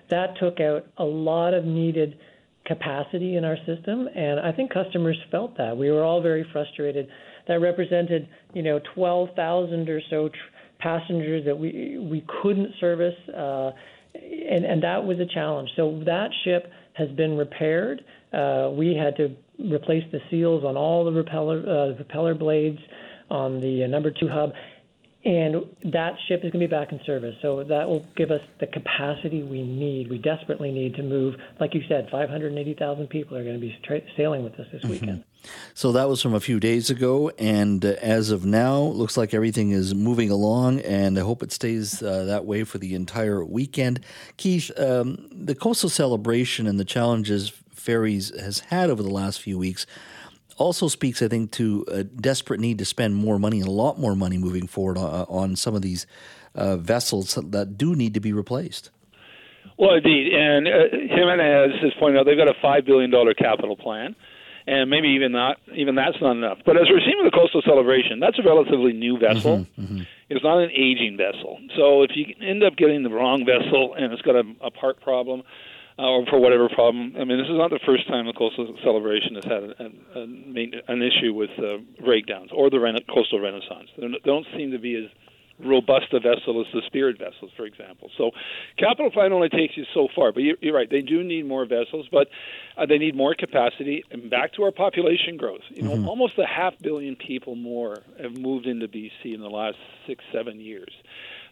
That 0.09 0.35
took 0.39 0.59
out 0.59 0.87
a 0.97 1.03
lot 1.03 1.53
of 1.53 1.65
needed 1.65 2.17
capacity 2.65 3.35
in 3.35 3.43
our 3.43 3.57
system, 3.65 4.07
and 4.15 4.39
I 4.39 4.51
think 4.51 4.73
customers 4.73 5.17
felt 5.31 5.57
that. 5.57 5.75
We 5.75 5.91
were 5.91 6.03
all 6.03 6.21
very 6.21 6.45
frustrated. 6.53 7.07
That 7.47 7.55
represented, 7.55 8.29
you 8.53 8.63
know, 8.63 8.79
12,000 8.95 9.89
or 9.89 10.01
so 10.09 10.29
tr- 10.29 10.35
passengers 10.79 11.43
that 11.45 11.57
we 11.57 11.97
we 11.99 12.25
couldn't 12.41 12.71
service, 12.79 13.15
uh, 13.29 13.71
and 14.15 14.65
and 14.65 14.83
that 14.83 15.03
was 15.03 15.19
a 15.19 15.25
challenge. 15.25 15.69
So 15.75 16.01
that 16.05 16.29
ship 16.43 16.71
has 16.93 17.09
been 17.11 17.37
repaired. 17.37 18.01
Uh, 18.31 18.69
we 18.71 18.95
had 18.95 19.15
to 19.17 19.35
replace 19.59 20.03
the 20.11 20.19
seals 20.29 20.63
on 20.63 20.77
all 20.77 21.05
the 21.05 21.11
repeller 21.11 21.59
uh, 21.59 21.87
the 21.89 21.95
propeller 21.95 22.33
blades 22.33 22.79
on 23.29 23.59
the 23.61 23.83
uh, 23.83 23.87
number 23.87 24.11
two 24.11 24.27
hub, 24.29 24.51
and 25.25 25.55
that 25.85 26.15
ship 26.27 26.39
is 26.43 26.51
going 26.51 26.59
to 26.59 26.67
be 26.67 26.67
back 26.67 26.91
in 26.91 26.99
service. 27.05 27.35
So 27.41 27.63
that 27.63 27.87
will 27.87 28.05
give 28.15 28.29
us 28.29 28.41
the 28.59 28.67
capacity 28.67 29.41
we 29.41 29.63
need. 29.63 30.09
We 30.09 30.17
desperately 30.17 30.71
need 30.71 30.95
to 30.95 31.03
move, 31.03 31.35
like 31.61 31.73
you 31.73 31.81
said, 31.87 32.09
580,000 32.11 33.07
people 33.07 33.37
are 33.37 33.43
going 33.43 33.55
to 33.55 33.61
be 33.61 33.77
tra- 33.83 34.01
sailing 34.17 34.43
with 34.43 34.59
us 34.59 34.67
this 34.71 34.81
mm-hmm. 34.81 34.91
weekend. 34.91 35.23
So 35.73 35.91
that 35.93 36.09
was 36.09 36.21
from 36.21 36.33
a 36.33 36.39
few 36.39 36.59
days 36.59 36.89
ago, 36.89 37.29
and 37.37 37.83
uh, 37.83 37.95
as 38.01 38.31
of 38.31 38.45
now, 38.45 38.79
looks 38.79 39.17
like 39.17 39.33
everything 39.33 39.71
is 39.71 39.93
moving 39.93 40.29
along, 40.29 40.79
and 40.81 41.17
I 41.17 41.21
hope 41.21 41.43
it 41.43 41.51
stays 41.51 42.01
uh, 42.01 42.23
that 42.25 42.45
way 42.45 42.63
for 42.63 42.77
the 42.77 42.95
entire 42.95 43.43
weekend. 43.43 43.99
Keith, 44.37 44.71
um, 44.79 45.27
the 45.31 45.55
coastal 45.55 45.89
celebration 45.89 46.65
and 46.65 46.79
the 46.79 46.85
challenges 46.85 47.49
ferries 47.71 48.31
has 48.39 48.59
had 48.59 48.89
over 48.89 49.03
the 49.03 49.09
last 49.09 49.41
few 49.41 49.57
weeks 49.57 49.85
also 50.57 50.87
speaks, 50.87 51.21
I 51.21 51.27
think, 51.27 51.51
to 51.53 51.85
a 51.91 52.03
desperate 52.03 52.59
need 52.59 52.77
to 52.79 52.85
spend 52.85 53.15
more 53.15 53.39
money 53.39 53.59
and 53.59 53.67
a 53.67 53.71
lot 53.71 53.99
more 53.99 54.15
money 54.15 54.37
moving 54.37 54.67
forward 54.67 54.97
on, 54.97 55.05
uh, 55.05 55.25
on 55.29 55.55
some 55.55 55.75
of 55.75 55.81
these 55.81 56.05
uh, 56.55 56.77
vessels 56.77 57.35
that 57.35 57.77
do 57.77 57.95
need 57.95 58.13
to 58.13 58.19
be 58.19 58.33
replaced. 58.33 58.89
Well, 59.77 59.95
indeed, 59.95 60.33
and 60.33 60.67
uh, 60.67 60.71
Jimenez 60.91 61.81
has 61.81 61.93
pointed 61.99 62.19
out 62.19 62.25
they've 62.25 62.37
got 62.37 62.47
a 62.47 62.59
five 62.61 62.85
billion 62.85 63.09
dollar 63.09 63.33
capital 63.33 63.75
plan, 63.75 64.15
and 64.67 64.89
maybe 64.89 65.09
even 65.09 65.31
not 65.31 65.57
even 65.75 65.95
that's 65.95 66.17
not 66.21 66.37
enough. 66.37 66.59
But 66.65 66.77
as 66.77 66.83
we're 66.89 66.99
seeing 66.99 67.17
with 67.23 67.31
the 67.31 67.37
Coastal 67.37 67.61
Celebration, 67.65 68.19
that's 68.19 68.37
a 68.37 68.43
relatively 68.43 68.93
new 68.93 69.17
vessel. 69.17 69.59
Mm-hmm, 69.59 69.81
mm-hmm. 69.81 70.01
It's 70.29 70.43
not 70.43 70.59
an 70.59 70.69
aging 70.71 71.17
vessel. 71.17 71.59
So 71.75 72.03
if 72.03 72.11
you 72.15 72.25
end 72.41 72.63
up 72.63 72.75
getting 72.75 73.03
the 73.03 73.09
wrong 73.09 73.45
vessel 73.45 73.95
and 73.97 74.13
it's 74.13 74.21
got 74.21 74.35
a, 74.35 74.43
a 74.61 74.71
part 74.71 75.01
problem, 75.01 75.43
uh, 75.99 76.03
or 76.03 76.25
for 76.25 76.39
whatever 76.39 76.69
problem. 76.69 77.15
I 77.19 77.23
mean, 77.23 77.37
this 77.37 77.47
is 77.47 77.57
not 77.57 77.69
the 77.69 77.79
first 77.85 78.07
time 78.07 78.25
the 78.25 78.33
coastal 78.33 78.75
celebration 78.83 79.35
has 79.35 79.45
had 79.45 79.63
an, 79.63 80.05
an, 80.15 80.71
an 80.87 81.01
issue 81.01 81.33
with 81.33 81.51
uh, 81.59 81.77
breakdowns 82.03 82.49
or 82.53 82.69
the 82.69 82.79
rena- 82.79 83.01
coastal 83.13 83.39
renaissance. 83.39 83.89
They 83.97 84.07
don't 84.23 84.47
seem 84.55 84.71
to 84.71 84.79
be 84.79 84.95
as 84.95 85.09
robust 85.63 86.11
a 86.13 86.19
vessel 86.19 86.61
as 86.61 86.67
the 86.73 86.81
Spirit 86.87 87.17
vessels, 87.19 87.51
for 87.55 87.65
example. 87.65 88.09
So, 88.17 88.31
capital 88.77 89.11
plan 89.11 89.31
only 89.33 89.49
takes 89.49 89.77
you 89.77 89.85
so 89.93 90.07
far. 90.15 90.31
But 90.31 90.41
you're, 90.41 90.57
you're 90.61 90.75
right; 90.75 90.89
they 90.89 91.01
do 91.01 91.23
need 91.23 91.45
more 91.45 91.65
vessels, 91.65 92.07
but 92.11 92.27
uh, 92.77 92.85
they 92.85 92.97
need 92.97 93.15
more 93.15 93.35
capacity. 93.35 94.03
And 94.11 94.29
back 94.29 94.53
to 94.53 94.63
our 94.63 94.71
population 94.71 95.37
growth, 95.37 95.61
you 95.69 95.83
know, 95.83 95.91
mm-hmm. 95.91 96.07
almost 96.07 96.37
a 96.39 96.45
half 96.45 96.73
billion 96.81 97.15
people 97.15 97.55
more 97.55 98.01
have 98.21 98.35
moved 98.35 98.65
into 98.65 98.87
BC 98.87 99.33
in 99.33 99.41
the 99.41 99.49
last 99.49 99.77
six, 100.07 100.23
seven 100.33 100.59
years 100.59 100.91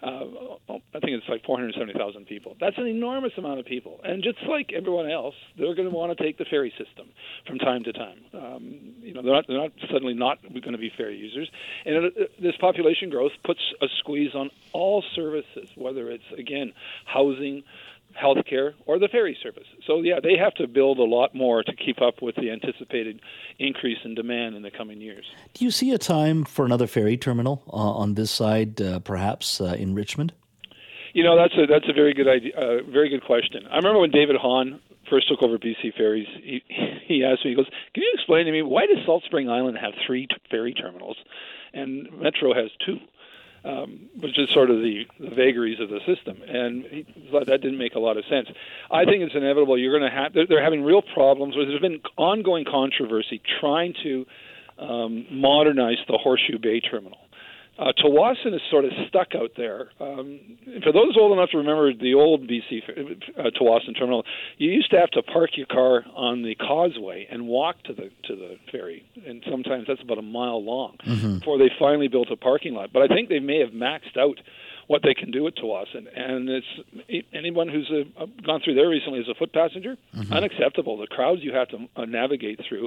uh, 0.04 0.26
I 0.70 1.00
think 1.00 1.14
it's 1.14 1.30
like 1.30 1.46
470,000 1.46 2.26
people. 2.26 2.56
That's 2.60 2.78
an 2.78 2.88
enormous 2.88 3.34
amount 3.38 3.60
of 3.60 3.66
people. 3.66 4.00
And 4.04 4.24
just 4.24 4.38
like 4.48 4.72
everyone 4.74 5.10
else, 5.10 5.36
they're 5.58 5.76
going 5.76 5.90
to 5.90 5.96
want 5.96 6.18
to 6.18 6.24
take 6.24 6.38
the 6.38 6.46
ferry 6.46 6.74
system 6.78 7.10
from 7.46 7.60
time 7.60 7.84
to 7.84 7.94
time. 7.94 8.20
Um, 8.34 8.96
you 9.02 9.14
know, 9.14 9.22
they're 9.22 9.34
not, 9.34 9.46
they're 9.48 9.58
not 9.58 9.72
suddenly 9.92 10.16
not 10.16 10.42
going 10.42 10.72
to 10.72 10.78
be 10.80 10.92
ferry 10.96 11.18
users. 11.18 11.50
And 11.86 12.06
it, 12.06 12.42
this 12.42 12.56
population 12.60 13.10
growth 13.12 13.34
puts 13.44 13.62
a 13.82 13.88
squeeze 14.00 14.34
on 14.34 14.50
all 14.74 15.04
services, 15.16 15.70
whether 15.76 16.10
it's, 16.10 16.24
again, 16.38 16.74
housing, 17.06 17.64
healthcare, 18.22 18.74
or 18.86 19.00
the 19.00 19.08
ferry 19.08 19.38
service. 19.42 19.68
So, 19.86 20.02
yeah, 20.02 20.20
they 20.22 20.38
have 20.38 20.54
to 20.56 20.68
build 20.68 21.00
a 21.00 21.04
lot 21.04 21.34
more 21.36 21.64
to 21.64 21.76
keep 21.76 22.02
up 22.02 22.22
with 22.22 22.36
the 22.36 22.50
anticipated 22.52 23.20
increase 23.60 23.98
in 24.04 24.16
demand 24.16 24.56
in 24.56 24.62
the 24.62 24.72
coming 24.72 25.02
years. 25.02 25.26
Do 25.54 25.66
you 25.66 25.72
see 25.72 25.92
a 25.92 25.98
time 25.98 26.44
for 26.44 26.66
another 26.66 26.88
ferry 26.88 27.18
terminal 27.18 27.64
uh, 27.68 27.76
on 27.76 28.16
this 28.16 28.32
side, 28.32 28.82
uh, 28.82 29.00
perhaps 29.00 29.62
uh, 29.62 29.76
in 29.78 29.96
Richmond? 29.96 30.34
You 31.14 31.24
know, 31.24 31.36
that's 31.36 31.54
a 31.56 31.68
that's 31.68 31.90
a 31.90 31.94
very 31.94 32.14
good 32.14 32.28
idea, 32.28 32.56
uh, 32.56 32.84
very 32.90 33.10
good 33.10 33.24
question. 33.26 33.68
I 33.70 33.76
remember 33.76 34.00
when 34.00 34.12
David 34.12 34.38
Hahn 34.38 34.80
first 35.10 35.28
took 35.28 35.42
over 35.42 35.58
BC 35.58 35.94
Ferries, 35.98 36.28
he, 36.42 36.64
he 37.08 37.24
asked 37.24 37.44
me, 37.44 37.52
he 37.52 37.56
goes, 37.56 37.70
"Can 37.94 38.04
you 38.04 38.12
explain 38.14 38.46
to 38.46 38.52
me 38.52 38.62
why 38.62 38.86
does 38.86 39.06
Salt 39.06 39.24
Spring 39.26 39.50
Island 39.50 39.78
have 39.78 39.94
three 40.08 40.28
t- 40.28 40.36
ferry 40.50 40.74
terminals, 40.74 41.18
and 41.74 42.08
Metro 42.22 42.54
has 42.54 42.72
two? 42.86 42.98
Um, 43.64 44.10
which 44.20 44.38
is 44.40 44.50
sort 44.50 44.70
of 44.70 44.78
the, 44.78 45.06
the 45.20 45.30
vagaries 45.30 45.80
of 45.80 45.90
the 45.90 46.00
system. 46.06 46.42
And 46.48 46.86
he 46.86 47.06
that 47.32 47.62
didn't 47.62 47.78
make 47.78 47.96
a 47.96 48.00
lot 48.00 48.18
of 48.18 48.26
sense. 48.26 48.50
I 48.90 49.06
think 49.06 49.24
it's 49.24 49.36
inevitable. 49.36 49.78
You're 49.78 49.98
going 49.98 50.10
to 50.10 50.16
have 50.16 50.34
they're, 50.34 50.48
they're 50.48 50.64
having 50.64 50.84
real 50.84 51.02
problems. 51.02 51.56
There's 51.56 51.80
been 51.80 52.02
ongoing 52.18 52.66
controversy 52.66 53.42
trying 53.60 53.94
to 54.04 54.26
um, 54.80 55.28
modernize 55.30 55.98
the 56.08 56.18
Horseshoe 56.18 56.58
Bay 56.58 56.80
terminal. 56.80 57.20
Uh, 57.82 57.92
Tsawwassen 57.98 58.54
is 58.54 58.62
sort 58.70 58.86
of 58.86 58.92
stuck 59.08 59.30
out 59.36 59.52
there. 59.58 59.90
Um, 60.00 60.40
for 60.84 60.92
those 60.92 61.18
old 61.20 61.32
enough 61.36 61.50
to 61.50 61.58
remember 61.58 61.92
the 61.92 62.14
old 62.14 62.48
BC 62.48 62.84
uh, 63.40 63.50
Tsawwassen 63.60 63.98
terminal, 63.98 64.24
you 64.60 64.70
used 64.70 64.92
to 64.92 65.00
have 65.00 65.10
to 65.12 65.24
park 65.24 65.52
your 65.58 65.66
car 65.66 66.06
on 66.16 66.44
the 66.44 66.54
causeway 66.54 67.28
and 67.32 67.48
walk 67.48 67.82
to 67.84 67.94
the 67.94 68.12
to 68.28 68.36
the 68.36 68.58
ferry, 68.72 69.04
and 69.26 69.44
sometimes 69.50 69.86
that's 69.88 70.02
about 70.02 70.20
a 70.20 70.24
mile 70.24 70.64
long 70.64 70.98
mm-hmm. 71.04 71.40
before 71.40 71.58
they 71.58 71.72
finally 71.80 72.08
built 72.08 72.28
a 72.32 72.36
parking 72.36 72.76
lot. 72.76 72.94
But 72.94 73.02
I 73.02 73.08
think 73.08 73.30
they 73.30 73.40
may 73.40 73.60
have 73.60 73.72
maxed 73.72 74.16
out 74.16 74.38
what 74.92 75.04
they 75.04 75.14
can 75.14 75.32
do 75.32 75.48
it 75.48 75.56
Tsawwassen. 75.56 76.08
And 76.14 76.42
and 76.42 76.50
it's 77.08 77.28
anyone 77.34 77.68
who's 77.68 77.92
uh, 77.92 78.26
gone 78.46 78.62
through 78.64 78.76
there 78.76 78.90
recently 78.90 79.20
as 79.20 79.28
a 79.28 79.36
foot 79.36 79.54
passenger, 79.54 79.98
mm-hmm. 80.16 80.34
unacceptable. 80.34 80.98
The 80.98 81.08
crowds 81.08 81.42
you 81.44 81.54
have 81.54 81.70
to 81.70 81.88
uh, 81.96 82.06
navigate 82.06 82.60
through, 82.68 82.86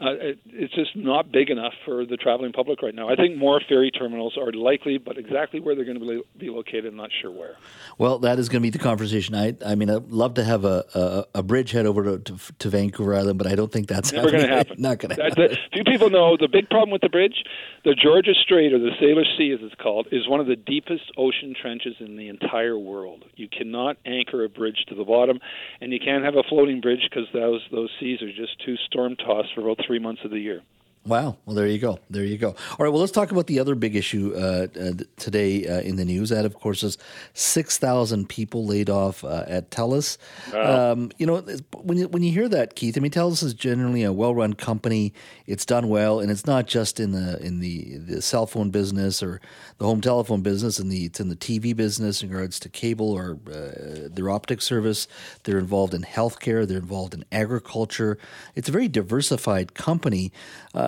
uh, 0.00 0.12
it, 0.12 0.38
it's 0.46 0.74
just 0.74 0.96
not 0.96 1.30
big 1.30 1.50
enough 1.50 1.74
for 1.84 2.04
the 2.04 2.16
traveling 2.16 2.52
public 2.52 2.82
right 2.82 2.94
now. 2.94 3.08
I 3.08 3.16
think 3.16 3.36
more 3.36 3.60
ferry 3.68 3.90
terminals 3.90 4.36
are 4.36 4.52
likely, 4.52 4.98
but 4.98 5.18
exactly 5.18 5.60
where 5.60 5.74
they're 5.74 5.84
going 5.84 6.00
to 6.00 6.24
be 6.38 6.50
located, 6.50 6.86
I'm 6.86 6.96
not 6.96 7.10
sure 7.20 7.30
where. 7.30 7.56
Well, 7.98 8.18
that 8.20 8.38
is 8.38 8.48
going 8.48 8.62
to 8.62 8.66
be 8.66 8.70
the 8.70 8.78
conversation. 8.78 9.34
I, 9.34 9.56
I 9.64 9.74
mean, 9.74 9.90
I'd 9.90 10.10
love 10.10 10.34
to 10.34 10.44
have 10.44 10.64
a, 10.64 10.84
a, 10.94 11.38
a 11.38 11.42
bridge 11.42 11.72
head 11.72 11.86
over 11.86 12.02
to, 12.04 12.18
to, 12.18 12.52
to, 12.58 12.68
Vancouver 12.68 13.14
Island, 13.14 13.38
but 13.38 13.46
I 13.46 13.54
don't 13.54 13.70
think 13.70 13.88
that's 13.88 14.12
never 14.12 14.30
going 14.30 14.42
to 14.42 14.48
happen. 14.48 14.76
not 14.82 14.98
going 14.98 15.14
to 15.14 15.22
happen. 15.22 15.56
few 15.72 15.84
people 15.84 16.10
know 16.10 16.36
the 16.36 16.48
big 16.48 16.68
problem 16.68 16.90
with 16.90 17.02
the 17.02 17.08
bridge, 17.08 17.44
the 17.84 17.94
Georgia 17.94 18.34
Strait 18.34 18.72
or 18.72 18.78
the 18.78 18.90
Salish 19.00 19.36
Sea, 19.36 19.52
as 19.52 19.60
it's 19.62 19.80
called, 19.80 20.08
is 20.10 20.28
one 20.28 20.40
of 20.40 20.46
the 20.46 20.56
deepest 20.56 21.12
ocean 21.16 21.43
trenches 21.52 21.96
in 22.00 22.16
the 22.16 22.28
entire 22.28 22.78
world. 22.78 23.24
You 23.36 23.48
cannot 23.48 23.96
anchor 24.06 24.44
a 24.44 24.48
bridge 24.48 24.86
to 24.88 24.94
the 24.94 25.04
bottom, 25.04 25.40
and 25.80 25.92
you 25.92 25.98
can't 25.98 26.24
have 26.24 26.36
a 26.36 26.42
floating 26.48 26.80
bridge 26.80 27.06
because 27.10 27.28
those 27.32 27.60
those 27.70 27.90
seas 28.00 28.22
are 28.22 28.32
just 28.32 28.64
too 28.64 28.76
storm 28.86 29.16
tossed 29.16 29.48
for 29.54 29.60
about 29.60 29.84
three 29.86 29.98
months 29.98 30.22
of 30.24 30.30
the 30.30 30.38
year. 30.38 30.62
Wow. 31.06 31.36
Well, 31.44 31.54
there 31.54 31.66
you 31.66 31.78
go. 31.78 31.98
There 32.08 32.24
you 32.24 32.38
go. 32.38 32.48
All 32.48 32.76
right. 32.78 32.88
Well, 32.88 33.00
let's 33.00 33.12
talk 33.12 33.30
about 33.30 33.46
the 33.46 33.60
other 33.60 33.74
big 33.74 33.94
issue 33.94 34.32
uh, 34.34 34.68
uh, 34.80 34.92
today 35.18 35.66
uh, 35.66 35.80
in 35.80 35.96
the 35.96 36.04
news. 36.04 36.30
That, 36.30 36.46
of 36.46 36.54
course, 36.54 36.82
is 36.82 36.96
6,000 37.34 38.26
people 38.26 38.64
laid 38.64 38.88
off 38.88 39.22
uh, 39.22 39.44
at 39.46 39.70
TELUS. 39.70 40.16
Um, 40.54 41.10
you 41.18 41.26
know, 41.26 41.42
when 41.82 41.98
you, 41.98 42.08
when 42.08 42.22
you 42.22 42.32
hear 42.32 42.48
that, 42.48 42.74
Keith, 42.74 42.96
I 42.96 43.00
mean, 43.00 43.10
TELUS 43.10 43.42
is 43.42 43.52
generally 43.52 44.02
a 44.02 44.14
well 44.14 44.34
run 44.34 44.54
company. 44.54 45.12
It's 45.46 45.66
done 45.66 45.88
well, 45.88 46.20
and 46.20 46.30
it's 46.30 46.46
not 46.46 46.66
just 46.66 46.98
in 46.98 47.12
the 47.12 47.38
in 47.44 47.60
the, 47.60 47.98
the 47.98 48.22
cell 48.22 48.46
phone 48.46 48.70
business 48.70 49.22
or 49.22 49.42
the 49.76 49.84
home 49.84 50.00
telephone 50.00 50.40
business, 50.40 50.78
and 50.78 50.90
the, 50.90 51.04
it's 51.04 51.20
in 51.20 51.28
the 51.28 51.36
TV 51.36 51.76
business 51.76 52.22
in 52.22 52.30
regards 52.30 52.58
to 52.60 52.70
cable 52.70 53.12
or 53.12 53.38
uh, 53.46 54.08
their 54.10 54.30
optic 54.30 54.62
service. 54.62 55.06
They're 55.42 55.58
involved 55.58 55.92
in 55.92 56.00
healthcare, 56.00 56.66
they're 56.66 56.78
involved 56.78 57.12
in 57.12 57.26
agriculture. 57.30 58.16
It's 58.54 58.70
a 58.70 58.72
very 58.72 58.88
diversified 58.88 59.74
company. 59.74 60.32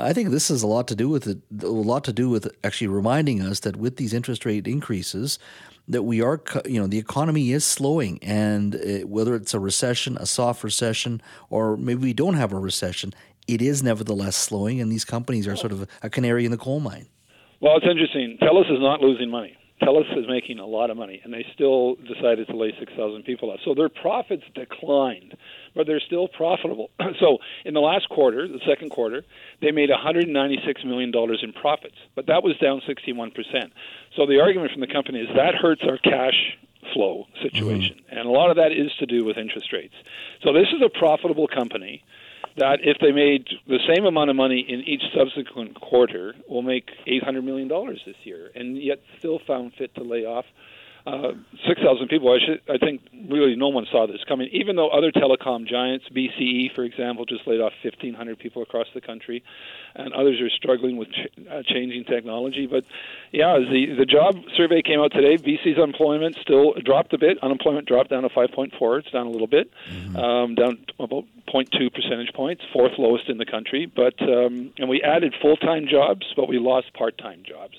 I 0.06 0.12
think 0.12 0.30
this 0.30 0.48
has 0.48 0.62
a 0.62 0.68
lot 0.68 0.86
to 0.86 0.94
do 0.94 1.08
with 1.08 1.26
it, 1.26 1.38
a 1.64 1.66
lot 1.66 2.04
to 2.04 2.12
do 2.12 2.30
with 2.30 2.46
actually 2.62 2.86
reminding 2.86 3.42
us 3.42 3.58
that 3.60 3.74
with 3.74 3.96
these 3.96 4.14
interest 4.14 4.46
rate 4.46 4.68
increases, 4.68 5.40
that 5.88 6.04
we 6.04 6.22
are, 6.22 6.40
you 6.64 6.80
know, 6.80 6.86
the 6.86 6.98
economy 6.98 7.50
is 7.50 7.64
slowing, 7.64 8.20
and 8.22 8.76
it, 8.76 9.02
uh, 9.02 9.06
whether 9.08 9.34
it's 9.34 9.52
a 9.52 9.58
recession, 9.58 10.16
a 10.18 10.26
soft 10.26 10.62
recession, 10.62 11.20
or 11.50 11.76
maybe 11.76 12.02
we 12.02 12.12
don't 12.12 12.34
have 12.34 12.52
a 12.52 12.58
recession, 12.58 13.14
it 13.48 13.60
is 13.60 13.82
nevertheless 13.82 14.36
slowing, 14.36 14.80
and 14.80 14.92
these 14.92 15.04
companies 15.04 15.48
are 15.48 15.56
sort 15.56 15.72
of 15.72 15.88
a 16.04 16.08
canary 16.08 16.44
in 16.44 16.52
the 16.52 16.56
coal 16.56 16.78
mine. 16.78 17.06
Well, 17.60 17.76
it's 17.76 17.86
interesting. 17.86 18.38
TELUS 18.40 18.70
is 18.70 18.80
not 18.80 19.00
losing 19.00 19.28
money. 19.28 19.56
TELUS 19.82 20.16
is 20.16 20.26
making 20.28 20.60
a 20.60 20.66
lot 20.66 20.90
of 20.90 20.96
money, 20.96 21.20
and 21.24 21.32
they 21.32 21.44
still 21.52 21.96
decided 21.96 22.46
to 22.46 22.56
lay 22.56 22.72
6,000 22.78 23.24
people 23.24 23.50
off. 23.50 23.58
So 23.64 23.74
their 23.74 23.88
profits 23.88 24.44
declined, 24.54 25.36
but 25.76 25.86
they're 25.86 26.00
still 26.00 26.26
profitable. 26.26 26.90
so 27.20 27.38
in 27.64 27.74
the 27.74 27.80
last 27.80 28.08
quarter, 28.08 28.48
the 28.48 28.60
second 28.66 28.90
quarter, 28.90 29.24
they 29.60 29.70
made 29.70 29.90
$196 29.90 30.84
million 30.84 31.12
in 31.42 31.52
profits, 31.52 31.96
but 32.14 32.26
that 32.26 32.42
was 32.42 32.56
down 32.56 32.80
61%. 32.88 33.32
So 34.16 34.26
the 34.26 34.40
argument 34.40 34.72
from 34.72 34.80
the 34.80 34.86
company 34.86 35.20
is 35.20 35.28
that 35.36 35.54
hurts 35.54 35.82
our 35.84 35.98
cash 35.98 36.56
flow 36.94 37.26
situation, 37.42 37.96
mm-hmm. 37.96 38.18
and 38.18 38.28
a 38.28 38.30
lot 38.30 38.50
of 38.50 38.56
that 38.56 38.72
is 38.72 38.90
to 38.98 39.06
do 39.06 39.24
with 39.24 39.36
interest 39.36 39.72
rates. 39.72 39.94
So 40.42 40.52
this 40.52 40.68
is 40.68 40.82
a 40.84 40.88
profitable 40.88 41.48
company 41.48 42.02
that 42.56 42.78
if 42.82 42.96
they 43.00 43.12
made 43.12 43.46
the 43.66 43.80
same 43.92 44.06
amount 44.06 44.30
of 44.30 44.36
money 44.36 44.64
in 44.66 44.80
each 44.80 45.02
subsequent 45.14 45.78
quarter, 45.80 46.34
will 46.48 46.62
make 46.62 46.90
$800 47.06 47.44
million 47.44 47.68
this 48.06 48.16
year, 48.24 48.50
and 48.54 48.78
yet 48.78 49.00
still 49.18 49.40
found 49.46 49.72
fit 49.74 49.94
to 49.96 50.02
lay 50.02 50.24
off 50.24 50.46
uh, 51.06 51.32
6,000 51.68 52.08
people. 52.08 52.32
I, 52.32 52.38
should, 52.44 52.60
I 52.68 52.78
think 52.78 53.00
really 53.30 53.54
no 53.54 53.68
one 53.68 53.86
saw 53.92 54.06
this 54.08 54.24
coming, 54.26 54.48
even 54.52 54.74
though 54.74 54.88
other 54.88 55.12
telecom 55.12 55.66
giants, 55.66 56.06
BCE, 56.08 56.74
for 56.74 56.82
example, 56.82 57.24
just 57.24 57.46
laid 57.46 57.60
off 57.60 57.72
1,500 57.84 58.38
people 58.38 58.62
across 58.62 58.88
the 58.92 59.00
country, 59.00 59.44
and 59.94 60.12
others 60.12 60.40
are 60.40 60.50
struggling 60.50 60.96
with 60.96 61.08
ch- 61.08 61.30
uh, 61.48 61.62
changing 61.64 62.04
technology. 62.04 62.66
But 62.66 62.84
yeah, 63.30 63.58
the, 63.58 63.94
the 63.96 64.04
job 64.04 64.34
survey 64.56 64.82
came 64.82 65.00
out 65.00 65.12
today. 65.12 65.36
BC's 65.36 65.78
unemployment 65.78 66.36
still 66.42 66.74
dropped 66.84 67.12
a 67.12 67.18
bit. 67.18 67.38
Unemployment 67.40 67.86
dropped 67.86 68.10
down 68.10 68.24
to 68.24 68.28
5.4. 68.28 68.98
It's 68.98 69.10
down 69.12 69.26
a 69.26 69.30
little 69.30 69.46
bit, 69.46 69.70
mm-hmm. 69.88 70.16
um, 70.16 70.54
down 70.56 70.78
about 70.98 71.24
0.2 71.46 71.94
percentage 71.94 72.32
points, 72.34 72.62
fourth 72.72 72.92
lowest 72.98 73.28
in 73.28 73.38
the 73.38 73.46
country. 73.46 73.86
But 73.86 74.20
um, 74.22 74.72
and 74.78 74.88
we 74.88 75.02
added 75.02 75.34
full-time 75.40 75.86
jobs, 75.88 76.26
but 76.34 76.48
we 76.48 76.58
lost 76.58 76.92
part-time 76.94 77.44
jobs 77.46 77.76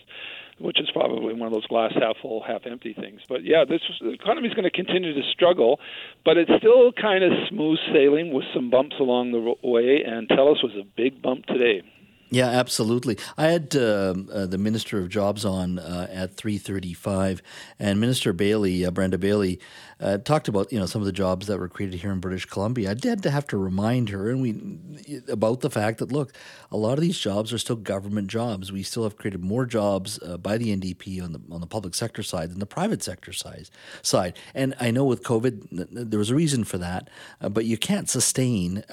which 0.60 0.80
is 0.80 0.90
probably 0.92 1.34
one 1.34 1.48
of 1.48 1.54
those 1.54 1.68
glass 1.68 1.94
half 1.94 2.18
full, 2.22 2.42
half 2.42 2.66
empty 2.66 2.94
things. 2.94 3.22
But 3.28 3.44
yeah, 3.44 3.66
this 3.68 3.82
the 4.02 4.10
economy 4.10 4.48
is 4.48 4.54
going 4.54 4.64
to 4.64 4.72
continue 4.72 5.14
to 5.14 5.22
struggle, 5.32 5.80
but 6.26 6.38
it's 6.38 6.52
still 6.58 6.92
kind 6.92 7.24
of 7.24 7.32
smooth 7.50 7.78
sailing 7.94 8.34
with 8.34 8.46
some 8.54 8.70
bumps 8.70 8.96
along 9.00 9.32
the 9.32 9.68
way. 9.68 10.04
And 10.06 10.28
TELUS 10.30 10.64
was 10.64 10.74
a 10.80 10.84
big 10.96 11.22
bump 11.22 11.46
today. 11.46 11.84
Yeah, 12.30 12.48
absolutely. 12.50 13.18
I 13.38 13.48
had 13.48 13.74
uh, 13.74 14.14
uh, 14.34 14.46
the 14.48 14.58
Minister 14.58 15.00
of 15.00 15.08
Jobs 15.08 15.46
on 15.46 15.80
uh, 15.80 16.08
at 16.12 16.36
three 16.36 16.58
thirty-five, 16.58 17.42
and 17.80 18.02
Minister 18.02 18.34
Bailey, 18.34 18.86
uh, 18.86 18.92
Brenda 18.92 19.18
Bailey, 19.18 19.62
uh, 20.02 20.18
talked 20.18 20.50
about 20.50 20.72
you 20.74 20.78
know 20.78 20.86
some 20.88 21.02
of 21.02 21.06
the 21.06 21.14
jobs 21.14 21.48
that 21.48 21.58
were 21.58 21.70
created 21.70 22.02
here 22.02 22.12
in 22.12 22.20
British 22.20 22.46
Columbia. 22.46 22.92
I 22.92 22.96
did 22.96 23.24
have 23.24 23.48
to 23.48 23.58
remind 23.58 24.10
her, 24.10 24.30
and 24.30 24.42
we 24.42 25.22
about 25.32 25.62
the 25.62 25.70
fact 25.70 26.00
that 26.00 26.12
look, 26.12 26.34
a 26.70 26.76
lot 26.76 26.94
of 26.94 27.00
these 27.00 27.18
jobs 27.18 27.54
are 27.54 27.58
still 27.58 27.78
government 27.78 28.28
jobs. 28.28 28.74
We 28.74 28.84
still 28.84 29.04
have 29.04 29.16
created 29.16 29.42
more 29.42 29.66
jobs 29.66 30.20
uh, 30.22 30.36
by 30.36 30.58
the 30.58 30.76
NDP 30.76 31.24
on 31.24 31.32
the 31.32 31.40
on 31.50 31.62
the 31.62 31.68
public 31.68 31.96
sector 31.96 32.24
side 32.24 32.52
than 32.52 32.60
the 32.60 32.66
private 32.66 33.02
sector 33.02 33.32
side. 33.32 33.70
Side, 34.02 34.38
and 34.54 34.76
I 34.82 34.92
know 34.92 35.06
with 35.06 35.24
COVID, 35.24 36.10
there 36.10 36.20
was 36.20 36.30
a 36.30 36.36
reason 36.36 36.66
for 36.66 36.78
that, 36.78 37.10
but 37.40 37.64
you 37.64 37.78
can't 37.78 38.10
sustain 38.10 38.84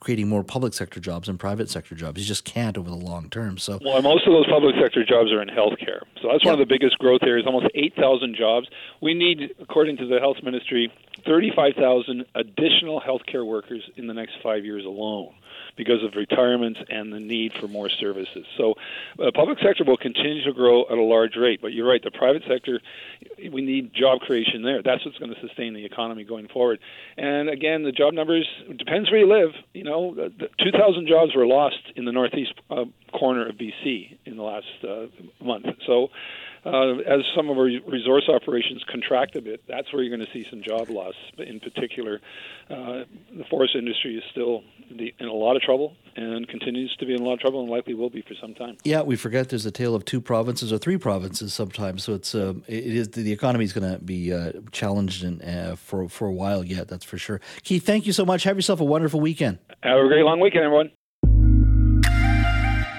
creating 0.00 0.28
more 0.28 0.44
public 0.44 0.74
sector 0.74 1.00
jobs 1.00 1.28
and 1.28 1.38
private 1.38 1.70
sector 1.70 1.94
jobs. 1.94 2.20
You 2.20 2.26
just 2.26 2.44
can't 2.44 2.76
over 2.76 2.88
the 2.88 2.96
long 2.96 3.30
term. 3.30 3.58
So 3.58 3.78
well, 3.84 4.00
most 4.02 4.26
of 4.26 4.32
those 4.32 4.46
public 4.46 4.74
sector 4.80 5.04
jobs 5.04 5.32
are 5.32 5.42
in 5.42 5.48
healthcare. 5.48 6.02
So 6.22 6.28
that's 6.30 6.44
yep. 6.44 6.52
one 6.52 6.54
of 6.54 6.58
the 6.58 6.66
biggest 6.66 6.98
growth 6.98 7.22
areas. 7.22 7.46
Almost 7.46 7.68
eight 7.74 7.94
thousand 7.96 8.36
jobs. 8.36 8.68
We 9.00 9.14
need, 9.14 9.54
according 9.60 9.96
to 9.98 10.06
the 10.06 10.18
health 10.18 10.38
ministry, 10.42 10.92
thirty-five 11.24 11.74
thousand 11.74 12.24
additional 12.34 13.00
healthcare 13.00 13.46
workers 13.46 13.82
in 13.96 14.06
the 14.06 14.14
next 14.14 14.34
five 14.42 14.64
years 14.64 14.84
alone 14.84 15.32
because 15.76 16.02
of 16.02 16.14
retirements 16.14 16.80
and 16.88 17.12
the 17.12 17.20
need 17.20 17.52
for 17.60 17.68
more 17.68 17.88
services. 17.88 18.44
So, 18.56 18.74
the 19.16 19.28
uh, 19.28 19.30
public 19.34 19.58
sector 19.62 19.84
will 19.84 19.96
continue 19.96 20.44
to 20.44 20.52
grow 20.52 20.84
at 20.84 20.98
a 20.98 21.02
large 21.02 21.36
rate. 21.36 21.60
But 21.60 21.72
you're 21.72 21.88
right, 21.88 22.02
the 22.02 22.10
private 22.10 22.42
sector, 22.48 22.80
we 23.38 23.62
need 23.62 23.92
job 23.94 24.20
creation 24.20 24.62
there. 24.62 24.82
That's 24.82 25.04
what's 25.04 25.18
going 25.18 25.34
to 25.34 25.40
sustain 25.40 25.74
the 25.74 25.84
economy 25.84 26.24
going 26.24 26.48
forward. 26.48 26.78
And 27.16 27.48
again, 27.48 27.82
the 27.82 27.92
job 27.92 28.14
numbers 28.14 28.46
depends 28.76 29.10
where 29.10 29.20
you 29.20 29.28
live. 29.28 29.50
You 29.72 29.84
know, 29.84 30.14
2,000 30.14 31.08
jobs 31.08 31.34
were 31.34 31.46
lost 31.46 31.76
in 31.94 32.04
the 32.04 32.12
northeast 32.12 32.54
uh, 32.70 32.84
corner 33.12 33.48
of 33.48 33.56
BC 33.56 34.18
in 34.24 34.36
the 34.36 34.42
last 34.42 34.66
uh, 34.82 35.06
month. 35.44 35.66
So 35.86 36.08
uh, 36.66 36.96
as 37.06 37.20
some 37.36 37.48
of 37.48 37.56
our 37.56 37.70
resource 37.86 38.28
operations 38.28 38.82
contract 38.90 39.36
a 39.36 39.42
bit, 39.42 39.62
that's 39.68 39.92
where 39.92 40.02
you're 40.02 40.14
going 40.14 40.26
to 40.26 40.32
see 40.32 40.44
some 40.50 40.62
job 40.62 40.90
loss. 40.90 41.14
In 41.38 41.60
particular, 41.60 42.20
uh, 42.68 43.04
the 43.36 43.44
forest 43.48 43.76
industry 43.76 44.16
is 44.16 44.24
still 44.32 44.64
in 44.90 45.28
a 45.28 45.32
lot 45.32 45.54
of 45.54 45.62
trouble 45.62 45.94
and 46.16 46.48
continues 46.48 46.94
to 46.96 47.06
be 47.06 47.14
in 47.14 47.20
a 47.20 47.24
lot 47.24 47.34
of 47.34 47.40
trouble 47.40 47.60
and 47.60 47.70
likely 47.70 47.94
will 47.94 48.10
be 48.10 48.22
for 48.22 48.34
some 48.40 48.52
time. 48.54 48.76
Yeah, 48.82 49.02
we 49.02 49.14
forget 49.14 49.48
there's 49.48 49.66
a 49.66 49.70
tale 49.70 49.94
of 49.94 50.04
two 50.04 50.20
provinces 50.20 50.72
or 50.72 50.78
three 50.78 50.96
provinces 50.96 51.54
sometimes. 51.54 52.02
So 52.02 52.14
it's 52.14 52.34
uh, 52.34 52.54
it 52.66 52.84
is 52.84 53.08
the 53.10 53.32
economy 53.32 53.64
is 53.64 53.72
going 53.72 53.92
to 53.92 54.02
be 54.02 54.32
uh, 54.32 54.52
challenged 54.72 55.22
in, 55.22 55.42
uh, 55.42 55.76
for 55.76 56.08
for 56.08 56.26
a 56.26 56.32
while 56.32 56.64
yet. 56.64 56.88
That's 56.88 57.04
for 57.04 57.18
sure. 57.18 57.40
Keith, 57.62 57.86
thank 57.86 58.06
you 58.06 58.12
so 58.12 58.24
much. 58.24 58.42
Have 58.42 58.56
yourself 58.56 58.80
a 58.80 58.84
wonderful 58.84 59.20
weekend. 59.20 59.58
Have 59.82 59.98
a 59.98 60.08
great 60.08 60.24
long 60.24 60.40
weekend, 60.40 60.64
everyone. 60.64 60.90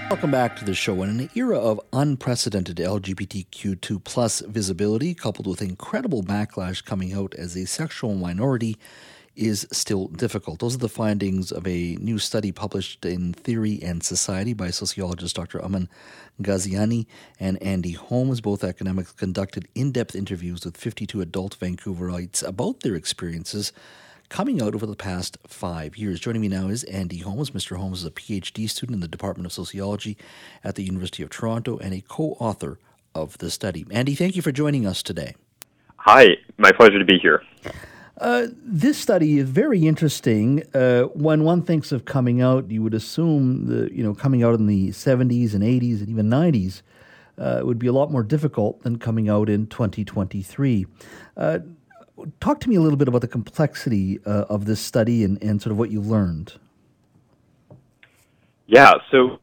Welcome 0.10 0.32
back 0.32 0.56
to 0.56 0.64
the 0.64 0.74
show. 0.74 1.04
In 1.04 1.20
an 1.20 1.30
era 1.36 1.60
of 1.60 1.82
unprecedented 1.92 2.78
LGBTQ2 2.78 4.02
plus 4.06 4.40
visibility, 4.40 5.14
coupled 5.14 5.48
with 5.48 5.62
incredible 5.62 6.24
backlash 6.24 6.82
coming 6.82 7.12
out 7.12 7.36
as 7.36 7.58
a 7.58 7.68
sexual 7.68 8.16
minority, 8.16 8.78
is 9.36 9.68
still 9.74 10.08
difficult. 10.08 10.60
Those 10.60 10.76
are 10.76 10.80
the 10.80 10.88
findings 10.88 11.52
of 11.52 11.68
a 11.68 11.98
new 12.00 12.20
study 12.20 12.54
published 12.54 13.04
in 13.04 13.34
Theory 13.34 13.82
and 13.84 14.02
Society 14.02 14.54
by 14.54 14.70
sociologist 14.70 15.36
Dr. 15.36 15.62
Amin 15.62 15.90
Ghaziani 16.42 17.06
and 17.38 17.62
Andy 17.62 17.92
Holmes. 17.92 18.40
Both 18.40 18.64
academics 18.64 19.12
conducted 19.12 19.68
in 19.76 19.92
depth 19.92 20.16
interviews 20.16 20.64
with 20.64 20.78
52 20.78 21.20
adult 21.20 21.60
Vancouverites 21.60 22.48
about 22.48 22.80
their 22.80 22.96
experiences 22.96 23.74
coming 24.30 24.62
out 24.62 24.76
over 24.76 24.86
the 24.86 24.96
past 24.96 25.38
five 25.48 25.98
years. 25.98 26.20
Joining 26.20 26.42
me 26.42 26.48
now 26.48 26.68
is 26.68 26.84
Andy 26.86 27.20
Holmes. 27.20 27.52
Mr. 27.52 27.78
Holmes 27.78 28.00
is 28.00 28.06
a 28.06 28.12
PhD 28.12 28.70
student 28.70 28.96
in 28.96 29.00
the 29.00 29.08
Department 29.08 29.46
of 29.46 29.54
Sociology 29.54 30.18
at 30.64 30.76
the 30.76 30.84
University 30.84 31.24
of 31.24 31.30
Toronto 31.30 31.78
and 31.78 31.94
a 31.94 32.02
co 32.02 32.36
author 32.40 32.80
of 33.16 33.38
the 33.38 33.50
study. 33.50 33.86
Andy, 33.92 34.16
thank 34.16 34.36
you 34.36 34.42
for 34.42 34.52
joining 34.52 34.86
us 34.86 35.02
today. 35.02 35.36
Hi, 35.98 36.38
my 36.58 36.72
pleasure 36.72 37.00
to 37.00 37.06
be 37.06 37.18
here. 37.18 37.44
Uh, 38.20 38.48
this 38.64 38.98
study 38.98 39.38
is 39.38 39.50
very 39.50 39.86
interesting. 39.86 40.64
Uh, 40.74 41.04
when 41.14 41.44
one 41.44 41.62
thinks 41.62 41.92
of 41.92 42.06
coming 42.06 42.42
out, 42.42 42.70
you 42.72 42.82
would 42.82 42.94
assume 42.94 43.68
the 43.68 43.94
you 43.94 44.04
know 44.04 44.14
coming 44.14 44.44
out 44.44 44.56
in 44.56 44.68
the 44.68 44.90
70s 44.90 45.54
and 45.54 45.64
80s 45.64 46.00
and 46.00 46.10
even 46.10 46.30
90s 46.30 46.82
uh, 47.38 47.62
would 47.64 47.78
be 47.78 47.88
a 47.88 47.94
lot 47.94 48.12
more 48.12 48.24
difficult 48.24 48.82
than 48.82 48.98
coming 48.98 49.30
out 49.30 49.50
in 49.50 49.68
2023. 49.68 50.88
Talk 52.40 52.60
to 52.62 52.70
me 52.70 52.76
a 52.76 52.82
little 52.82 52.98
bit 52.98 53.08
about 53.08 53.22
the 53.22 53.28
complexity 53.28 54.20
uh, 54.26 54.46
of 54.50 54.66
this 54.66 54.80
study 54.80 55.24
and, 55.24 55.42
and 55.44 55.62
sort 55.62 55.72
of 55.72 55.78
what 55.78 55.92
you 55.92 56.02
learned. 56.02 56.54
Yeah, 58.66 58.94
so 59.12 59.40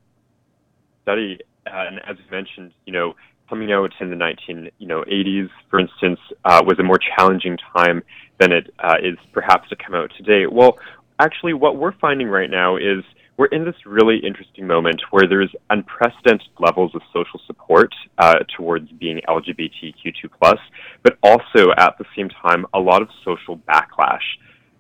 study, 1.03 1.39
uh, 1.67 1.71
and 1.87 2.01
as 2.01 2.17
you 2.19 2.31
mentioned, 2.31 2.73
you 2.85 2.93
know, 2.93 3.15
coming 3.49 3.73
out 3.73 3.93
in 4.01 4.11
the 4.11 4.17
19 4.17 4.71
you 4.79 4.87
know 4.87 5.03
80s, 5.03 5.49
for 5.71 5.79
instance, 5.79 6.19
uh, 6.45 6.63
was 6.65 6.79
a 6.79 6.83
more 6.83 6.99
challenging 6.99 7.59
time 7.77 8.03
than 8.39 8.53
it 8.53 8.73
uh, 8.79 8.97
is 9.03 9.17
perhaps 9.33 9.69
to 9.69 9.77
come 9.77 9.95
out 9.95 10.11
today. 10.17 10.47
Well, 10.47 10.79
actually, 11.19 11.55
what 11.55 11.77
we're 11.77 11.93
finding 11.93 12.29
right 12.29 12.51
now 12.51 12.77
is 12.77 13.05
we're 13.37 13.47
in 13.47 13.65
this 13.65 13.75
really 13.85 14.19
interesting 14.25 14.67
moment 14.67 15.03
where 15.11 15.27
there's 15.29 15.53
unprecedented 15.71 16.49
levels 16.59 16.95
of 16.95 17.03
social 17.13 17.41
support 17.47 17.93
uh, 18.19 18.37
towards 18.57 18.91
being 18.93 19.21
LGBTQ2+, 19.29 20.59
but 21.03 21.19
also 21.23 21.73
at 21.77 21.99
the 21.99 22.05
same 22.17 22.29
time 22.29 22.65
a 22.75 22.79
lot 22.79 23.03
of 23.03 23.09
social 23.25 23.59
backlash. 23.59 24.23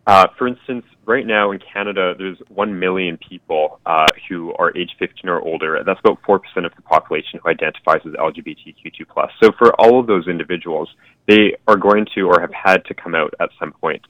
Uh, 0.06 0.26
for 0.38 0.46
instance, 0.46 0.84
right 1.06 1.26
now 1.26 1.50
in 1.50 1.58
Canada, 1.72 2.14
there's 2.16 2.36
1 2.48 2.78
million 2.78 3.18
people 3.28 3.80
uh, 3.86 4.06
who 4.28 4.52
are 4.58 4.76
age 4.76 4.90
15 4.98 5.30
or 5.30 5.40
older. 5.40 5.82
That's 5.84 6.00
about 6.00 6.22
4% 6.22 6.38
of 6.64 6.72
the 6.76 6.82
population 6.82 7.40
who 7.42 7.50
identifies 7.50 8.00
as 8.06 8.12
LGBTQ2+. 8.12 9.28
So 9.42 9.50
for 9.58 9.72
all 9.80 9.98
of 9.98 10.06
those 10.06 10.28
individuals, 10.28 10.90
they 11.26 11.56
are 11.66 11.76
going 11.76 12.06
to 12.14 12.22
or 12.28 12.40
have 12.40 12.52
had 12.52 12.84
to 12.84 12.94
come 12.94 13.14
out 13.14 13.32
at 13.40 13.48
some 13.58 13.72
point. 13.72 14.02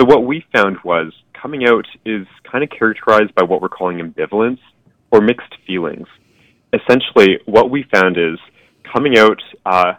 So 0.00 0.06
what 0.06 0.24
we 0.24 0.42
found 0.54 0.78
was 0.84 1.12
coming 1.42 1.66
out 1.66 1.86
is 2.04 2.26
kind 2.50 2.62
of 2.62 2.70
characterized 2.70 3.34
by 3.34 3.42
what 3.42 3.60
we're 3.60 3.68
calling 3.68 3.98
ambivalence 3.98 4.60
or 5.10 5.20
mixed 5.20 5.54
feelings. 5.66 6.06
Essentially, 6.72 7.38
what 7.46 7.70
we 7.70 7.84
found 7.92 8.16
is 8.16 8.38
coming 8.94 9.18
out 9.18 9.42
uh, 9.66 9.94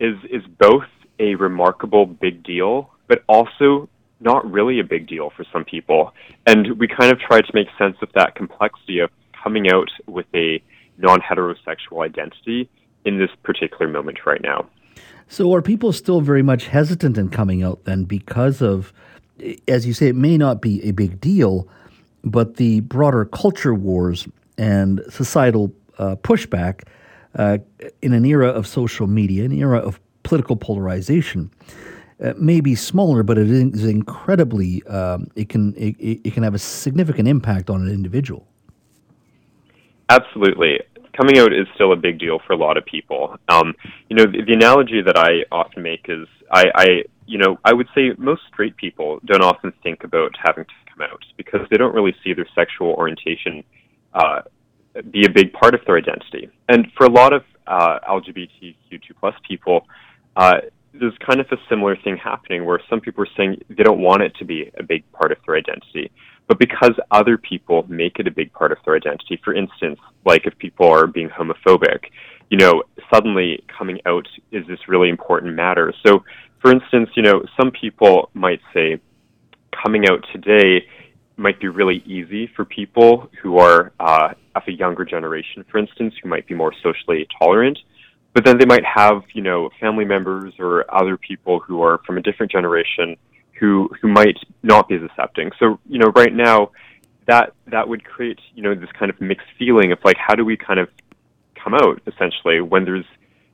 is 0.00 0.16
is 0.30 0.42
both 0.58 0.84
a 1.20 1.34
remarkable 1.36 2.04
big 2.04 2.42
deal, 2.42 2.90
but 3.06 3.22
also 3.28 3.88
not 4.20 4.50
really 4.50 4.80
a 4.80 4.84
big 4.84 5.06
deal 5.06 5.30
for 5.36 5.44
some 5.52 5.64
people. 5.64 6.12
And 6.46 6.78
we 6.78 6.88
kind 6.88 7.12
of 7.12 7.20
tried 7.20 7.42
to 7.42 7.52
make 7.54 7.68
sense 7.78 7.96
of 8.02 8.08
that 8.14 8.34
complexity 8.34 8.98
of 8.98 9.10
coming 9.42 9.70
out 9.70 9.88
with 10.06 10.26
a 10.34 10.62
non 10.98 11.20
heterosexual 11.20 12.04
identity 12.04 12.68
in 13.04 13.18
this 13.18 13.30
particular 13.44 13.88
moment 13.88 14.18
right 14.26 14.42
now. 14.42 14.68
So, 15.28 15.54
are 15.54 15.62
people 15.62 15.92
still 15.92 16.20
very 16.20 16.42
much 16.42 16.66
hesitant 16.66 17.18
in 17.18 17.28
coming 17.28 17.62
out 17.62 17.84
then 17.84 18.04
because 18.04 18.60
of, 18.60 18.92
as 19.66 19.86
you 19.86 19.92
say, 19.92 20.08
it 20.08 20.16
may 20.16 20.36
not 20.36 20.60
be 20.60 20.82
a 20.84 20.92
big 20.92 21.20
deal, 21.20 21.68
but 22.24 22.56
the 22.56 22.80
broader 22.80 23.24
culture 23.24 23.74
wars 23.74 24.28
and 24.56 25.02
societal 25.08 25.72
uh, 25.98 26.16
pushback 26.16 26.82
uh, 27.36 27.58
in 28.02 28.12
an 28.12 28.24
era 28.24 28.48
of 28.48 28.66
social 28.66 29.06
media, 29.06 29.44
an 29.44 29.52
era 29.52 29.78
of 29.78 30.00
political 30.22 30.56
polarization? 30.56 31.50
uh, 32.22 32.34
may 32.36 32.60
be 32.60 32.74
smaller, 32.74 33.22
but 33.22 33.38
it 33.38 33.50
is 33.50 33.84
incredibly. 33.84 34.82
Um, 34.86 35.30
it 35.36 35.48
can 35.48 35.74
it, 35.76 35.96
it 36.00 36.34
can 36.34 36.42
have 36.42 36.54
a 36.54 36.58
significant 36.58 37.28
impact 37.28 37.70
on 37.70 37.82
an 37.82 37.88
individual. 37.88 38.46
Absolutely, 40.08 40.80
coming 41.16 41.38
out 41.38 41.52
is 41.52 41.66
still 41.74 41.92
a 41.92 41.96
big 41.96 42.18
deal 42.18 42.40
for 42.46 42.52
a 42.52 42.56
lot 42.56 42.76
of 42.76 42.84
people. 42.84 43.36
Um, 43.48 43.74
you 44.08 44.16
know, 44.16 44.24
the, 44.24 44.42
the, 44.42 44.52
analogy 44.52 45.02
that 45.02 45.16
I 45.16 45.44
often 45.52 45.82
make 45.82 46.06
is, 46.08 46.26
I, 46.50 46.64
I, 46.74 46.86
you 47.28 47.36
know, 47.36 47.58
I 47.64 47.74
would 47.74 47.88
say 47.94 48.12
most 48.16 48.42
straight 48.50 48.76
people 48.76 49.20
don't 49.26 49.42
often 49.42 49.72
think 49.82 50.02
about 50.02 50.32
having 50.42 50.64
to 50.64 50.70
come 50.90 51.02
out 51.02 51.22
because 51.36 51.60
they 51.70 51.76
don't 51.76 51.94
really 51.94 52.14
see 52.24 52.32
their 52.32 52.48
sexual 52.54 52.94
orientation 52.94 53.62
uh, 54.14 54.40
be 55.10 55.26
a 55.26 55.30
big 55.30 55.52
part 55.52 55.74
of 55.74 55.80
their 55.86 55.98
identity. 55.98 56.48
And 56.70 56.86
for 56.96 57.04
a 57.04 57.10
lot 57.10 57.34
of 57.34 57.42
uh, 57.66 57.98
LGBTQ2 58.08 59.10
plus 59.20 59.34
people, 59.46 59.86
uh, 60.36 60.60
there's 60.94 61.12
kind 61.24 61.38
of 61.38 61.46
a 61.52 61.56
similar 61.68 61.96
thing 61.96 62.16
happening 62.16 62.64
where 62.64 62.80
some 62.88 62.98
people 62.98 63.22
are 63.22 63.34
saying 63.36 63.60
they 63.68 63.82
don't 63.82 64.00
want 64.00 64.22
it 64.22 64.34
to 64.36 64.46
be 64.46 64.70
a 64.78 64.82
big 64.82 65.04
part 65.12 65.30
of 65.30 65.38
their 65.46 65.56
identity. 65.56 66.10
But 66.46 66.58
because 66.58 66.92
other 67.10 67.36
people 67.36 67.84
make 67.88 68.18
it 68.18 68.26
a 68.26 68.30
big 68.30 68.50
part 68.54 68.72
of 68.72 68.78
their 68.86 68.96
identity, 68.96 69.38
for 69.44 69.54
instance, 69.54 70.00
like 70.24 70.46
if 70.46 70.56
people 70.56 70.88
are 70.88 71.06
being 71.06 71.28
homophobic, 71.28 72.04
you 72.50 72.56
know, 72.56 72.82
suddenly 73.12 73.62
coming 73.76 74.00
out 74.06 74.26
is 74.50 74.66
this 74.66 74.78
really 74.88 75.10
important 75.10 75.54
matter. 75.54 75.92
So, 76.06 76.24
for 76.60 76.70
instance, 76.70 77.10
you 77.14 77.22
know, 77.22 77.42
some 77.56 77.70
people 77.70 78.30
might 78.34 78.60
say 78.74 79.00
coming 79.84 80.08
out 80.08 80.24
today 80.32 80.86
might 81.36 81.60
be 81.60 81.68
really 81.68 82.02
easy 82.04 82.50
for 82.56 82.64
people 82.64 83.30
who 83.42 83.58
are 83.58 83.92
uh, 84.00 84.34
of 84.56 84.62
a 84.66 84.72
younger 84.72 85.04
generation, 85.04 85.64
for 85.70 85.78
instance, 85.78 86.14
who 86.22 86.28
might 86.28 86.46
be 86.46 86.54
more 86.54 86.72
socially 86.82 87.26
tolerant 87.38 87.78
but 88.38 88.44
then 88.44 88.56
they 88.56 88.66
might 88.66 88.84
have 88.84 89.22
you 89.32 89.42
know 89.42 89.68
family 89.80 90.04
members 90.04 90.54
or 90.60 90.84
other 90.94 91.16
people 91.16 91.58
who 91.58 91.82
are 91.82 91.98
from 92.06 92.18
a 92.18 92.22
different 92.22 92.52
generation 92.52 93.16
who 93.58 93.90
who 94.00 94.08
might 94.08 94.38
not 94.62 94.88
be 94.88 94.94
as 94.94 95.02
accepting. 95.02 95.50
So 95.58 95.80
you 95.88 95.98
know 95.98 96.12
right 96.14 96.32
now 96.32 96.70
that 97.26 97.52
that 97.66 97.88
would 97.88 98.04
create 98.04 98.38
you 98.54 98.62
know 98.62 98.74
this 98.74 98.90
kind 98.98 99.10
of 99.10 99.20
mixed 99.20 99.48
feeling 99.58 99.92
of 99.92 99.98
like 100.04 100.16
how 100.16 100.36
do 100.36 100.44
we 100.44 100.56
kind 100.56 100.78
of 100.78 100.88
come 101.62 101.74
out 101.74 102.00
essentially 102.06 102.60
when 102.60 102.84
there's 102.84 103.04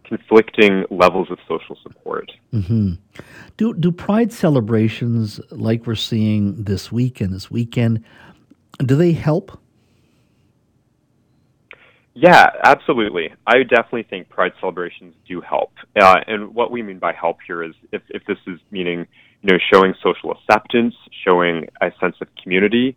conflicting 0.05 0.85
levels 0.91 1.31
of 1.31 1.39
social 1.49 1.77
support. 1.83 2.31
Mm-hmm. 2.53 2.95
Do 3.57 3.75
do 3.75 3.93
pride 3.93 4.33
celebrations 4.33 5.41
like 5.51 5.87
we're 5.87 5.95
seeing 5.95 6.65
this 6.65 6.93
weekend 6.93 7.33
this 7.33 7.51
weekend 7.51 8.05
do 8.79 8.97
they 8.97 9.13
help 9.13 9.59
yeah, 12.15 12.51
absolutely. 12.63 13.35
I 13.47 13.65
definitely 13.65 14.05
think 14.05 14.29
pride 14.29 14.53
celebrations 14.61 15.15
do 15.27 15.41
help. 15.41 15.73
Uh, 16.01 16.21
and 16.29 16.55
what 16.55 16.71
we 16.71 16.81
mean 16.81 17.01
by 17.01 17.13
help 17.13 17.39
here 17.45 17.65
is 17.65 17.75
if, 17.91 18.03
if 18.09 18.25
this 18.27 18.39
is 18.47 18.61
meaning, 18.71 19.07
you 19.43 19.53
know, 19.53 19.59
showing 19.73 19.95
social 20.01 20.31
acceptance, 20.31 20.95
showing 21.27 21.69
a 21.81 21.91
sense 22.01 22.15
of 22.21 22.29
community. 22.41 22.97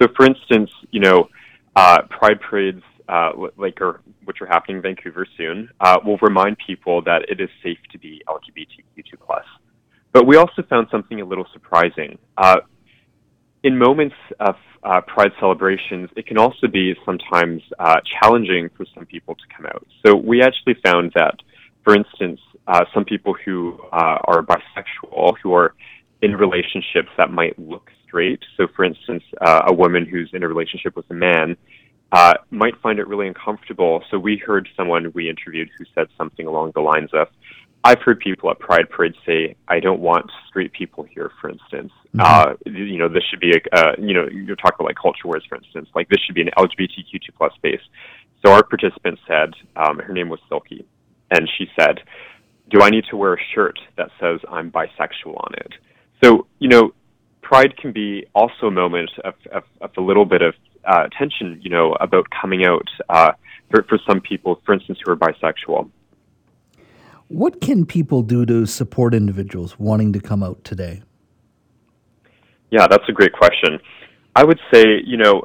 So, 0.00 0.08
for 0.16 0.24
instance, 0.24 0.70
you 0.90 1.00
know, 1.00 1.28
uh, 1.76 2.02
pride 2.08 2.40
parades, 2.40 2.82
uh, 3.08 3.30
like 3.56 3.80
or, 3.80 4.00
which 4.24 4.40
are 4.40 4.46
happening 4.46 4.76
in 4.76 4.82
Vancouver 4.82 5.26
soon, 5.36 5.68
uh, 5.80 5.98
will 6.04 6.18
remind 6.22 6.56
people 6.64 7.02
that 7.02 7.22
it 7.28 7.40
is 7.40 7.48
safe 7.62 7.78
to 7.92 7.98
be 7.98 8.22
LGBTQ2+. 8.28 9.42
But 10.12 10.26
we 10.26 10.36
also 10.36 10.62
found 10.62 10.88
something 10.90 11.20
a 11.20 11.24
little 11.24 11.46
surprising. 11.52 12.18
Uh, 12.36 12.60
in 13.64 13.78
moments 13.78 14.14
of 14.40 14.56
uh, 14.84 15.00
pride 15.00 15.32
celebrations, 15.40 16.10
it 16.16 16.26
can 16.26 16.38
also 16.38 16.68
be 16.68 16.94
sometimes 17.04 17.62
uh, 17.78 17.96
challenging 18.20 18.68
for 18.76 18.86
some 18.94 19.06
people 19.06 19.34
to 19.34 19.42
come 19.56 19.66
out. 19.66 19.86
So 20.04 20.14
we 20.14 20.42
actually 20.42 20.76
found 20.84 21.12
that, 21.14 21.34
for 21.82 21.94
instance, 21.96 22.40
uh, 22.66 22.84
some 22.92 23.04
people 23.04 23.34
who 23.44 23.78
uh, 23.92 24.18
are 24.24 24.42
bisexual, 24.42 25.36
who 25.42 25.54
are 25.54 25.74
in 26.22 26.36
relationships 26.36 27.08
that 27.16 27.30
might 27.30 27.58
look 27.58 27.90
straight, 28.06 28.40
so 28.56 28.66
for 28.76 28.84
instance, 28.84 29.22
uh, 29.40 29.62
a 29.66 29.74
woman 29.74 30.06
who's 30.06 30.30
in 30.32 30.42
a 30.42 30.48
relationship 30.48 30.94
with 30.96 31.10
a 31.10 31.14
man, 31.14 31.56
uh, 32.14 32.34
might 32.50 32.80
find 32.80 33.00
it 33.00 33.08
really 33.08 33.26
uncomfortable. 33.26 34.04
So 34.08 34.18
we 34.20 34.38
heard 34.38 34.68
someone 34.76 35.10
we 35.14 35.28
interviewed 35.28 35.68
who 35.76 35.84
said 35.96 36.06
something 36.16 36.46
along 36.46 36.70
the 36.76 36.80
lines 36.80 37.10
of, 37.12 37.26
I've 37.82 38.00
heard 38.02 38.20
people 38.20 38.50
at 38.50 38.58
Pride 38.60 38.88
Parade 38.88 39.14
say, 39.26 39.56
"I 39.66 39.80
don't 39.80 40.00
want 40.00 40.30
straight 40.48 40.72
people 40.72 41.02
here." 41.02 41.32
For 41.40 41.50
instance, 41.50 41.92
mm-hmm. 42.14 42.20
uh, 42.20 42.54
you 42.64 42.98
know, 42.98 43.08
this 43.08 43.24
should 43.28 43.40
be 43.40 43.50
a, 43.50 43.76
uh, 43.76 43.92
you 43.98 44.14
know, 44.14 44.26
you're 44.32 44.56
talking 44.56 44.76
about 44.78 44.86
like 44.86 44.96
culture 44.96 45.26
wars, 45.26 45.44
for 45.48 45.56
instance, 45.56 45.88
like 45.94 46.08
this 46.08 46.20
should 46.24 46.36
be 46.36 46.40
an 46.40 46.50
LGBTQ2 46.56 47.34
plus 47.36 47.52
space. 47.56 47.82
So 48.44 48.52
our 48.52 48.62
participant 48.62 49.18
said, 49.26 49.50
um, 49.76 49.98
her 49.98 50.14
name 50.14 50.28
was 50.28 50.38
Silky, 50.48 50.86
and 51.30 51.50
she 51.58 51.66
said, 51.78 52.00
"Do 52.70 52.80
I 52.80 52.90
need 52.90 53.04
to 53.10 53.16
wear 53.16 53.34
a 53.34 53.42
shirt 53.54 53.78
that 53.96 54.08
says 54.20 54.40
I'm 54.48 54.70
bisexual 54.70 55.36
on 55.36 55.54
it?" 55.54 55.72
So 56.22 56.46
you 56.60 56.68
know, 56.68 56.94
Pride 57.42 57.76
can 57.76 57.92
be 57.92 58.24
also 58.34 58.68
a 58.68 58.70
moment 58.70 59.10
of, 59.24 59.34
of, 59.52 59.64
of 59.82 59.90
a 59.98 60.00
little 60.00 60.24
bit 60.24 60.40
of 60.40 60.54
uh, 60.86 61.08
tension, 61.18 61.60
you 61.62 61.70
know, 61.70 61.92
about 62.00 62.26
coming 62.30 62.64
out 62.64 62.88
uh, 63.08 63.32
for, 63.70 63.82
for 63.84 63.98
some 64.08 64.20
people, 64.20 64.60
for 64.64 64.74
instance, 64.74 64.98
who 65.04 65.12
are 65.12 65.16
bisexual. 65.16 65.90
What 67.28 67.60
can 67.60 67.86
people 67.86 68.22
do 68.22 68.44
to 68.46 68.66
support 68.66 69.14
individuals 69.14 69.78
wanting 69.78 70.12
to 70.12 70.20
come 70.20 70.42
out 70.42 70.62
today? 70.62 71.02
Yeah, 72.70 72.86
that's 72.88 73.08
a 73.08 73.12
great 73.12 73.32
question. 73.32 73.78
I 74.36 74.44
would 74.44 74.60
say, 74.72 74.84
you 75.04 75.16
know, 75.16 75.44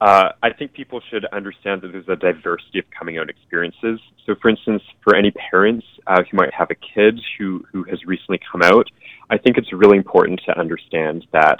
uh, 0.00 0.32
I 0.42 0.52
think 0.52 0.72
people 0.72 1.00
should 1.10 1.24
understand 1.26 1.82
that 1.82 1.92
there's 1.92 2.08
a 2.08 2.16
diversity 2.16 2.80
of 2.80 2.84
coming 2.98 3.18
out 3.18 3.30
experiences. 3.30 4.00
So, 4.26 4.34
for 4.42 4.48
instance, 4.48 4.82
for 5.04 5.14
any 5.14 5.30
parents 5.30 5.86
uh, 6.08 6.22
who 6.28 6.36
might 6.36 6.52
have 6.52 6.70
a 6.70 6.74
kid 6.74 7.20
who, 7.38 7.64
who 7.70 7.84
has 7.84 8.04
recently 8.04 8.40
come 8.50 8.62
out, 8.62 8.90
I 9.30 9.38
think 9.38 9.58
it's 9.58 9.72
really 9.72 9.96
important 9.96 10.40
to 10.46 10.58
understand 10.58 11.24
that 11.32 11.58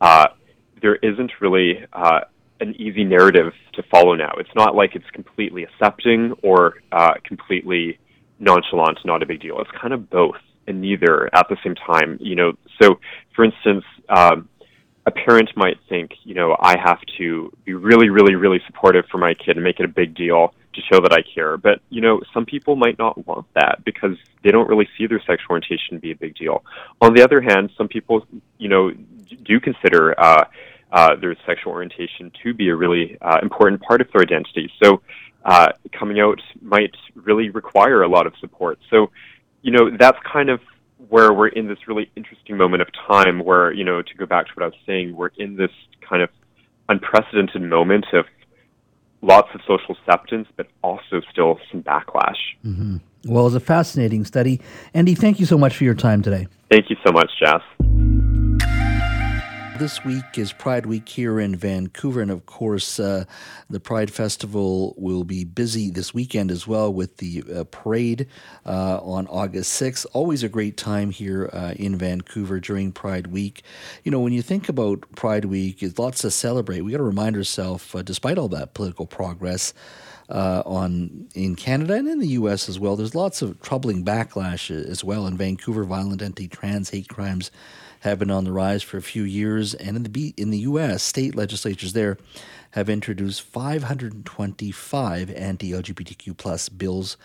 uh, 0.00 0.26
there 0.82 0.96
isn't 0.96 1.30
really 1.40 1.86
uh, 1.92 2.22
an 2.60 2.74
easy 2.80 3.04
narrative 3.04 3.52
to 3.74 3.82
follow 3.90 4.14
now. 4.14 4.32
It's 4.38 4.54
not 4.54 4.74
like 4.74 4.94
it's 4.94 5.10
completely 5.12 5.64
accepting 5.64 6.32
or 6.42 6.74
uh, 6.92 7.14
completely 7.24 7.98
nonchalant, 8.38 8.98
not 9.04 9.22
a 9.22 9.26
big 9.26 9.40
deal. 9.40 9.60
It's 9.60 9.70
kind 9.80 9.92
of 9.92 10.08
both 10.10 10.36
and 10.66 10.80
neither 10.80 11.28
at 11.34 11.48
the 11.48 11.56
same 11.62 11.74
time. 11.74 12.18
You 12.20 12.36
know, 12.36 12.52
so 12.80 12.98
for 13.34 13.44
instance, 13.44 13.84
um, 14.08 14.48
a 15.06 15.10
parent 15.10 15.50
might 15.56 15.78
think, 15.88 16.12
you 16.24 16.34
know, 16.34 16.56
I 16.58 16.78
have 16.82 16.98
to 17.18 17.52
be 17.64 17.74
really, 17.74 18.08
really, 18.08 18.36
really 18.36 18.60
supportive 18.66 19.04
for 19.10 19.18
my 19.18 19.34
kid 19.34 19.56
and 19.56 19.64
make 19.64 19.78
it 19.78 19.84
a 19.84 19.88
big 19.88 20.14
deal 20.14 20.54
to 20.72 20.80
show 20.90 21.00
that 21.00 21.12
I 21.12 21.22
care. 21.34 21.56
But, 21.58 21.80
you 21.90 22.00
know, 22.00 22.20
some 22.32 22.46
people 22.46 22.74
might 22.74 22.98
not 22.98 23.26
want 23.26 23.46
that 23.54 23.84
because 23.84 24.16
they 24.42 24.50
don't 24.50 24.68
really 24.68 24.88
see 24.96 25.06
their 25.06 25.20
sexual 25.20 25.50
orientation 25.50 25.98
be 25.98 26.10
a 26.12 26.16
big 26.16 26.34
deal. 26.36 26.64
On 27.02 27.14
the 27.14 27.22
other 27.22 27.40
hand, 27.42 27.70
some 27.76 27.86
people, 27.86 28.26
you 28.58 28.68
know, 28.68 28.92
do 29.44 29.60
consider 29.60 30.18
uh, 30.18 30.44
uh, 30.94 31.16
their 31.16 31.36
sexual 31.44 31.72
orientation 31.72 32.30
to 32.42 32.54
be 32.54 32.68
a 32.68 32.76
really 32.76 33.18
uh, 33.20 33.38
important 33.42 33.82
part 33.82 34.00
of 34.00 34.06
their 34.12 34.22
identity. 34.22 34.70
So, 34.82 35.02
uh, 35.44 35.68
coming 35.92 36.20
out 36.20 36.40
might 36.62 36.94
really 37.14 37.50
require 37.50 38.02
a 38.02 38.08
lot 38.08 38.26
of 38.26 38.32
support. 38.40 38.78
So, 38.88 39.10
you 39.60 39.72
know, 39.72 39.90
that's 39.98 40.16
kind 40.32 40.48
of 40.48 40.60
where 41.08 41.32
we're 41.32 41.48
in 41.48 41.66
this 41.66 41.78
really 41.86 42.10
interesting 42.16 42.56
moment 42.56 42.80
of 42.80 42.88
time 43.06 43.40
where, 43.40 43.72
you 43.72 43.84
know, 43.84 44.00
to 44.00 44.14
go 44.16 44.24
back 44.24 44.46
to 44.46 44.52
what 44.54 44.62
I 44.62 44.66
was 44.66 44.76
saying, 44.86 45.14
we're 45.14 45.30
in 45.36 45.56
this 45.56 45.72
kind 46.08 46.22
of 46.22 46.30
unprecedented 46.88 47.60
moment 47.60 48.06
of 48.12 48.24
lots 49.20 49.48
of 49.52 49.60
social 49.66 49.96
acceptance, 49.98 50.48
but 50.56 50.68
also 50.82 51.20
still 51.30 51.58
some 51.70 51.82
backlash. 51.82 52.38
Mm-hmm. 52.64 52.96
Well, 53.26 53.46
it's 53.46 53.56
a 53.56 53.60
fascinating 53.60 54.24
study. 54.24 54.60
Andy, 54.94 55.14
thank 55.14 55.40
you 55.40 55.46
so 55.46 55.58
much 55.58 55.76
for 55.76 55.84
your 55.84 55.94
time 55.94 56.22
today. 56.22 56.46
Thank 56.70 56.88
you 56.88 56.96
so 57.04 57.12
much, 57.12 57.30
Jas. 57.38 57.62
This 59.76 60.04
week 60.04 60.38
is 60.38 60.52
Pride 60.52 60.86
Week 60.86 61.08
here 61.08 61.40
in 61.40 61.56
Vancouver, 61.56 62.20
and 62.20 62.30
of 62.30 62.46
course, 62.46 63.00
uh, 63.00 63.24
the 63.68 63.80
Pride 63.80 64.12
Festival 64.12 64.94
will 64.96 65.24
be 65.24 65.42
busy 65.42 65.90
this 65.90 66.14
weekend 66.14 66.52
as 66.52 66.64
well 66.64 66.94
with 66.94 67.16
the 67.16 67.42
uh, 67.52 67.64
parade 67.64 68.28
uh, 68.64 69.00
on 69.02 69.26
August 69.26 69.80
6th. 69.82 70.06
Always 70.12 70.44
a 70.44 70.48
great 70.48 70.76
time 70.76 71.10
here 71.10 71.50
uh, 71.52 71.74
in 71.74 71.96
Vancouver 71.96 72.60
during 72.60 72.92
Pride 72.92 73.26
Week. 73.26 73.64
You 74.04 74.12
know, 74.12 74.20
when 74.20 74.32
you 74.32 74.42
think 74.42 74.68
about 74.68 75.10
Pride 75.16 75.46
Week, 75.46 75.82
it's 75.82 75.98
lots 75.98 76.20
to 76.20 76.30
celebrate. 76.30 76.82
We 76.82 76.92
got 76.92 76.98
to 76.98 77.02
remind 77.02 77.36
ourselves, 77.36 77.92
uh, 77.96 78.02
despite 78.02 78.38
all 78.38 78.48
that 78.50 78.74
political 78.74 79.06
progress, 79.06 79.74
uh, 80.28 80.62
on 80.64 81.28
in 81.34 81.56
Canada 81.56 81.94
and 81.94 82.08
in 82.08 82.20
the 82.20 82.28
U.S. 82.28 82.68
as 82.68 82.78
well. 82.78 82.94
There's 82.94 83.14
lots 83.14 83.42
of 83.42 83.60
troubling 83.60 84.04
backlash 84.04 84.70
as 84.70 85.02
well 85.02 85.26
in 85.26 85.36
Vancouver. 85.36 85.82
Violent 85.84 86.22
anti-trans 86.22 86.90
hate 86.90 87.08
crimes 87.08 87.50
have 88.04 88.18
been 88.18 88.30
on 88.30 88.44
the 88.44 88.52
rise 88.52 88.82
for 88.82 88.98
a 88.98 89.02
few 89.02 89.22
years, 89.22 89.72
and 89.74 89.96
in 89.96 90.02
the 90.02 90.34
in 90.36 90.50
the 90.50 90.58
U.S., 90.58 91.02
state 91.02 91.34
legislatures 91.34 91.94
there 91.94 92.18
have 92.72 92.90
introduced 92.90 93.40
525 93.42 95.30
anti-LGBTQ 95.30 96.36
plus 96.36 96.68
bills 96.68 97.16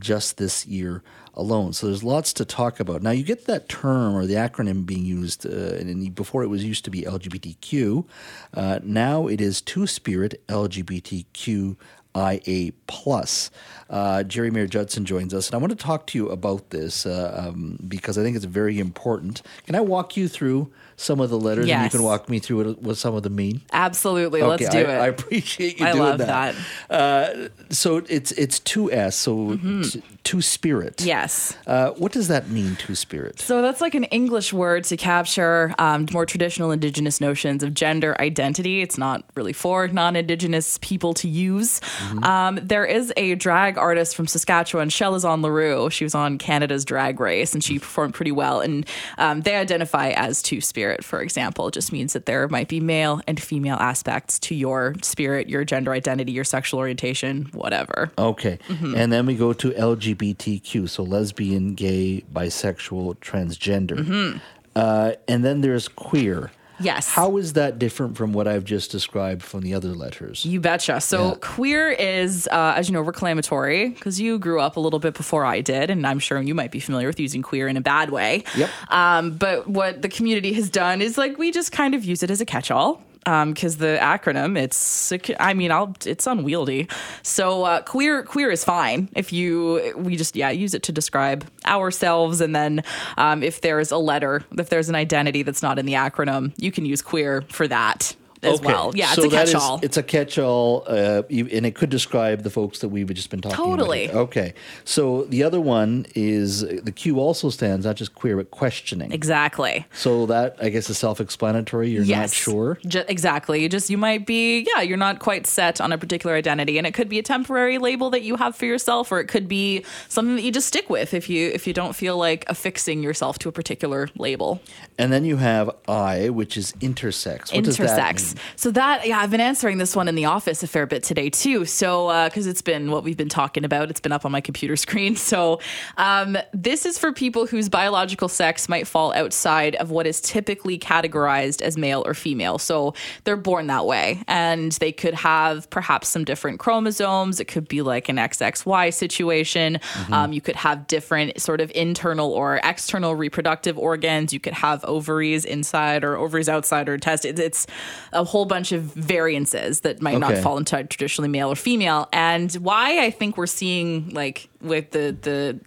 just 0.00 0.38
this 0.38 0.66
year 0.66 1.02
alone. 1.34 1.74
So 1.74 1.86
there's 1.86 2.02
lots 2.02 2.32
to 2.34 2.46
talk 2.46 2.80
about. 2.80 3.02
Now 3.02 3.10
you 3.10 3.24
get 3.24 3.44
that 3.44 3.68
term 3.68 4.14
or 4.14 4.24
the 4.24 4.34
acronym 4.34 4.86
being 4.86 5.04
used, 5.04 5.44
uh, 5.46 5.50
and 5.50 6.14
before 6.14 6.42
it 6.42 6.48
was 6.48 6.64
used 6.64 6.86
to 6.86 6.90
be 6.90 7.02
LGBTQ. 7.02 8.06
Uh, 8.54 8.80
now 8.82 9.26
it 9.26 9.40
is 9.40 9.60
Two 9.60 9.86
Spirit 9.86 10.42
LGBTQ 10.48 11.76
IA 12.16 12.72
plus. 12.86 13.50
Uh, 13.88 14.22
Jerry 14.22 14.50
Mayer 14.50 14.66
Judson 14.66 15.04
joins 15.04 15.34
us, 15.34 15.48
and 15.48 15.54
I 15.54 15.58
want 15.58 15.70
to 15.70 15.76
talk 15.76 16.06
to 16.08 16.18
you 16.18 16.30
about 16.30 16.70
this 16.70 17.04
uh, 17.04 17.48
um, 17.48 17.78
because 17.86 18.16
I 18.16 18.22
think 18.22 18.36
it's 18.36 18.46
very 18.46 18.78
important. 18.78 19.42
Can 19.66 19.74
I 19.74 19.80
walk 19.80 20.16
you 20.16 20.28
through 20.28 20.72
some 20.96 21.20
of 21.20 21.28
the 21.28 21.38
letters, 21.38 21.66
yes. 21.66 21.76
and 21.76 21.84
you 21.84 21.98
can 21.98 22.02
walk 22.02 22.28
me 22.28 22.38
through 22.38 22.64
what, 22.64 22.82
what 22.82 22.96
some 22.96 23.14
of 23.14 23.22
them 23.22 23.34
mean? 23.34 23.60
Absolutely, 23.70 24.40
okay, 24.40 24.48
let's 24.48 24.68
do 24.70 24.78
I, 24.78 24.80
it. 24.80 24.88
I 24.88 25.06
appreciate 25.08 25.78
you 25.78 25.86
I 25.86 25.92
doing 25.92 26.04
love 26.04 26.18
that. 26.18 26.54
that. 26.88 26.94
Uh, 26.94 27.48
so 27.68 28.02
it's 28.08 28.32
it's 28.32 28.58
two 28.60 28.90
S, 28.90 29.16
so 29.16 29.36
mm-hmm. 29.36 29.82
t- 29.82 30.02
two 30.24 30.40
spirit. 30.40 31.02
Yes. 31.02 31.54
Uh, 31.66 31.90
what 31.90 32.12
does 32.12 32.28
that 32.28 32.48
mean, 32.48 32.76
two 32.76 32.94
spirit? 32.94 33.40
So 33.40 33.60
that's 33.60 33.82
like 33.82 33.94
an 33.94 34.04
English 34.04 34.54
word 34.54 34.84
to 34.84 34.96
capture 34.96 35.74
um, 35.78 36.06
more 36.12 36.24
traditional 36.24 36.70
Indigenous 36.70 37.20
notions 37.20 37.62
of 37.62 37.74
gender 37.74 38.18
identity. 38.20 38.80
It's 38.80 38.96
not 38.96 39.24
really 39.34 39.52
for 39.52 39.86
non-Indigenous 39.88 40.78
people 40.80 41.12
to 41.14 41.28
use. 41.28 41.80
Mm-hmm. 42.02 42.24
Um, 42.24 42.58
there 42.62 42.84
is 42.84 43.12
a 43.16 43.34
drag 43.34 43.78
artist 43.78 44.16
from 44.16 44.26
Saskatchewan, 44.26 44.88
Chelazon 44.88 45.42
Leroux. 45.42 45.90
She 45.90 46.04
was 46.04 46.14
on 46.14 46.38
Canada's 46.38 46.84
Drag 46.84 47.20
Race, 47.20 47.54
and 47.54 47.62
she 47.62 47.78
performed 47.78 48.14
pretty 48.14 48.32
well. 48.32 48.60
And 48.60 48.86
um, 49.18 49.42
they 49.42 49.56
identify 49.56 50.10
as 50.10 50.42
two 50.42 50.60
spirit, 50.60 51.04
for 51.04 51.20
example. 51.20 51.68
It 51.68 51.74
just 51.74 51.92
means 51.92 52.12
that 52.12 52.26
there 52.26 52.48
might 52.48 52.68
be 52.68 52.80
male 52.80 53.20
and 53.26 53.40
female 53.40 53.76
aspects 53.76 54.38
to 54.40 54.54
your 54.54 54.94
spirit, 55.02 55.48
your 55.48 55.64
gender 55.64 55.92
identity, 55.92 56.32
your 56.32 56.44
sexual 56.44 56.80
orientation, 56.80 57.44
whatever. 57.52 58.10
Okay, 58.18 58.58
mm-hmm. 58.68 58.94
and 58.96 59.12
then 59.12 59.26
we 59.26 59.34
go 59.34 59.52
to 59.52 59.70
LGBTQ, 59.70 60.88
so 60.88 61.02
lesbian, 61.02 61.74
gay, 61.74 62.24
bisexual, 62.32 63.16
transgender, 63.16 63.98
mm-hmm. 63.98 64.38
uh, 64.76 65.12
and 65.28 65.44
then 65.44 65.60
there's 65.60 65.88
queer. 65.88 66.50
Yes. 66.82 67.08
How 67.08 67.36
is 67.36 67.54
that 67.54 67.78
different 67.78 68.16
from 68.16 68.32
what 68.32 68.48
I've 68.48 68.64
just 68.64 68.90
described 68.90 69.42
from 69.42 69.62
the 69.62 69.74
other 69.74 69.88
letters? 69.88 70.44
You 70.44 70.60
betcha. 70.60 71.00
So, 71.00 71.28
yeah. 71.28 71.34
queer 71.40 71.90
is, 71.90 72.48
uh, 72.50 72.74
as 72.76 72.88
you 72.88 72.94
know, 72.94 73.00
reclamatory 73.00 73.90
because 73.90 74.20
you 74.20 74.38
grew 74.38 74.60
up 74.60 74.76
a 74.76 74.80
little 74.80 74.98
bit 74.98 75.14
before 75.14 75.44
I 75.44 75.60
did, 75.60 75.90
and 75.90 76.06
I'm 76.06 76.18
sure 76.18 76.40
you 76.40 76.54
might 76.54 76.70
be 76.70 76.80
familiar 76.80 77.06
with 77.06 77.20
using 77.20 77.42
queer 77.42 77.68
in 77.68 77.76
a 77.76 77.80
bad 77.80 78.10
way. 78.10 78.44
Yep. 78.56 78.70
Um, 78.88 79.36
but 79.36 79.68
what 79.68 80.02
the 80.02 80.08
community 80.08 80.52
has 80.54 80.70
done 80.70 81.00
is 81.00 81.16
like 81.16 81.38
we 81.38 81.50
just 81.50 81.72
kind 81.72 81.94
of 81.94 82.04
use 82.04 82.22
it 82.22 82.30
as 82.30 82.40
a 82.40 82.44
catch 82.44 82.70
all 82.70 83.02
because 83.24 83.74
um, 83.74 83.80
the 83.80 83.98
acronym 84.00 84.58
it's 84.58 85.12
I 85.38 85.54
mean 85.54 85.70
I'll 85.70 85.94
it's 86.04 86.26
unwieldy. 86.26 86.88
So 87.22 87.64
uh, 87.64 87.82
queer 87.82 88.22
queer 88.24 88.50
is 88.50 88.64
fine 88.64 89.08
if 89.14 89.32
you 89.32 89.92
we 89.96 90.16
just 90.16 90.36
yeah 90.36 90.50
use 90.50 90.74
it 90.74 90.82
to 90.84 90.92
describe 90.92 91.46
ourselves, 91.66 92.40
and 92.40 92.54
then 92.54 92.82
um, 93.16 93.42
if 93.42 93.60
there's 93.60 93.90
a 93.90 93.98
letter, 93.98 94.44
if 94.58 94.68
there's 94.68 94.88
an 94.88 94.94
identity 94.94 95.42
that's 95.42 95.62
not 95.62 95.78
in 95.78 95.86
the 95.86 95.94
acronym, 95.94 96.52
you 96.56 96.72
can 96.72 96.84
use 96.84 97.02
queer 97.02 97.42
for 97.48 97.68
that 97.68 98.16
as 98.42 98.54
okay. 98.54 98.66
well. 98.66 98.92
Yeah, 98.94 99.12
so 99.12 99.24
it's 99.24 99.32
a 99.32 99.36
catch-all. 99.36 99.76
Is, 99.76 99.82
it's 99.84 99.96
a 99.96 100.02
catch-all, 100.02 100.84
uh, 100.86 101.22
and 101.30 101.66
it 101.66 101.74
could 101.74 101.90
describe 101.90 102.42
the 102.42 102.50
folks 102.50 102.80
that 102.80 102.88
we've 102.88 103.12
just 103.14 103.30
been 103.30 103.40
talking 103.40 103.56
totally. 103.56 104.04
about. 104.04 104.12
Totally. 104.12 104.42
Okay. 104.42 104.54
So 104.84 105.24
the 105.24 105.42
other 105.42 105.60
one 105.60 106.06
is 106.14 106.60
the 106.60 106.92
Q 106.92 107.18
also 107.18 107.50
stands 107.50 107.86
not 107.86 107.96
just 107.96 108.14
queer 108.14 108.36
but 108.36 108.50
questioning. 108.50 109.12
Exactly. 109.12 109.86
So 109.92 110.26
that 110.26 110.56
I 110.60 110.68
guess 110.68 110.90
is 110.90 110.98
self-explanatory. 110.98 111.90
You're 111.90 112.02
yes. 112.02 112.18
not 112.18 112.30
sure. 112.30 112.78
Just, 112.86 113.08
exactly. 113.08 113.62
You 113.62 113.68
just 113.68 113.90
you 113.90 113.98
might 113.98 114.26
be 114.26 114.66
yeah 114.74 114.82
you're 114.82 114.96
not 114.96 115.18
quite 115.18 115.46
set 115.46 115.80
on 115.80 115.92
a 115.92 115.98
particular 115.98 116.34
identity, 116.34 116.78
and 116.78 116.86
it 116.86 116.94
could 116.94 117.08
be 117.08 117.18
a 117.18 117.22
temporary 117.22 117.78
label 117.78 118.10
that 118.10 118.22
you 118.22 118.36
have 118.36 118.56
for 118.56 118.66
yourself, 118.66 119.12
or 119.12 119.20
it 119.20 119.26
could 119.26 119.48
be 119.48 119.84
something 120.08 120.36
that 120.36 120.42
you 120.42 120.52
just 120.52 120.68
stick 120.68 120.90
with 120.90 121.14
if 121.14 121.28
you 121.30 121.50
if 121.50 121.66
you 121.66 121.72
don't 121.72 121.94
feel 121.94 122.16
like 122.16 122.44
affixing 122.48 123.02
yourself 123.02 123.38
to 123.40 123.48
a 123.48 123.52
particular 123.52 124.08
label. 124.16 124.60
And 124.98 125.12
then 125.12 125.24
you 125.24 125.36
have 125.36 125.70
I, 125.88 126.28
which 126.30 126.56
is 126.56 126.72
intersex. 126.80 127.52
What 127.54 127.64
intersex. 127.64 128.31
So 128.56 128.70
that 128.72 129.06
yeah, 129.06 129.18
I've 129.18 129.30
been 129.30 129.40
answering 129.40 129.78
this 129.78 129.96
one 129.96 130.08
in 130.08 130.14
the 130.14 130.24
office 130.26 130.62
a 130.62 130.66
fair 130.66 130.86
bit 130.86 131.02
today 131.02 131.30
too. 131.30 131.64
So 131.64 132.08
because 132.24 132.46
uh, 132.46 132.50
it's 132.50 132.62
been 132.62 132.90
what 132.90 133.04
we've 133.04 133.16
been 133.16 133.28
talking 133.28 133.64
about, 133.64 133.90
it's 133.90 134.00
been 134.00 134.12
up 134.12 134.24
on 134.24 134.32
my 134.32 134.40
computer 134.40 134.76
screen. 134.82 135.16
So 135.16 135.60
um, 135.96 136.36
this 136.52 136.86
is 136.86 136.98
for 136.98 137.12
people 137.12 137.46
whose 137.46 137.68
biological 137.68 138.28
sex 138.28 138.68
might 138.68 138.86
fall 138.86 139.12
outside 139.14 139.74
of 139.76 139.90
what 139.90 140.06
is 140.06 140.20
typically 140.20 140.78
categorized 140.78 141.62
as 141.62 141.76
male 141.76 142.02
or 142.06 142.14
female. 142.14 142.58
So 142.58 142.94
they're 143.24 143.36
born 143.36 143.66
that 143.68 143.86
way, 143.86 144.22
and 144.28 144.72
they 144.72 144.92
could 144.92 145.14
have 145.14 145.68
perhaps 145.70 146.08
some 146.08 146.24
different 146.24 146.58
chromosomes. 146.58 147.40
It 147.40 147.46
could 147.46 147.68
be 147.68 147.82
like 147.82 148.08
an 148.08 148.16
XXY 148.16 148.92
situation. 148.92 149.74
Mm-hmm. 149.74 150.12
Um, 150.12 150.32
you 150.32 150.40
could 150.40 150.56
have 150.56 150.86
different 150.86 151.40
sort 151.40 151.60
of 151.60 151.72
internal 151.74 152.32
or 152.32 152.60
external 152.64 153.14
reproductive 153.14 153.78
organs. 153.78 154.32
You 154.32 154.40
could 154.40 154.54
have 154.54 154.84
ovaries 154.84 155.44
inside 155.44 156.04
or 156.04 156.16
ovaries 156.16 156.48
outside 156.48 156.88
or 156.88 156.98
test. 156.98 157.24
It's 157.24 157.66
a 158.12 158.21
whole 158.24 158.44
bunch 158.44 158.72
of 158.72 158.82
variances 158.82 159.80
that 159.80 160.00
might 160.00 160.14
okay. 160.14 160.34
not 160.34 160.38
fall 160.38 160.58
into 160.58 160.82
traditionally 160.84 161.28
male 161.28 161.50
or 161.50 161.56
female. 161.56 162.08
And 162.12 162.52
why 162.54 163.04
I 163.04 163.10
think 163.10 163.36
we're 163.36 163.46
seeing 163.46 164.10
like 164.10 164.48
with 164.60 164.90
the 164.90 165.16
the 165.20 165.60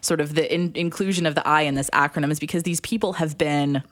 sort 0.00 0.20
of 0.20 0.34
the 0.34 0.52
in- 0.52 0.72
inclusion 0.74 1.26
of 1.26 1.34
the 1.34 1.46
I 1.46 1.62
in 1.62 1.74
this 1.74 1.90
acronym 1.90 2.30
is 2.30 2.40
because 2.40 2.62
these 2.62 2.80
people 2.80 3.14
have 3.14 3.36
been 3.36 3.82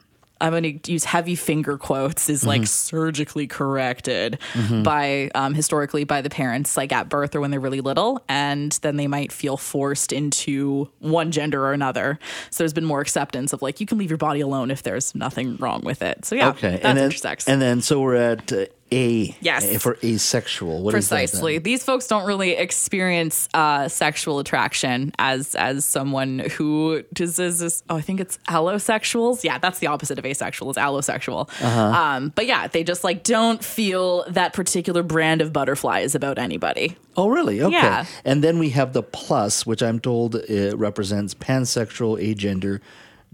I'm 0.40 0.52
going 0.52 0.80
to 0.80 0.92
use 0.92 1.04
heavy 1.04 1.34
finger 1.34 1.76
quotes 1.78 2.28
is 2.28 2.46
like 2.46 2.62
mm-hmm. 2.62 2.66
surgically 2.66 3.46
corrected 3.46 4.38
mm-hmm. 4.52 4.82
by 4.82 5.30
um, 5.34 5.54
historically 5.54 6.04
by 6.04 6.20
the 6.20 6.30
parents 6.30 6.76
like 6.76 6.92
at 6.92 7.08
birth 7.08 7.34
or 7.34 7.40
when 7.40 7.50
they're 7.50 7.60
really 7.60 7.80
little 7.80 8.22
and 8.28 8.72
then 8.82 8.96
they 8.96 9.06
might 9.06 9.32
feel 9.32 9.56
forced 9.56 10.12
into 10.12 10.88
one 11.00 11.30
gender 11.30 11.64
or 11.64 11.72
another 11.72 12.18
so 12.50 12.62
there's 12.62 12.72
been 12.72 12.84
more 12.84 13.00
acceptance 13.00 13.52
of 13.52 13.62
like 13.62 13.80
you 13.80 13.86
can 13.86 13.98
leave 13.98 14.10
your 14.10 14.18
body 14.18 14.40
alone 14.40 14.70
if 14.70 14.82
there's 14.82 15.14
nothing 15.14 15.56
wrong 15.56 15.82
with 15.82 16.02
it 16.02 16.24
so 16.24 16.34
yeah 16.34 16.48
okay 16.50 16.72
that's 16.72 16.84
and 16.84 16.98
then, 16.98 17.10
intersex 17.10 17.48
and 17.48 17.62
then 17.62 17.80
so 17.80 18.00
we're 18.00 18.14
at 18.14 18.52
uh, 18.52 18.64
a 18.92 19.36
yes. 19.40 19.82
for 19.82 19.98
asexual. 20.02 20.82
What 20.82 20.92
precisely. 20.92 21.58
these 21.58 21.84
folks 21.84 22.06
don't 22.06 22.26
really 22.26 22.52
experience 22.52 23.48
uh, 23.54 23.88
sexual 23.88 24.38
attraction 24.38 25.12
as 25.18 25.54
as 25.54 25.84
someone 25.84 26.40
who 26.40 27.02
does 27.12 27.36
this 27.36 27.82
oh 27.90 27.96
i 27.96 28.00
think 28.00 28.20
it's 28.20 28.38
allosexuals? 28.48 29.44
Yeah 29.44 29.58
that's 29.58 29.78
the 29.78 29.86
opposite 29.86 30.18
of 30.18 30.24
asexual 30.24 30.70
is 30.70 30.76
allosexual. 30.76 31.48
Uh-huh. 31.62 31.80
um, 31.80 32.32
but 32.34 32.46
yeah 32.46 32.66
they 32.66 32.84
just 32.84 33.04
like 33.04 33.22
don't 33.22 33.64
feel 33.64 34.24
that 34.28 34.52
particular 34.52 35.02
brand 35.02 35.40
of 35.40 35.52
butterflies 35.52 36.14
about 36.14 36.38
anybody. 36.38 36.96
Oh 37.16 37.28
really? 37.28 37.60
Okay. 37.60 37.74
Yeah. 37.74 38.06
and 38.24 38.42
then 38.42 38.58
we 38.58 38.70
have 38.70 38.92
the 38.92 39.02
plus 39.02 39.66
which 39.66 39.82
i'm 39.82 40.00
told 40.00 40.36
represents 40.74 41.34
pansexual 41.34 42.18
agender 42.22 42.80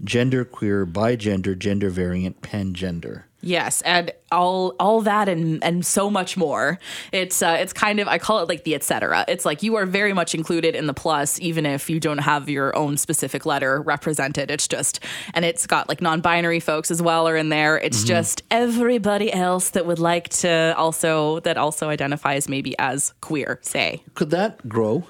gender 0.03 0.43
queer, 0.45 0.85
bigender, 0.85 1.57
gender 1.57 1.89
variant, 1.89 2.41
pangender. 2.41 3.23
Yes, 3.41 3.83
and 3.83 4.11
all 4.31 4.73
all 4.79 5.01
that 5.01 5.29
and 5.29 5.63
and 5.63 5.85
so 5.85 6.09
much 6.09 6.35
more. 6.35 6.79
It's 7.11 7.43
uh, 7.43 7.57
it's 7.59 7.73
kind 7.73 7.99
of 7.99 8.07
I 8.07 8.17
call 8.17 8.39
it 8.39 8.49
like 8.49 8.63
the 8.63 8.73
etc. 8.73 9.23
It's 9.27 9.45
like 9.45 9.61
you 9.61 9.75
are 9.75 9.85
very 9.85 10.13
much 10.13 10.33
included 10.33 10.75
in 10.75 10.87
the 10.87 10.95
plus, 10.95 11.39
even 11.39 11.63
if 11.67 11.87
you 11.87 11.99
don't 11.99 12.17
have 12.17 12.49
your 12.49 12.75
own 12.75 12.97
specific 12.97 13.45
letter 13.45 13.83
represented. 13.83 14.49
It's 14.49 14.67
just 14.67 14.99
and 15.35 15.45
it's 15.45 15.67
got 15.67 15.87
like 15.87 16.01
non-binary 16.01 16.59
folks 16.59 16.89
as 16.89 17.03
well 17.03 17.27
are 17.27 17.37
in 17.37 17.49
there. 17.49 17.77
It's 17.77 17.99
Mm-hmm. 17.99 18.07
just 18.07 18.41
everybody 18.49 19.31
else 19.31 19.69
that 19.71 19.85
would 19.85 19.99
like 19.99 20.29
to 20.29 20.73
also 20.75 21.39
that 21.41 21.55
also 21.57 21.89
identifies 21.89 22.49
maybe 22.49 22.73
as 22.79 23.13
queer. 23.21 23.59
Say, 23.61 24.01
Could 24.15 24.31
that 24.31 24.67
grow? 24.67 25.03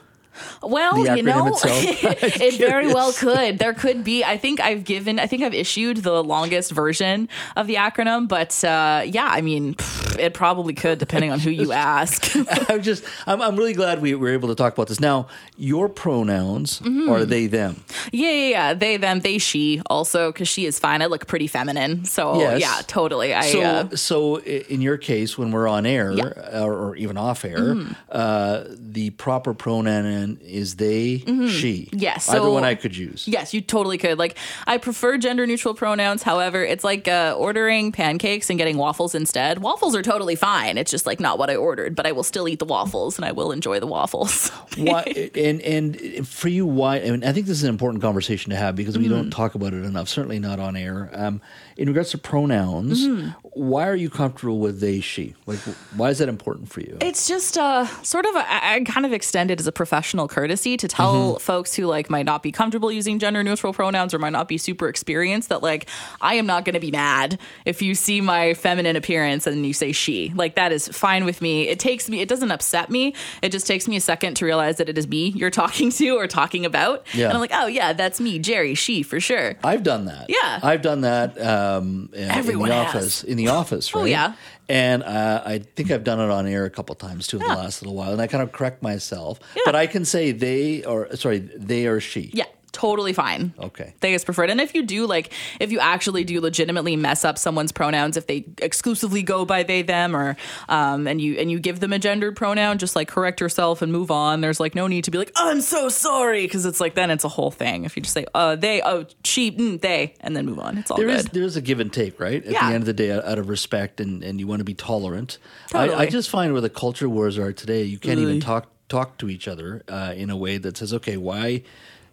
Well, 0.61 1.15
you 1.15 1.23
know, 1.23 1.57
it 1.63 2.57
very 2.57 2.87
well 2.93 3.13
could. 3.13 3.59
There 3.59 3.73
could 3.73 4.03
be. 4.03 4.23
I 4.23 4.37
think 4.37 4.59
I've 4.59 4.83
given. 4.83 5.19
I 5.19 5.27
think 5.27 5.43
I've 5.43 5.53
issued 5.53 5.97
the 5.97 6.23
longest 6.23 6.71
version 6.71 7.29
of 7.55 7.67
the 7.67 7.75
acronym, 7.75 8.27
but 8.27 8.63
uh, 8.63 9.03
yeah, 9.05 9.27
I 9.29 9.41
mean, 9.41 9.75
it 10.19 10.33
probably 10.33 10.73
could, 10.73 10.99
depending 10.99 11.31
on 11.31 11.39
who 11.39 11.49
you 11.49 11.71
ask. 11.71 12.35
I'm 12.69 12.81
just, 12.81 13.03
I'm, 13.27 13.41
I'm 13.41 13.55
really 13.55 13.73
glad 13.73 14.01
we 14.01 14.15
were 14.15 14.29
able 14.29 14.49
to 14.49 14.55
talk 14.55 14.73
about 14.73 14.87
this. 14.87 14.99
Now, 14.99 15.27
your 15.57 15.89
pronouns 15.89 16.79
Mm-hmm. 16.79 17.09
are 17.09 17.25
they, 17.25 17.47
them? 17.47 17.83
yeah, 18.11 18.29
yeah, 18.31 18.49
yeah. 18.49 18.73
They, 18.73 18.97
them, 18.97 19.19
they, 19.21 19.37
she. 19.37 19.81
Also, 19.89 20.31
because 20.31 20.47
she 20.47 20.65
is 20.65 20.79
fine. 20.79 21.01
I 21.01 21.05
look 21.07 21.27
pretty 21.27 21.47
feminine, 21.47 22.05
so 22.05 22.39
Yes. 22.39 22.61
yeah, 22.61 22.81
totally. 22.87 23.33
I. 23.33 23.41
So, 23.51 23.61
uh, 23.61 23.95
so 23.95 24.37
in 24.41 24.81
your 24.81 24.97
case, 24.97 25.37
when 25.37 25.51
we're 25.51 25.67
on 25.67 25.85
air 25.85 26.11
Yeah. 26.11 26.23
Mm-hmm. 26.25 26.63
or, 26.63 26.73
or 26.89 26.95
even 26.95 27.17
off 27.17 27.45
air, 27.45 27.75
uh, 28.11 28.63
the 28.69 29.11
proper 29.11 29.53
pronoun 29.53 30.05
is 30.41 30.75
they, 30.75 31.19
she. 31.49 31.89
Yes, 31.91 32.27
Either 32.29 32.39
Mm-hmm. 32.39 32.47
so- 32.47 32.53
one 32.53 32.63
I 32.63 32.75
could 32.75 32.95
use. 32.97 33.27
Yes, 33.27 33.53
you 33.53 33.61
totally 33.61 33.97
could. 33.97 34.17
Like, 34.17 34.37
I 34.67 34.77
prefer 34.77 35.17
gender 35.17 35.45
neutral 35.47 35.73
pronouns. 35.73 36.23
However, 36.23 36.63
it's 36.63 36.83
like 36.83 37.07
uh, 37.07 37.35
ordering 37.37 37.91
pancakes 37.91 38.49
and 38.49 38.57
getting 38.59 38.77
waffles 38.77 39.15
instead. 39.15 39.59
Waffles 39.59 39.95
are 39.95 40.01
totally 40.03 40.35
fine. 40.35 40.77
It's 40.77 40.91
just 40.91 41.05
like 41.05 41.19
not 41.19 41.37
what 41.39 41.49
I 41.49 41.55
ordered, 41.55 41.95
but 41.95 42.05
I 42.05 42.11
will 42.11 42.23
still 42.23 42.47
eat 42.47 42.59
the 42.59 42.65
waffles 42.65 43.17
and 43.17 43.25
I 43.25 43.31
will 43.31 43.51
enjoy 43.51 43.79
the 43.79 43.87
waffles. 43.87 44.49
why 44.77 45.03
and 45.35 45.61
and 45.61 46.27
for 46.27 46.49
you 46.49 46.65
why 46.65 46.97
I, 47.01 47.09
mean, 47.11 47.23
I 47.23 47.31
think 47.33 47.45
this 47.47 47.57
is 47.57 47.63
an 47.63 47.69
important 47.69 48.01
conversation 48.01 48.49
to 48.51 48.55
have 48.57 48.75
because 48.75 48.97
we 48.97 49.05
Mm-hmm. 49.05 49.13
don't 49.13 49.29
talk 49.31 49.55
about 49.55 49.73
it 49.73 49.83
enough 49.85 50.07
certainly 50.09 50.39
not 50.39 50.59
on 50.59 50.75
air 50.75 51.09
um, 51.13 51.41
in 51.77 51.87
regards 51.87 52.11
to 52.11 52.17
pronouns 52.17 53.05
Mm-hmm. 53.07 53.29
why 53.53 53.87
are 53.87 53.95
you 53.95 54.09
comfortable 54.09 54.59
with 54.59 54.79
they 54.79 54.99
she 55.01 55.33
like 55.45 55.59
why 55.95 56.09
is 56.09 56.17
that 56.19 56.29
important 56.29 56.69
for 56.69 56.81
you 56.81 56.97
It's 57.01 57.27
just 57.27 57.57
uh, 57.57 57.85
sort 58.03 58.25
of, 58.25 58.35
a, 58.35 58.39
I 58.39 58.75
I 58.75 58.79
kind 58.83 59.05
of 59.05 59.11
extend 59.13 59.51
it 59.51 59.59
as 59.59 59.67
a 59.67 59.71
professional 59.71 60.14
courtesy 60.27 60.77
to 60.77 60.87
tell 60.87 61.05
Mm-hmm. 61.05 61.37
folks 61.39 61.73
who 61.75 61.85
like 61.85 62.09
might 62.09 62.25
not 62.25 62.41
be 62.41 62.51
comfortable 62.51 62.91
using 62.91 63.19
gender 63.19 63.43
neutral 63.43 63.73
pronouns 63.73 64.13
or 64.13 64.19
might 64.19 64.31
not 64.31 64.47
be 64.47 64.57
super 64.57 64.87
experienced 64.89 65.49
that 65.49 65.61
like 65.61 65.87
I 66.21 66.35
am 66.35 66.45
not 66.45 66.65
going 66.65 66.73
to 66.73 66.79
be 66.79 66.91
mad 66.91 67.39
if 67.65 67.81
you 67.81 67.93
see 67.95 68.21
my 68.21 68.53
feminine 68.53 68.95
appearance 68.95 69.45
and 69.45 69.65
you 69.65 69.73
say 69.73 69.91
she. 69.91 70.31
Like 70.35 70.55
that 70.55 70.71
is 70.71 70.87
fine 70.87 71.25
with 71.25 71.41
me. 71.41 71.67
It 71.67 71.79
takes 71.79 72.09
me, 72.09 72.21
it 72.21 72.27
doesn't 72.29 72.51
upset 72.51 72.89
me. 72.89 73.13
It 73.41 73.51
just 73.51 73.67
takes 73.67 73.87
me 73.87 73.97
a 73.97 74.01
second 74.01 74.35
to 74.35 74.45
realize 74.45 74.77
that 74.77 74.89
it 74.89 74.97
is 74.97 75.07
me 75.07 75.29
you're 75.29 75.49
talking 75.63 75.91
to 75.91 76.09
or 76.11 76.27
talking 76.27 76.65
about. 76.65 77.05
Yeah. 77.13 77.25
And 77.25 77.33
I'm 77.33 77.39
like, 77.41 77.51
oh 77.53 77.67
yeah, 77.67 77.93
that's 77.93 78.19
me, 78.19 78.39
Jerry, 78.39 78.73
she 78.75 79.03
for 79.03 79.19
sure. 79.19 79.55
I've 79.63 79.83
done 79.83 80.05
that. 80.05 80.29
Yeah. 80.29 80.59
I've 80.63 80.81
done 80.81 81.01
that 81.01 81.39
um, 81.41 82.09
in 82.13 82.29
Everyone 82.31 82.69
the 82.69 82.75
has. 82.75 82.95
office. 82.95 83.23
In 83.23 83.37
the 83.37 83.49
office, 83.49 83.93
right? 83.93 84.01
Oh, 84.01 84.05
yeah. 84.05 84.33
And 84.67 85.03
uh, 85.03 85.43
I 85.45 85.59
think 85.59 85.91
I've 85.91 86.03
done 86.03 86.19
it 86.19 86.29
on 86.31 86.47
air 86.47 86.65
a 86.65 86.69
couple 86.69 86.95
times 86.95 87.27
too 87.27 87.37
in 87.37 87.43
Yeah. 87.43 87.55
the 87.55 87.61
last 87.61 87.81
little 87.81 87.95
while, 87.95 88.11
and 88.11 88.21
I 88.21 88.27
kind 88.27 88.41
of 88.43 88.51
correct 88.51 88.81
myself. 88.81 89.39
But 89.63 89.75
I 89.75 89.85
can 89.87 90.05
say 90.05 90.31
they 90.31 90.83
or 90.83 91.15
sorry, 91.15 91.39
they 91.39 91.85
or 91.85 91.99
she. 91.99 92.31
Yeah, 92.33 92.45
totally 92.75 93.13
fine. 93.13 93.53
Okay. 93.57 93.93
They 94.01 94.13
is 94.13 94.25
preferred. 94.25 94.49
And 94.49 94.59
if 94.59 94.75
you 94.75 94.83
do 94.83 95.07
like 95.07 95.31
if 95.59 95.71
you 95.71 95.79
actually 95.79 96.25
do 96.25 96.41
legitimately 96.41 96.97
mess 96.97 97.23
up 97.23 97.37
someone's 97.37 97.71
pronouns 97.71 98.17
if 98.17 98.27
they 98.27 98.45
exclusively 98.61 99.23
go 99.23 99.45
by 99.45 99.63
they 99.63 99.81
them 99.81 100.13
or 100.15 100.35
um 100.67 101.07
and 101.07 101.21
you 101.21 101.35
and 101.39 101.49
you 101.49 101.59
give 101.59 101.79
them 101.79 101.93
a 101.93 101.99
gendered 101.99 102.35
pronoun 102.35 102.77
just 102.77 102.95
like 102.95 103.07
correct 103.07 103.39
yourself 103.39 103.81
and 103.81 103.91
move 103.91 104.11
on. 104.11 104.41
There's 104.41 104.59
like 104.59 104.75
no 104.75 104.87
need 104.87 105.05
to 105.05 105.11
be 105.11 105.17
like 105.17 105.31
I'm 105.37 105.61
so 105.61 105.87
sorry 105.89 106.43
because 106.43 106.65
it's 106.65 106.81
like 106.81 106.95
then 106.95 107.09
it's 107.09 107.23
a 107.23 107.29
whole 107.29 107.51
thing. 107.51 107.85
If 107.85 107.95
you 107.95 108.03
just 108.03 108.13
say 108.13 108.25
uh 108.35 108.55
they 108.57 108.81
oh 108.81 109.05
she 109.23 109.51
mm, 109.51 109.79
they 109.79 110.13
and 110.19 110.35
then 110.35 110.45
move 110.45 110.59
on. 110.59 110.77
It's 110.77 110.91
all 110.91 110.97
There 110.97 111.07
good. 111.07 111.15
is 111.19 111.25
there 111.25 111.43
is 111.43 111.55
a 111.55 111.61
give 111.61 111.79
and 111.79 111.91
take, 111.93 112.19
right? 112.19 112.43
At 112.45 112.51
Yeah. 112.51 112.67
the 112.67 112.73
end 112.75 112.81
of 112.83 112.85
the 112.87 112.93
day, 112.93 113.11
out 113.11 113.39
of 113.39 113.47
respect, 113.49 114.01
and, 114.01 114.23
and 114.23 114.39
you 114.39 114.47
want 114.47 114.59
to 114.59 114.65
be 114.65 114.73
tolerant. 114.73 115.37
I, 115.73 115.93
I 115.93 116.05
just 116.07 116.29
find 116.29 116.51
where 116.51 116.61
the 116.61 116.69
culture 116.69 117.07
wars 117.07 117.37
are 117.37 117.53
today, 117.53 117.83
you 117.83 117.99
can't 117.99 118.19
even 118.19 118.39
talk 118.41 118.67
talk 118.87 119.17
to 119.17 119.29
each 119.29 119.47
other 119.47 119.83
uh, 119.87 120.13
in 120.15 120.29
a 120.29 120.37
way 120.37 120.57
that 120.59 120.77
says, 120.77 120.93
okay, 120.93 121.17
why 121.17 121.63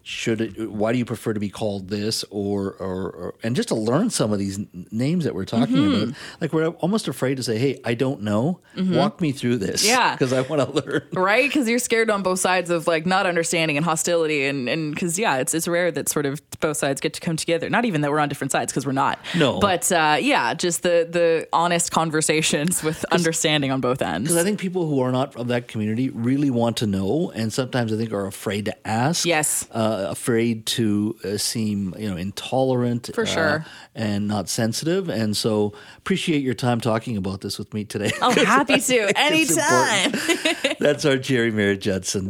should 0.05 0.41
it? 0.41 0.69
Why 0.69 0.91
do 0.91 0.97
you 0.97 1.05
prefer 1.05 1.33
to 1.33 1.39
be 1.39 1.49
called 1.49 1.87
this, 1.89 2.23
or 2.29 2.73
or, 2.73 3.09
or 3.11 3.35
and 3.41 3.55
just 3.55 3.69
to 3.69 3.75
learn 3.75 4.09
some 4.09 4.33
of 4.33 4.39
these 4.39 4.59
n- 4.59 4.85
names 4.91 5.23
that 5.23 5.33
we're 5.33 5.45
talking 5.45 5.75
Mm-hmm. 5.75 6.03
about, 6.03 6.15
like 6.41 6.53
we're 6.53 6.67
almost 6.67 7.07
afraid 7.07 7.37
to 7.37 7.43
say, 7.43 7.57
hey, 7.57 7.79
I 7.85 7.93
don't 7.93 8.21
know. 8.21 8.59
Walk 8.77 9.21
me 9.21 9.31
through 9.31 9.57
this, 9.57 9.85
Yeah. 9.87 10.13
because 10.13 10.33
I 10.33 10.41
want 10.41 10.61
to 10.61 10.85
learn. 10.85 11.03
right 11.13 11.47
because 11.49 11.69
you're 11.69 11.79
scared 11.79 12.09
on 12.09 12.21
both 12.21 12.39
sides 12.39 12.69
of 12.69 12.85
like 12.87 13.05
not 13.05 13.25
understanding 13.25 13.77
and 13.77 13.85
hostility 13.85 14.45
and 14.45 14.67
and 14.67 14.93
because 14.93 15.17
yeah 15.17 15.37
it's 15.37 15.53
it's 15.53 15.67
rare 15.67 15.91
that 15.91 16.09
sort 16.09 16.25
of 16.25 16.41
both 16.59 16.77
sides 16.77 16.99
get 17.01 17.13
to 17.13 17.21
come 17.21 17.35
together 17.37 17.69
not 17.69 17.85
even 17.85 18.01
that 18.01 18.11
we're 18.11 18.19
on 18.19 18.27
different 18.29 18.51
sides 18.51 18.71
because 18.71 18.85
we're 18.85 18.91
not 18.91 19.19
No. 19.35 19.59
but 19.59 19.91
uh 19.91 20.17
yeah 20.19 20.53
just 20.53 20.81
the 20.83 21.07
the 21.09 21.47
honest 21.53 21.91
conversations 21.91 22.83
with 22.83 23.03
understanding 23.11 23.71
on 23.71 23.81
both 23.81 24.01
ends 24.01 24.27
Because 24.29 24.41
I 24.41 24.43
think 24.45 24.59
people 24.59 24.87
who 24.87 24.99
are 25.01 25.11
not 25.11 25.35
of 25.35 25.47
that 25.47 25.67
community 25.67 26.09
really 26.09 26.49
want 26.49 26.77
to 26.77 26.87
know, 26.87 27.31
and 27.35 27.51
sometimes 27.53 27.91
I 27.93 27.97
think 27.97 28.11
are 28.13 28.25
afraid 28.27 28.65
to 28.65 28.87
ask. 28.87 29.25
Yes. 29.25 29.67
uh, 29.71 29.92
afraid 30.09 30.65
to 30.67 31.15
uh, 31.23 31.37
seem 31.37 31.93
you 31.97 32.09
know 32.09 32.17
intolerant 32.17 33.09
For 33.13 33.23
uh, 33.23 33.25
sure. 33.25 33.65
and 33.95 34.27
not 34.27 34.49
sensitive. 34.49 35.09
And 35.09 35.35
so 35.35 35.73
appreciate 35.97 36.43
your 36.43 36.53
time 36.53 36.79
talking 36.81 37.17
about 37.17 37.41
this 37.41 37.57
with 37.57 37.73
me 37.73 37.85
today. 37.85 38.11
oh 38.21 38.31
happy 38.45 38.79
to 38.79 39.13
anytime. 39.17 40.13
That's 40.79 41.05
our 41.05 41.17
Jerry 41.17 41.51
Merritt 41.51 41.81
Judson. 41.81 42.29